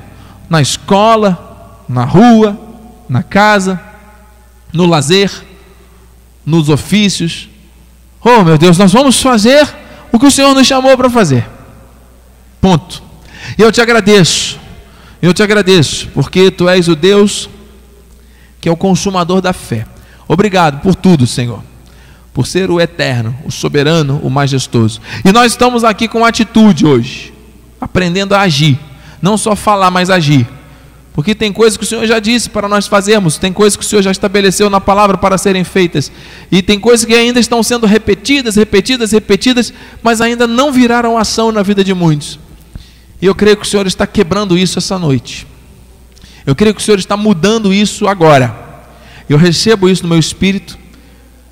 na 0.49 0.63
escola, 0.63 1.83
na 1.87 2.05
rua, 2.05 2.59
na 3.07 3.23
casa, 3.23 3.79
no 4.73 4.87
lazer, 4.87 5.31
nos 6.47 6.71
ofícios. 6.71 7.49
Oh, 8.25 8.43
meu 8.43 8.57
Deus, 8.57 8.79
nós 8.79 8.93
vamos 8.93 9.21
fazer 9.21 9.69
o 10.11 10.19
que 10.19 10.27
o 10.27 10.31
Senhor 10.31 10.55
nos 10.55 10.67
chamou 10.67 10.97
para 10.97 11.11
fazer. 11.11 11.47
Ponto. 12.59 13.03
E 13.59 13.63
eu 13.63 13.71
te 13.71 13.83
agradeço. 13.83 14.59
Eu 15.21 15.33
te 15.33 15.43
agradeço, 15.43 16.09
porque 16.15 16.51
tu 16.51 16.69
és 16.69 16.89
o 16.89 16.97
Deus 16.97 17.49
que 18.67 18.69
é 18.69 18.73
o 18.73 18.77
consumador 18.77 19.41
da 19.41 19.53
fé. 19.53 19.87
Obrigado 20.27 20.81
por 20.81 20.97
tudo, 20.97 21.25
Senhor. 21.25 21.63
Por 22.35 22.49
ser 22.49 22.69
o 22.69 22.81
eterno, 22.81 23.33
o 23.45 23.51
soberano, 23.53 24.21
o 24.25 24.29
majestoso. 24.29 25.01
E 25.25 25.31
nós 25.31 25.53
estamos 25.53 25.85
aqui 25.85 26.09
com 26.09 26.25
atitude 26.25 26.85
hoje, 26.85 27.33
aprendendo 27.81 28.35
a 28.35 28.41
agir, 28.41 28.77
não 29.23 29.39
só 29.39 29.55
falar, 29.55 29.93
mas 29.93 30.11
agir. 30.11 30.49
Porque 31.15 31.33
tem 31.33 31.53
coisas 31.53 31.77
que 31.77 31.85
o 31.85 31.87
Senhor 31.87 32.05
já 32.07 32.19
disse 32.19 32.51
para 32.51 32.69
nós 32.69 32.89
fazermos, 32.89 33.39
tem 33.39 33.53
coisas 33.53 33.77
que 33.77 33.85
o 33.85 33.87
Senhor 33.87 34.03
já 34.03 34.11
estabeleceu 34.11 34.69
na 34.69 34.81
palavra 34.81 35.17
para 35.17 35.39
serem 35.39 35.63
feitas, 35.63 36.11
e 36.51 36.61
tem 36.61 36.81
coisas 36.81 37.07
que 37.07 37.15
ainda 37.15 37.39
estão 37.39 37.63
sendo 37.63 37.87
repetidas, 37.87 38.57
repetidas, 38.57 39.13
repetidas, 39.13 39.73
mas 40.03 40.21
ainda 40.21 40.47
não 40.47 40.73
viraram 40.73 41.17
ação 41.17 41.53
na 41.53 41.63
vida 41.63 41.85
de 41.85 41.95
muitos. 41.95 42.39
E 43.21 43.27
eu 43.27 43.35
creio 43.35 43.57
que 43.57 43.65
o 43.65 43.69
Senhor 43.69 43.87
está 43.87 44.07
quebrando 44.07 44.57
isso 44.59 44.79
essa 44.79 44.99
noite. 44.99 45.47
Eu 46.45 46.55
creio 46.55 46.75
que 46.75 46.81
o 46.81 46.85
Senhor 46.85 46.99
está 46.99 47.17
mudando 47.17 47.73
isso 47.73 48.07
agora. 48.07 48.55
Eu 49.29 49.37
recebo 49.37 49.89
isso 49.89 50.03
no 50.03 50.09
meu 50.09 50.19
espírito. 50.19 50.79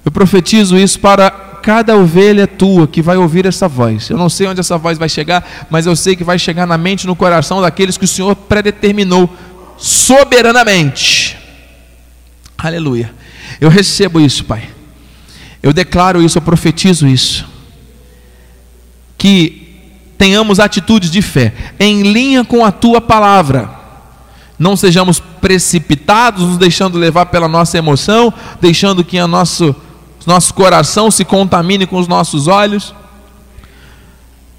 Eu 0.04 0.12
profetizo 0.12 0.76
isso 0.76 1.00
para 1.00 1.30
cada 1.30 1.96
ovelha 1.96 2.46
tua 2.46 2.86
que 2.86 3.00
vai 3.00 3.16
ouvir 3.16 3.46
essa 3.46 3.66
voz. 3.66 4.10
Eu 4.10 4.18
não 4.18 4.28
sei 4.28 4.46
onde 4.46 4.60
essa 4.60 4.76
voz 4.76 4.98
vai 4.98 5.08
chegar, 5.08 5.66
mas 5.70 5.86
eu 5.86 5.96
sei 5.96 6.14
que 6.14 6.22
vai 6.22 6.38
chegar 6.38 6.66
na 6.66 6.76
mente 6.76 7.04
e 7.04 7.06
no 7.06 7.16
coração 7.16 7.62
daqueles 7.62 7.96
que 7.96 8.04
o 8.04 8.08
Senhor 8.08 8.36
predeterminou 8.36 9.34
soberanamente. 9.78 11.38
Aleluia. 12.56 13.12
Eu 13.60 13.70
recebo 13.70 14.20
isso, 14.20 14.44
Pai. 14.44 14.68
Eu 15.62 15.72
declaro 15.72 16.22
isso, 16.22 16.36
eu 16.36 16.42
profetizo 16.42 17.08
isso. 17.08 17.46
Que 19.16 19.63
tenhamos 20.16 20.60
atitudes 20.60 21.10
de 21.10 21.20
fé 21.20 21.52
em 21.78 22.02
linha 22.02 22.44
com 22.44 22.64
a 22.64 22.72
tua 22.72 23.00
palavra. 23.00 23.70
Não 24.58 24.76
sejamos 24.76 25.18
precipitados, 25.18 26.44
nos 26.44 26.56
deixando 26.56 26.98
levar 26.98 27.26
pela 27.26 27.48
nossa 27.48 27.76
emoção, 27.76 28.32
deixando 28.60 29.04
que 29.04 29.20
o 29.20 29.26
nosso, 29.26 29.74
nosso 30.26 30.54
coração 30.54 31.10
se 31.10 31.24
contamine 31.24 31.86
com 31.86 31.98
os 31.98 32.06
nossos 32.06 32.46
olhos. 32.46 32.94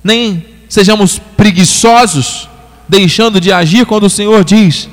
Nem 0.04 0.46
sejamos 0.68 1.20
preguiçosos, 1.38 2.50
deixando 2.88 3.40
de 3.40 3.52
agir 3.52 3.86
quando 3.86 4.04
o 4.04 4.10
Senhor 4.10 4.44
diz: 4.44 4.90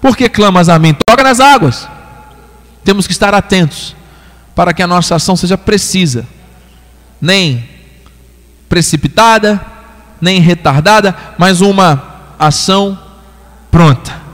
por 0.00 0.16
que 0.16 0.28
clamas 0.28 0.68
a 0.68 0.78
mim? 0.78 0.94
Toca 1.06 1.22
nas 1.22 1.40
águas. 1.40 1.88
Temos 2.84 3.06
que 3.06 3.12
estar 3.12 3.34
atentos 3.34 3.96
para 4.54 4.72
que 4.72 4.82
a 4.82 4.86
nossa 4.86 5.16
ação 5.16 5.34
seja 5.34 5.58
precisa, 5.58 6.26
nem 7.20 7.68
precipitada, 8.68 9.60
nem 10.20 10.40
retardada, 10.40 11.14
mas 11.38 11.60
uma 11.60 12.02
ação 12.38 12.98
pronta. 13.70 14.24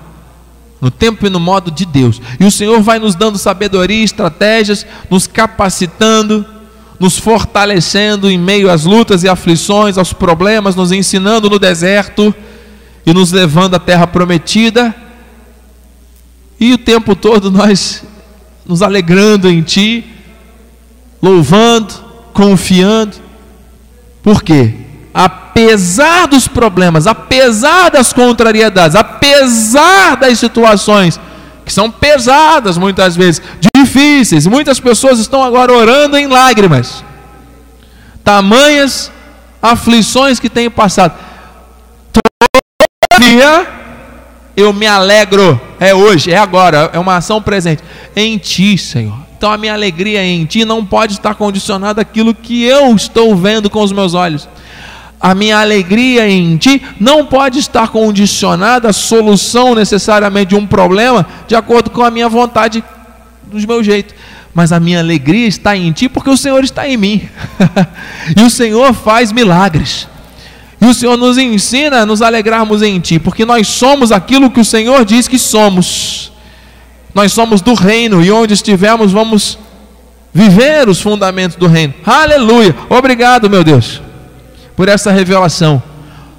No 0.80 0.90
tempo 0.90 1.26
e 1.26 1.30
no 1.30 1.38
modo 1.38 1.70
de 1.70 1.84
Deus. 1.86 2.20
E 2.40 2.44
o 2.44 2.50
Senhor 2.50 2.80
vai 2.80 2.98
nos 2.98 3.14
dando 3.14 3.38
sabedoria, 3.38 4.02
estratégias, 4.02 4.84
nos 5.08 5.26
capacitando, 5.26 6.44
nos 6.98 7.18
fortalecendo 7.18 8.30
em 8.30 8.38
meio 8.38 8.70
às 8.70 8.84
lutas 8.84 9.22
e 9.22 9.28
aflições, 9.28 9.96
aos 9.96 10.12
problemas, 10.12 10.74
nos 10.74 10.90
ensinando 10.90 11.48
no 11.48 11.58
deserto 11.58 12.34
e 13.06 13.12
nos 13.12 13.30
levando 13.30 13.74
à 13.74 13.78
terra 13.78 14.06
prometida 14.06 14.94
e 16.62 16.72
o 16.72 16.78
tempo 16.78 17.16
todo 17.16 17.50
nós 17.50 18.04
nos 18.64 18.82
alegrando 18.82 19.50
em 19.50 19.62
Ti, 19.62 20.04
louvando, 21.20 21.92
confiando. 22.32 23.16
Por 24.22 24.44
quê? 24.44 24.72
Apesar 25.14 26.26
dos 26.26 26.48
problemas, 26.48 27.06
apesar 27.06 27.90
das 27.90 28.12
contrariedades, 28.12 28.96
apesar 28.96 30.16
das 30.16 30.38
situações 30.38 31.20
que 31.64 31.72
são 31.72 31.90
pesadas 31.90 32.78
muitas 32.78 33.14
vezes, 33.14 33.42
difíceis, 33.76 34.46
muitas 34.46 34.80
pessoas 34.80 35.18
estão 35.18 35.42
agora 35.42 35.72
orando 35.72 36.16
em 36.16 36.26
lágrimas. 36.26 37.04
Tamanhas 38.24 39.12
aflições 39.60 40.40
que 40.40 40.48
têm 40.48 40.70
passado. 40.70 41.14
Todavia, 43.10 43.68
eu 44.56 44.72
me 44.72 44.86
alegro, 44.86 45.60
é 45.78 45.94
hoje, 45.94 46.32
é 46.32 46.38
agora, 46.38 46.90
é 46.92 46.98
uma 46.98 47.16
ação 47.16 47.40
presente, 47.40 47.82
em 48.16 48.38
Ti, 48.38 48.76
Senhor. 48.78 49.16
Então 49.36 49.52
a 49.52 49.58
minha 49.58 49.74
alegria 49.74 50.24
em 50.24 50.44
Ti 50.44 50.64
não 50.64 50.84
pode 50.84 51.14
estar 51.14 51.34
condicionada 51.34 52.00
àquilo 52.02 52.34
que 52.34 52.64
eu 52.64 52.94
estou 52.94 53.36
vendo 53.36 53.68
com 53.68 53.82
os 53.82 53.92
meus 53.92 54.14
olhos. 54.14 54.48
A 55.22 55.36
minha 55.36 55.60
alegria 55.60 56.28
em 56.28 56.56
Ti 56.56 56.82
não 56.98 57.24
pode 57.24 57.60
estar 57.60 57.86
condicionada 57.90 58.88
à 58.88 58.92
solução 58.92 59.72
necessariamente 59.72 60.48
de 60.48 60.56
um 60.56 60.66
problema 60.66 61.24
de 61.46 61.54
acordo 61.54 61.90
com 61.90 62.02
a 62.02 62.10
minha 62.10 62.28
vontade, 62.28 62.82
do 63.44 63.56
meu 63.68 63.84
jeito. 63.84 64.12
Mas 64.52 64.72
a 64.72 64.80
minha 64.80 64.98
alegria 64.98 65.46
está 65.46 65.76
em 65.76 65.92
Ti 65.92 66.08
porque 66.08 66.28
o 66.28 66.36
Senhor 66.36 66.64
está 66.64 66.88
em 66.88 66.96
mim. 66.96 67.28
e 68.36 68.42
o 68.42 68.50
Senhor 68.50 68.92
faz 68.92 69.30
milagres. 69.30 70.08
E 70.80 70.86
o 70.86 70.92
Senhor 70.92 71.16
nos 71.16 71.38
ensina 71.38 71.98
a 72.00 72.06
nos 72.06 72.20
alegrarmos 72.20 72.82
em 72.82 72.98
Ti, 72.98 73.20
porque 73.20 73.44
nós 73.44 73.68
somos 73.68 74.10
aquilo 74.10 74.50
que 74.50 74.58
o 74.58 74.64
Senhor 74.64 75.04
diz 75.04 75.28
que 75.28 75.38
somos. 75.38 76.32
Nós 77.14 77.32
somos 77.32 77.60
do 77.60 77.74
reino 77.74 78.24
e 78.24 78.32
onde 78.32 78.54
estivermos 78.54 79.12
vamos 79.12 79.56
viver 80.34 80.88
os 80.88 81.00
fundamentos 81.00 81.56
do 81.56 81.68
reino. 81.68 81.94
Aleluia! 82.04 82.74
Obrigado, 82.90 83.48
meu 83.48 83.62
Deus, 83.62 84.02
por 84.82 84.88
essa 84.88 85.12
revelação. 85.12 85.80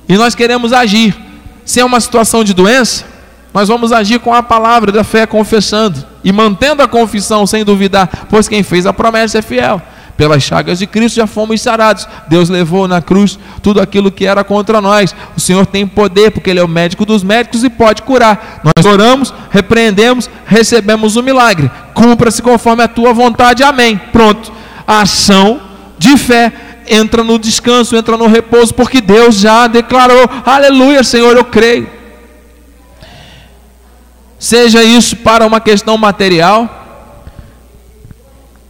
E 0.05 0.17
nós 0.17 0.35
queremos 0.35 0.73
agir. 0.73 1.15
Se 1.63 1.79
é 1.79 1.85
uma 1.85 2.01
situação 2.01 2.43
de 2.43 2.53
doença, 2.53 3.05
nós 3.53 3.69
vamos 3.69 3.93
agir 3.93 4.19
com 4.19 4.33
a 4.33 4.43
palavra 4.43 4.91
da 4.91 5.01
fé, 5.01 5.25
confessando 5.25 6.05
e 6.25 6.29
mantendo 6.33 6.83
a 6.83 6.87
confissão 6.89 7.47
sem 7.47 7.63
duvidar, 7.63 8.27
pois 8.29 8.49
quem 8.49 8.61
fez 8.61 8.85
a 8.85 8.91
promessa 8.91 9.37
é 9.37 9.41
fiel. 9.41 9.81
Pelas 10.17 10.43
chagas 10.43 10.77
de 10.77 10.85
Cristo 10.85 11.15
já 11.15 11.25
fomos 11.25 11.61
sarados. 11.61 12.05
Deus 12.27 12.49
levou 12.49 12.85
na 12.85 13.01
cruz 13.01 13.39
tudo 13.61 13.79
aquilo 13.79 14.11
que 14.11 14.25
era 14.25 14.43
contra 14.43 14.81
nós. 14.81 15.15
O 15.37 15.39
Senhor 15.39 15.65
tem 15.65 15.87
poder, 15.87 16.31
porque 16.31 16.49
Ele 16.49 16.59
é 16.59 16.63
o 16.65 16.67
médico 16.67 17.05
dos 17.05 17.23
médicos 17.23 17.63
e 17.63 17.69
pode 17.69 18.01
curar. 18.01 18.61
Nós 18.61 18.85
oramos, 18.85 19.33
repreendemos, 19.51 20.29
recebemos 20.45 21.15
o 21.15 21.23
milagre. 21.23 21.71
Cumpra-se 21.93 22.41
conforme 22.41 22.83
a 22.83 22.89
tua 22.89 23.13
vontade. 23.13 23.63
Amém. 23.63 23.97
Pronto. 24.11 24.51
A 24.85 25.03
ação 25.03 25.61
de 25.97 26.17
fé 26.17 26.51
entra 26.87 27.23
no 27.23 27.37
descanso, 27.39 27.95
entra 27.95 28.17
no 28.17 28.27
repouso, 28.27 28.73
porque 28.73 29.01
Deus 29.01 29.35
já 29.35 29.67
declarou: 29.67 30.29
Aleluia, 30.45 31.03
Senhor, 31.03 31.35
eu 31.35 31.45
creio. 31.45 31.89
Seja 34.37 34.83
isso 34.83 35.15
para 35.17 35.45
uma 35.45 35.61
questão 35.61 35.97
material, 35.97 36.69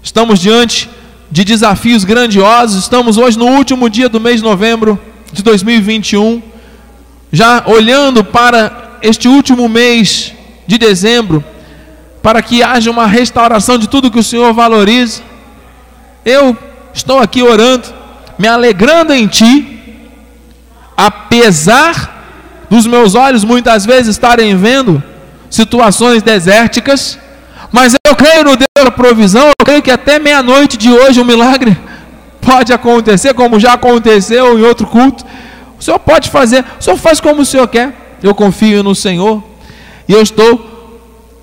estamos 0.04 0.40
diante 0.40 0.90
de 1.32 1.44
desafios 1.44 2.04
grandiosos. 2.04 2.84
Estamos 2.84 3.18
hoje 3.18 3.40
no 3.40 3.48
último 3.48 3.90
dia 3.90 4.08
do 4.08 4.20
mês 4.20 4.38
de 4.38 4.44
novembro 4.44 5.00
de 5.32 5.42
2021, 5.42 6.44
já 7.32 7.64
olhando 7.66 8.24
para 8.24 9.00
este 9.02 9.28
último 9.28 9.68
mês 9.68 10.32
de 10.68 10.78
dezembro, 10.78 11.44
para 12.22 12.40
que 12.44 12.62
haja 12.62 12.92
uma 12.92 13.08
restauração 13.08 13.80
de 13.80 13.90
tudo 13.90 14.12
que 14.12 14.20
o 14.20 14.24
Senhor 14.24 14.54
valoriza. 14.54 15.24
Eu 16.24 16.56
estou 16.94 17.18
aqui 17.18 17.42
orando, 17.42 17.92
me 18.38 18.48
alegrando 18.48 19.14
em 19.14 19.28
Ti, 19.28 19.82
apesar 20.98 22.66
dos 22.70 22.88
meus 22.88 23.16
olhos 23.16 23.44
muitas 23.44 23.86
vezes 23.86 24.10
estarem 24.10 24.56
vendo 24.58 25.02
situações 25.50 26.24
desérticas, 26.24 27.20
mas 27.72 27.96
eu 28.06 28.16
creio 28.16 28.44
no 28.44 28.56
Deus 28.56 28.70
da 28.76 28.92
provisão, 28.92 29.48
eu 29.48 29.66
creio 29.66 29.82
que 29.82 29.92
até 29.92 30.18
meia-noite 30.20 30.78
de 30.78 30.92
hoje 30.92 31.22
um 31.22 31.26
milagre 31.26 31.78
pode 32.42 32.74
acontecer, 32.74 33.34
como 33.34 33.60
já 33.60 33.74
aconteceu 33.74 34.58
em 34.58 34.64
outro 34.64 34.88
culto. 34.88 35.24
O 35.80 35.84
Senhor 35.84 36.00
pode 36.00 36.30
fazer, 36.30 36.66
o 36.80 36.84
Senhor 36.84 36.98
faz 36.98 37.20
como 37.20 37.42
o 37.42 37.46
Senhor 37.46 37.68
quer. 37.68 38.18
Eu 38.22 38.34
confio 38.34 38.82
no 38.84 38.96
Senhor 38.96 39.44
e 40.08 40.14
eu 40.14 40.22
estou 40.22 40.73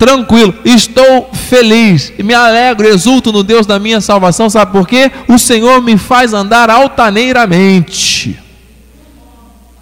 tranquilo, 0.01 0.55
estou 0.65 1.29
feliz, 1.31 2.11
me 2.17 2.33
alegro, 2.33 2.87
exulto 2.87 3.31
no 3.31 3.43
Deus 3.43 3.67
da 3.67 3.77
minha 3.77 4.01
salvação, 4.01 4.49
sabe 4.49 4.71
por 4.71 4.87
quê? 4.87 5.11
O 5.27 5.37
Senhor 5.37 5.79
me 5.79 5.95
faz 5.95 6.33
andar 6.33 6.71
altaneiramente. 6.71 8.39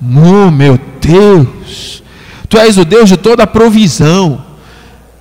Oh, 0.01 0.51
meu 0.51 0.78
Deus, 0.99 2.03
tu 2.49 2.57
és 2.57 2.78
o 2.78 2.84
Deus 2.84 3.07
de 3.07 3.15
toda 3.15 3.43
a 3.43 3.47
provisão. 3.47 4.43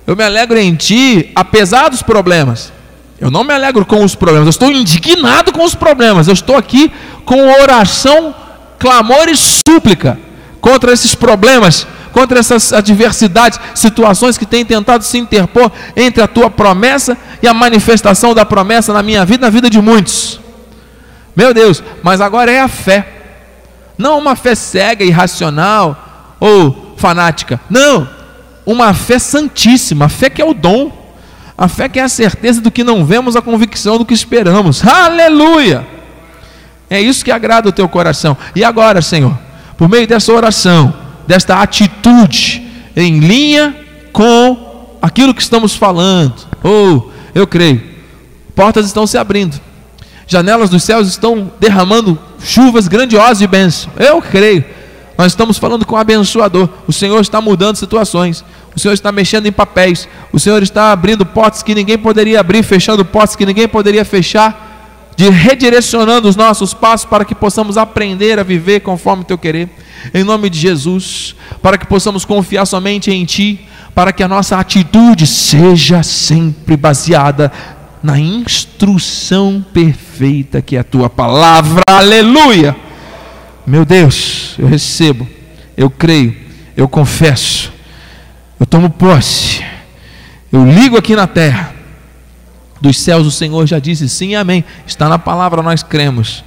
Eu 0.05 0.17
me 0.17 0.23
alegro 0.25 0.59
em 0.59 0.75
ti, 0.75 1.31
apesar 1.33 1.87
dos 1.87 2.03
problemas. 2.03 2.73
Eu 3.21 3.31
não 3.31 3.45
me 3.45 3.53
alegro 3.53 3.85
com 3.85 4.03
os 4.03 4.15
problemas, 4.15 4.47
eu 4.47 4.49
estou 4.49 4.69
indignado 4.69 5.53
com 5.53 5.63
os 5.63 5.75
problemas. 5.75 6.27
Eu 6.27 6.33
estou 6.33 6.57
aqui 6.57 6.91
com 7.23 7.49
oração, 7.61 8.35
clamor 8.77 9.29
e 9.29 9.37
súplica 9.37 10.19
contra 10.59 10.91
esses 10.91 11.15
problemas, 11.15 11.87
contra 12.11 12.39
essas 12.39 12.73
adversidades, 12.73 13.59
situações 13.75 14.37
que 14.37 14.45
têm 14.45 14.65
tentado 14.65 15.03
se 15.03 15.17
interpor 15.17 15.71
entre 15.95 16.21
a 16.21 16.27
tua 16.27 16.49
promessa 16.49 17.17
e 17.41 17.47
a 17.47 17.53
manifestação 17.53 18.33
da 18.33 18.45
promessa 18.45 18.93
na 18.93 19.03
minha 19.03 19.25
vida, 19.25 19.45
na 19.45 19.49
vida 19.49 19.69
de 19.69 19.81
muitos. 19.81 20.39
Meu 21.35 21.53
Deus, 21.53 21.83
mas 22.03 22.21
agora 22.21 22.51
é 22.51 22.59
a 22.59 22.67
fé, 22.67 23.07
não 23.97 24.17
uma 24.17 24.35
fé 24.35 24.55
cega, 24.55 25.03
irracional 25.03 26.35
ou 26.39 26.95
fanática, 26.97 27.59
não, 27.69 28.09
uma 28.65 28.93
fé 28.93 29.19
santíssima, 29.19 30.05
a 30.05 30.09
fé 30.09 30.29
que 30.29 30.41
é 30.41 30.45
o 30.45 30.53
dom 30.53 30.99
a 31.59 31.67
fé 31.67 31.89
que 31.89 31.99
é 31.99 32.03
a 32.03 32.07
certeza 32.07 32.61
do 32.61 32.71
que 32.71 32.85
não 32.85 33.03
vemos, 33.03 33.35
a 33.35 33.41
convicção 33.41 33.97
do 33.97 34.05
que 34.05 34.13
esperamos. 34.13 34.81
Aleluia! 34.87 35.85
É 36.89 37.01
isso 37.01 37.23
que 37.23 37.31
agrada 37.31 37.67
o 37.67 37.71
teu 37.73 37.89
coração. 37.89 38.37
E 38.55 38.63
agora, 38.63 39.01
Senhor, 39.01 39.37
por 39.79 39.87
meio 39.87 40.05
dessa 40.05 40.33
oração, 40.33 40.93
desta 41.25 41.61
atitude 41.61 42.61
em 42.97 43.19
linha 43.19 43.73
com 44.11 44.97
aquilo 45.01 45.33
que 45.33 45.41
estamos 45.41 45.73
falando. 45.73 46.35
Oh, 46.61 47.09
eu 47.33 47.47
creio. 47.47 47.81
Portas 48.53 48.85
estão 48.85 49.07
se 49.07 49.17
abrindo. 49.17 49.57
Janelas 50.27 50.69
dos 50.69 50.83
céus 50.83 51.07
estão 51.07 51.49
derramando 51.61 52.19
chuvas 52.43 52.89
grandiosas 52.89 53.39
de 53.39 53.47
bênção. 53.47 53.89
Eu 53.97 54.21
creio. 54.21 54.65
Nós 55.17 55.31
estamos 55.31 55.57
falando 55.57 55.85
com 55.85 55.95
o 55.95 55.97
abençoador. 55.97 56.67
O 56.85 56.91
Senhor 56.91 57.21
está 57.21 57.39
mudando 57.39 57.77
situações. 57.77 58.43
O 58.75 58.79
Senhor 58.79 58.93
está 58.93 59.13
mexendo 59.13 59.45
em 59.45 59.51
papéis. 59.51 60.09
O 60.33 60.39
Senhor 60.39 60.61
está 60.61 60.91
abrindo 60.91 61.25
portas 61.25 61.63
que 61.63 61.73
ninguém 61.73 61.97
poderia 61.97 62.41
abrir, 62.41 62.63
fechando 62.63 63.05
portas 63.05 63.37
que 63.37 63.45
ninguém 63.45 63.67
poderia 63.67 64.03
fechar, 64.03 64.68
de 65.19 65.29
redirecionando 65.29 66.29
os 66.29 66.37
nossos 66.37 66.73
passos 66.73 67.05
para 67.05 67.25
que 67.25 67.35
possamos 67.35 67.75
aprender 67.75 68.39
a 68.39 68.43
viver 68.43 68.79
conforme 68.79 69.23
o 69.23 69.25
teu 69.25 69.37
querer. 69.37 69.67
Em 70.13 70.23
nome 70.23 70.49
de 70.49 70.57
Jesus, 70.57 71.35
para 71.61 71.77
que 71.77 71.85
possamos 71.85 72.23
confiar 72.23 72.65
somente 72.65 73.11
em 73.11 73.25
ti, 73.25 73.67
para 73.93 74.13
que 74.13 74.23
a 74.23 74.29
nossa 74.29 74.57
atitude 74.57 75.27
seja 75.27 76.01
sempre 76.03 76.77
baseada 76.77 77.51
na 78.01 78.17
instrução 78.17 79.61
perfeita 79.73 80.61
que 80.61 80.77
é 80.77 80.79
a 80.79 80.85
tua 80.85 81.09
palavra. 81.09 81.81
Aleluia! 81.85 82.73
Meu 83.67 83.83
Deus, 83.83 84.55
eu 84.57 84.67
recebo, 84.67 85.27
eu 85.75 85.89
creio, 85.89 86.33
eu 86.77 86.87
confesso, 86.87 87.73
eu 88.57 88.65
tomo 88.65 88.89
posse, 88.89 89.61
eu 90.49 90.65
ligo 90.65 90.97
aqui 90.97 91.13
na 91.13 91.27
terra. 91.27 91.78
Dos 92.81 92.99
céus 92.99 93.27
o 93.27 93.31
Senhor 93.31 93.65
já 93.67 93.79
disse 93.79 94.07
sim 94.07 94.35
amém. 94.35 94.63
Está 94.85 95.09
na 95.09 95.19
palavra, 95.19 95.61
nós 95.61 95.83
cremos. 95.83 96.43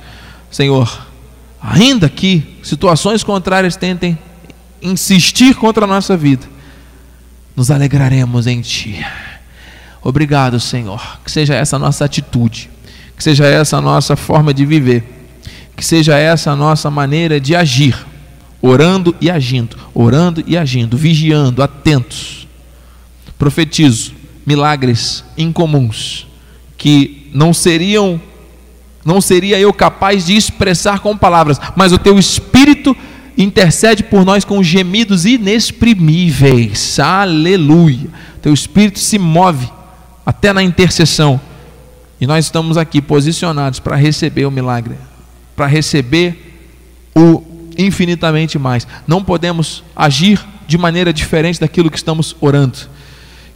Senhor, 0.50 1.06
ainda 1.60 2.08
que 2.08 2.58
situações 2.62 3.22
contrárias 3.22 3.76
tentem 3.76 4.18
insistir 4.80 5.54
contra 5.54 5.84
a 5.84 5.88
nossa 5.88 6.16
vida, 6.16 6.46
nos 7.54 7.70
alegraremos 7.70 8.46
em 8.46 8.60
Ti. 8.60 9.04
Obrigado, 10.02 10.58
Senhor. 10.58 11.20
Que 11.24 11.30
seja 11.30 11.54
essa 11.54 11.76
a 11.76 11.78
nossa 11.78 12.04
atitude, 12.04 12.68
que 13.16 13.22
seja 13.22 13.46
essa 13.46 13.76
a 13.76 13.80
nossa 13.80 14.16
forma 14.16 14.52
de 14.52 14.66
viver 14.66 15.22
que 15.82 15.84
seja 15.84 16.16
essa 16.16 16.52
a 16.52 16.56
nossa 16.56 16.90
maneira 16.90 17.40
de 17.40 17.56
agir, 17.56 18.06
orando 18.60 19.16
e 19.20 19.30
agindo, 19.30 19.76
orando 19.92 20.42
e 20.46 20.56
agindo, 20.56 20.96
vigiando, 20.96 21.62
atentos. 21.62 22.46
Profetizo 23.38 24.12
milagres 24.46 25.24
incomuns 25.36 26.26
que 26.76 27.30
não 27.32 27.52
seriam 27.52 28.20
não 29.04 29.20
seria 29.20 29.58
eu 29.58 29.72
capaz 29.72 30.26
de 30.26 30.36
expressar 30.36 31.00
com 31.00 31.16
palavras, 31.16 31.60
mas 31.74 31.92
o 31.92 31.98
teu 31.98 32.20
espírito 32.20 32.96
intercede 33.36 34.04
por 34.04 34.24
nós 34.24 34.44
com 34.44 34.62
gemidos 34.62 35.26
inexprimíveis. 35.26 37.00
Aleluia. 37.00 38.08
Teu 38.40 38.54
espírito 38.54 39.00
se 39.00 39.18
move 39.18 39.68
até 40.24 40.52
na 40.52 40.62
intercessão. 40.62 41.40
E 42.20 42.28
nós 42.28 42.44
estamos 42.44 42.76
aqui 42.76 43.02
posicionados 43.02 43.80
para 43.80 43.96
receber 43.96 44.46
o 44.46 44.52
milagre 44.52 44.94
para 45.56 45.66
receber 45.66 46.58
o 47.14 47.42
infinitamente 47.76 48.58
mais. 48.58 48.86
Não 49.06 49.22
podemos 49.22 49.82
agir 49.94 50.40
de 50.66 50.76
maneira 50.76 51.12
diferente 51.12 51.60
daquilo 51.60 51.90
que 51.90 51.96
estamos 51.96 52.34
orando. 52.40 52.78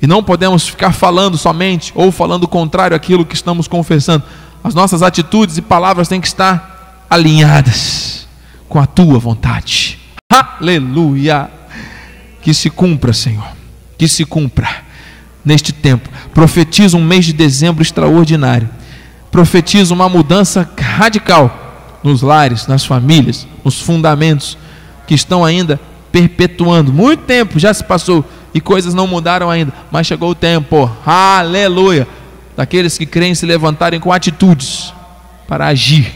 E 0.01 0.07
não 0.07 0.23
podemos 0.23 0.69
ficar 0.69 0.93
falando 0.93 1.39
somente 1.39 1.93
ou 1.95 2.13
falando 2.13 2.47
contrário 2.47 2.97
àquilo 2.97 3.25
que 3.25 3.35
estamos 3.35 3.67
confessando. 3.67 4.25
As 4.63 4.75
nossas 4.75 5.03
atitudes 5.03 5.57
e 5.57 5.63
palavras 5.63 6.09
têm 6.09 6.21
que 6.21 6.27
estar 6.27 7.07
alinhadas 7.09 8.27
com 8.69 8.79
a 8.79 8.87
tua 8.87 9.19
vontade. 9.19 9.99
Aleluia! 10.31 11.51
Que 12.43 12.53
se 12.53 12.69
cumpra, 12.69 13.13
Senhor. 13.13 13.47
Que 13.97 14.07
se 14.07 14.25
cumpra 14.25 14.69
neste 15.45 15.73
tempo. 15.73 16.09
Profetiza 16.35 16.97
um 16.97 17.05
mês 17.05 17.25
de 17.25 17.33
dezembro 17.33 17.83
extraordinário. 17.83 18.69
Profetiza 19.31 19.95
uma 19.95 20.09
mudança 20.09 20.69
radical 20.79 21.99
nos 22.03 22.23
lares, 22.23 22.67
nas 22.67 22.85
famílias, 22.85 23.47
nos 23.65 23.81
fundamentos 23.81 24.59
que 25.07 25.15
estão 25.15 25.45
ainda 25.45 25.81
perpetuando. 26.11 26.93
Muito 26.93 27.25
tempo 27.25 27.59
já 27.59 27.73
se 27.73 27.85
passou 27.85 28.25
e 28.57 28.61
coisas 28.63 28.95
não 28.95 29.07
mudaram 29.07 29.51
ainda, 29.51 29.71
mas 29.91 30.07
chegou 30.07 30.31
o 30.31 30.35
tempo, 30.35 30.91
aleluia, 31.05 32.09
daqueles 32.57 32.97
que 32.97 33.05
creem 33.05 33.35
se 33.35 33.45
levantarem 33.45 34.01
com 34.01 34.11
atitudes 34.11 34.95
para 35.47 35.67
agir. 35.67 36.15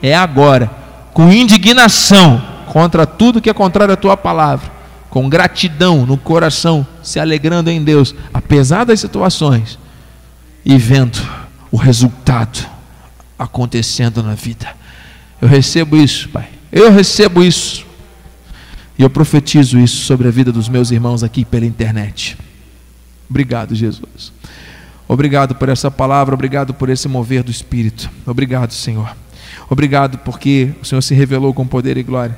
É 0.00 0.14
agora, 0.14 0.70
com 1.12 1.28
indignação 1.32 2.40
contra 2.68 3.04
tudo 3.04 3.40
que 3.40 3.50
é 3.50 3.52
contrário 3.52 3.94
à 3.94 3.96
tua 3.96 4.16
palavra, 4.16 4.70
com 5.10 5.28
gratidão 5.28 6.06
no 6.06 6.16
coração, 6.16 6.86
se 7.02 7.18
alegrando 7.18 7.68
em 7.68 7.82
Deus, 7.82 8.14
apesar 8.32 8.84
das 8.84 9.00
situações, 9.00 9.76
e 10.64 10.78
vendo 10.78 11.18
o 11.72 11.76
resultado 11.76 12.64
acontecendo 13.36 14.22
na 14.22 14.34
vida. 14.34 14.68
Eu 15.42 15.48
recebo 15.48 15.96
isso, 15.96 16.28
Pai. 16.28 16.46
Eu 16.70 16.92
recebo 16.92 17.42
isso. 17.42 17.84
E 18.98 19.02
eu 19.02 19.10
profetizo 19.10 19.78
isso 19.78 20.04
sobre 20.04 20.28
a 20.28 20.30
vida 20.30 20.50
dos 20.50 20.68
meus 20.68 20.90
irmãos 20.90 21.22
aqui 21.22 21.44
pela 21.44 21.66
internet. 21.66 22.36
Obrigado, 23.28 23.74
Jesus. 23.74 24.32
Obrigado 25.08 25.54
por 25.54 25.68
essa 25.68 25.90
palavra, 25.90 26.34
obrigado 26.34 26.74
por 26.74 26.88
esse 26.88 27.06
mover 27.06 27.42
do 27.42 27.50
Espírito. 27.50 28.10
Obrigado, 28.26 28.72
Senhor. 28.72 29.14
Obrigado 29.68 30.18
porque 30.18 30.72
o 30.80 30.84
Senhor 30.84 31.02
se 31.02 31.14
revelou 31.14 31.52
com 31.52 31.66
poder 31.66 31.96
e 31.96 32.02
glória 32.02 32.36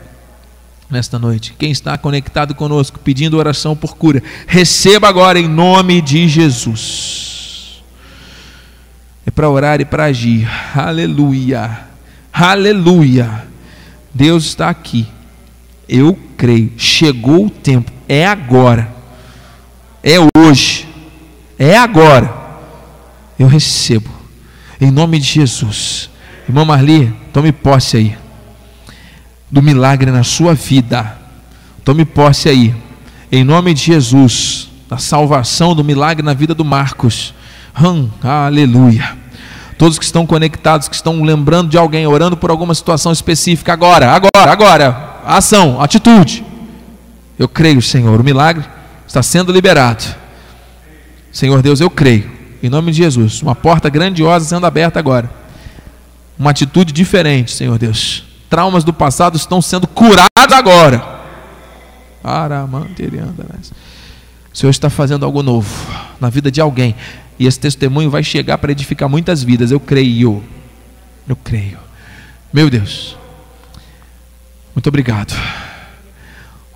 nesta 0.91 1.19
noite. 1.19 1.55
Quem 1.59 1.71
está 1.71 1.97
conectado 1.99 2.55
conosco, 2.55 2.99
pedindo 2.99 3.37
oração 3.37 3.77
por 3.77 3.97
cura, 3.97 4.23
receba 4.47 5.09
agora 5.09 5.39
em 5.39 5.49
nome 5.49 6.01
de 6.01 6.27
Jesus. 6.29 7.83
É 9.27 9.31
para 9.31 9.51
orar 9.51 9.81
e 9.81 9.85
para 9.85 10.05
agir. 10.05 10.49
Aleluia. 10.75 11.87
Aleluia. 12.33 13.47
Deus 14.15 14.47
está 14.47 14.71
aqui. 14.71 15.07
Eu 15.89 16.19
creio. 16.37 16.73
Chegou 16.77 17.47
o 17.47 17.51
tempo. 17.51 17.91
É 18.09 18.27
agora. 18.27 18.93
É 20.03 20.17
hoje. 20.37 20.87
É 21.59 21.77
agora. 21.77 22.35
Eu 23.39 23.47
recebo. 23.47 24.11
Em 24.81 24.91
nome 24.91 25.19
de 25.19 25.27
Jesus. 25.27 26.11
Irmã 26.49 26.65
Marli, 26.65 27.13
tome 27.33 27.53
posse 27.53 27.97
aí. 27.97 28.17
Do 29.51 29.63
milagre 29.63 30.11
na 30.11 30.23
sua 30.23 30.55
vida. 30.55 31.17
Tome 31.85 32.05
posse 32.05 32.49
aí. 32.49 32.75
Em 33.31 33.43
nome 33.43 33.75
de 33.75 33.83
Jesus. 33.83 34.69
Da 34.89 34.99
salvação, 34.99 35.75
do 35.75 35.85
milagre 35.85 36.25
na 36.25 36.35
vida 36.35 36.55
do 36.55 36.65
Marcos. 36.65 37.35
Hum, 37.81 38.09
aleluia. 38.23 39.17
Todos 39.77 39.99
que 39.99 40.05
estão 40.05 40.27
conectados, 40.27 40.89
que 40.89 40.95
estão 40.95 41.23
lembrando 41.23 41.71
de 41.71 41.79
alguém, 41.79 42.07
orando 42.07 42.37
por 42.37 42.51
alguma 42.51 42.75
situação 42.75 43.13
específica, 43.13 43.73
agora, 43.73 44.11
agora, 44.11 44.51
agora, 44.51 45.08
ação, 45.37 45.81
atitude. 45.81 46.45
Eu 47.39 47.49
creio, 47.49 47.83
Senhor, 47.83 48.21
o 48.21 48.25
milagre 48.25 48.65
está 49.07 49.23
sendo 49.23 49.53
liberado. 49.53 50.05
Senhor 51.31 51.63
Deus, 51.63 51.81
eu 51.81 51.91
creio, 51.91 52.31
em 52.63 52.69
nome 52.69 52.91
de 52.91 52.99
Jesus, 52.99 53.43
uma 53.43 53.55
porta 53.55 53.89
grandiosa 53.89 54.45
sendo 54.47 54.67
aberta 54.67 54.99
agora. 54.99 55.31
Uma 56.39 56.51
atitude 56.51 56.93
diferente, 56.93 57.53
Senhor 57.53 57.79
Deus. 57.79 58.25
Traumas 58.49 58.83
do 58.85 58.93
passado 58.93 59.37
estão 59.37 59.61
sendo 59.61 59.87
curados 59.87 60.53
agora. 60.53 61.19
O 64.53 64.57
Senhor 64.57 64.71
está 64.71 64.89
fazendo 64.91 65.25
algo 65.25 65.43
novo 65.43 65.69
na 66.21 66.31
vida 66.31 66.51
de 66.51 66.61
alguém. 66.61 66.95
E 67.39 67.47
esse 67.47 67.61
testemunho 67.61 68.11
vai 68.11 68.25
chegar 68.25 68.59
para 68.59 68.73
edificar 68.73 69.09
muitas 69.09 69.43
vidas. 69.43 69.71
Eu 69.71 69.79
creio. 69.79 70.43
Eu 71.29 71.37
creio. 71.37 71.79
Meu 72.53 72.69
Deus. 72.69 73.17
Muito 74.79 74.87
obrigado. 74.87 75.35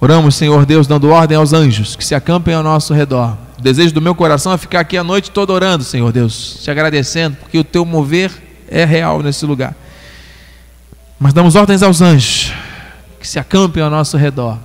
Oramos, 0.00 0.34
Senhor 0.34 0.66
Deus, 0.66 0.88
dando 0.88 1.08
ordem 1.10 1.38
aos 1.38 1.52
anjos 1.52 1.94
que 1.94 2.04
se 2.04 2.16
acampem 2.16 2.52
ao 2.52 2.60
nosso 2.60 2.92
redor. 2.92 3.38
O 3.56 3.62
desejo 3.62 3.94
do 3.94 4.02
meu 4.02 4.12
coração 4.12 4.52
é 4.52 4.58
ficar 4.58 4.80
aqui 4.80 4.96
a 4.96 5.04
noite 5.04 5.30
toda 5.30 5.52
orando, 5.52 5.84
Senhor 5.84 6.10
Deus, 6.10 6.58
te 6.64 6.68
agradecendo, 6.68 7.36
porque 7.36 7.56
o 7.56 7.62
teu 7.62 7.84
mover 7.84 8.32
é 8.66 8.84
real 8.84 9.22
nesse 9.22 9.46
lugar. 9.46 9.76
Mas 11.16 11.32
damos 11.32 11.54
ordens 11.54 11.80
aos 11.80 12.00
anjos 12.00 12.52
que 13.20 13.28
se 13.28 13.38
acampem 13.38 13.80
ao 13.80 13.88
nosso 13.88 14.16
redor, 14.16 14.58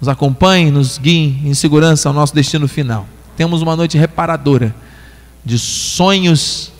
nos 0.00 0.08
acompanhem, 0.08 0.70
nos 0.70 0.96
guiem 0.96 1.42
em 1.44 1.52
segurança 1.52 2.08
ao 2.08 2.14
nosso 2.14 2.34
destino 2.34 2.66
final. 2.66 3.06
Temos 3.36 3.60
uma 3.60 3.76
noite 3.76 3.98
reparadora 3.98 4.74
de 5.44 5.58
sonhos 5.58 6.72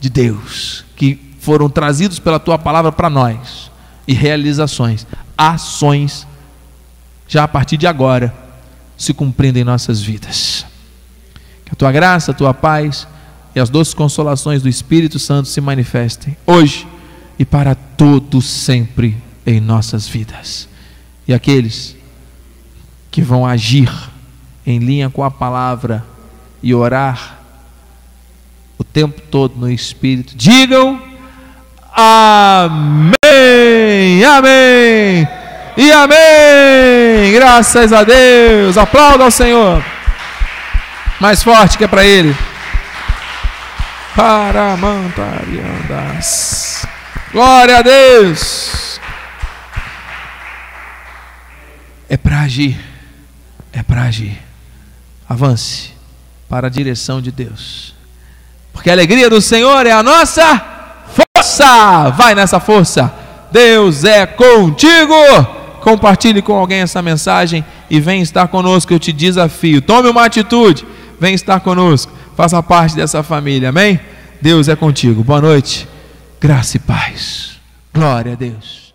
de 0.00 0.08
Deus 0.08 0.86
que 0.96 1.20
foram 1.38 1.68
trazidos 1.68 2.18
pela 2.18 2.38
tua 2.38 2.56
palavra 2.56 2.90
para 2.90 3.10
nós 3.10 3.75
e 4.06 4.12
realizações, 4.12 5.06
ações 5.36 6.26
já 7.28 7.44
a 7.44 7.48
partir 7.48 7.76
de 7.76 7.86
agora 7.86 8.32
se 8.96 9.12
cumprindo 9.12 9.58
em 9.58 9.64
nossas 9.64 10.00
vidas. 10.00 10.64
Que 11.64 11.72
a 11.72 11.74
tua 11.74 11.92
graça, 11.92 12.30
a 12.30 12.34
tua 12.34 12.54
paz 12.54 13.06
e 13.54 13.60
as 13.60 13.68
doces 13.68 13.94
consolações 13.94 14.62
do 14.62 14.68
Espírito 14.68 15.18
Santo 15.18 15.48
se 15.48 15.60
manifestem 15.60 16.36
hoje 16.46 16.86
e 17.38 17.44
para 17.44 17.74
todo 17.74 18.40
sempre 18.40 19.16
em 19.44 19.60
nossas 19.60 20.06
vidas. 20.06 20.68
E 21.26 21.34
aqueles 21.34 21.96
que 23.10 23.20
vão 23.22 23.46
agir 23.46 23.90
em 24.64 24.78
linha 24.78 25.10
com 25.10 25.24
a 25.24 25.30
palavra 25.30 26.04
e 26.62 26.74
orar 26.74 27.40
o 28.78 28.84
tempo 28.84 29.20
todo 29.30 29.56
no 29.56 29.70
Espírito, 29.70 30.36
digam 30.36 31.00
Amém, 31.98 33.15
Amém 34.24 35.28
e 35.76 35.92
Amém. 35.92 37.32
Graças 37.32 37.92
a 37.92 38.02
Deus. 38.02 38.78
Aplauda 38.78 39.24
ao 39.24 39.30
Senhor. 39.30 39.84
Mais 41.20 41.42
forte 41.42 41.76
que 41.76 41.84
é 41.84 41.88
para 41.88 42.02
Ele. 42.04 42.34
Paramantariandas. 44.14 46.86
Glória 47.30 47.78
a 47.78 47.82
Deus. 47.82 48.98
É 52.08 52.16
para 52.16 52.40
agir. 52.40 52.80
É 53.72 53.82
para 53.82 54.02
agir. 54.02 54.40
Avance 55.28 55.92
para 56.48 56.68
a 56.68 56.70
direção 56.70 57.20
de 57.20 57.30
Deus. 57.30 57.94
Porque 58.72 58.88
a 58.88 58.94
alegria 58.94 59.28
do 59.28 59.42
Senhor 59.42 59.84
é 59.84 59.92
a 59.92 60.02
nossa 60.02 60.64
força. 61.34 62.08
Vai 62.10 62.34
nessa 62.34 62.58
força. 62.58 63.25
Deus 63.50 64.04
é 64.04 64.26
contigo. 64.26 65.14
Compartilhe 65.80 66.42
com 66.42 66.54
alguém 66.54 66.80
essa 66.80 67.00
mensagem 67.00 67.64
e 67.88 68.00
vem 68.00 68.20
estar 68.20 68.48
conosco. 68.48 68.92
Eu 68.92 68.98
te 68.98 69.12
desafio. 69.12 69.80
Tome 69.80 70.08
uma 70.08 70.24
atitude. 70.24 70.84
Vem 71.20 71.34
estar 71.34 71.60
conosco. 71.60 72.12
Faça 72.36 72.62
parte 72.62 72.96
dessa 72.96 73.22
família. 73.22 73.68
Amém? 73.68 74.00
Deus 74.40 74.68
é 74.68 74.76
contigo. 74.76 75.22
Boa 75.22 75.40
noite. 75.40 75.88
Graça 76.40 76.76
e 76.76 76.80
paz. 76.80 77.56
Glória 77.94 78.32
a 78.32 78.36
Deus. 78.36 78.85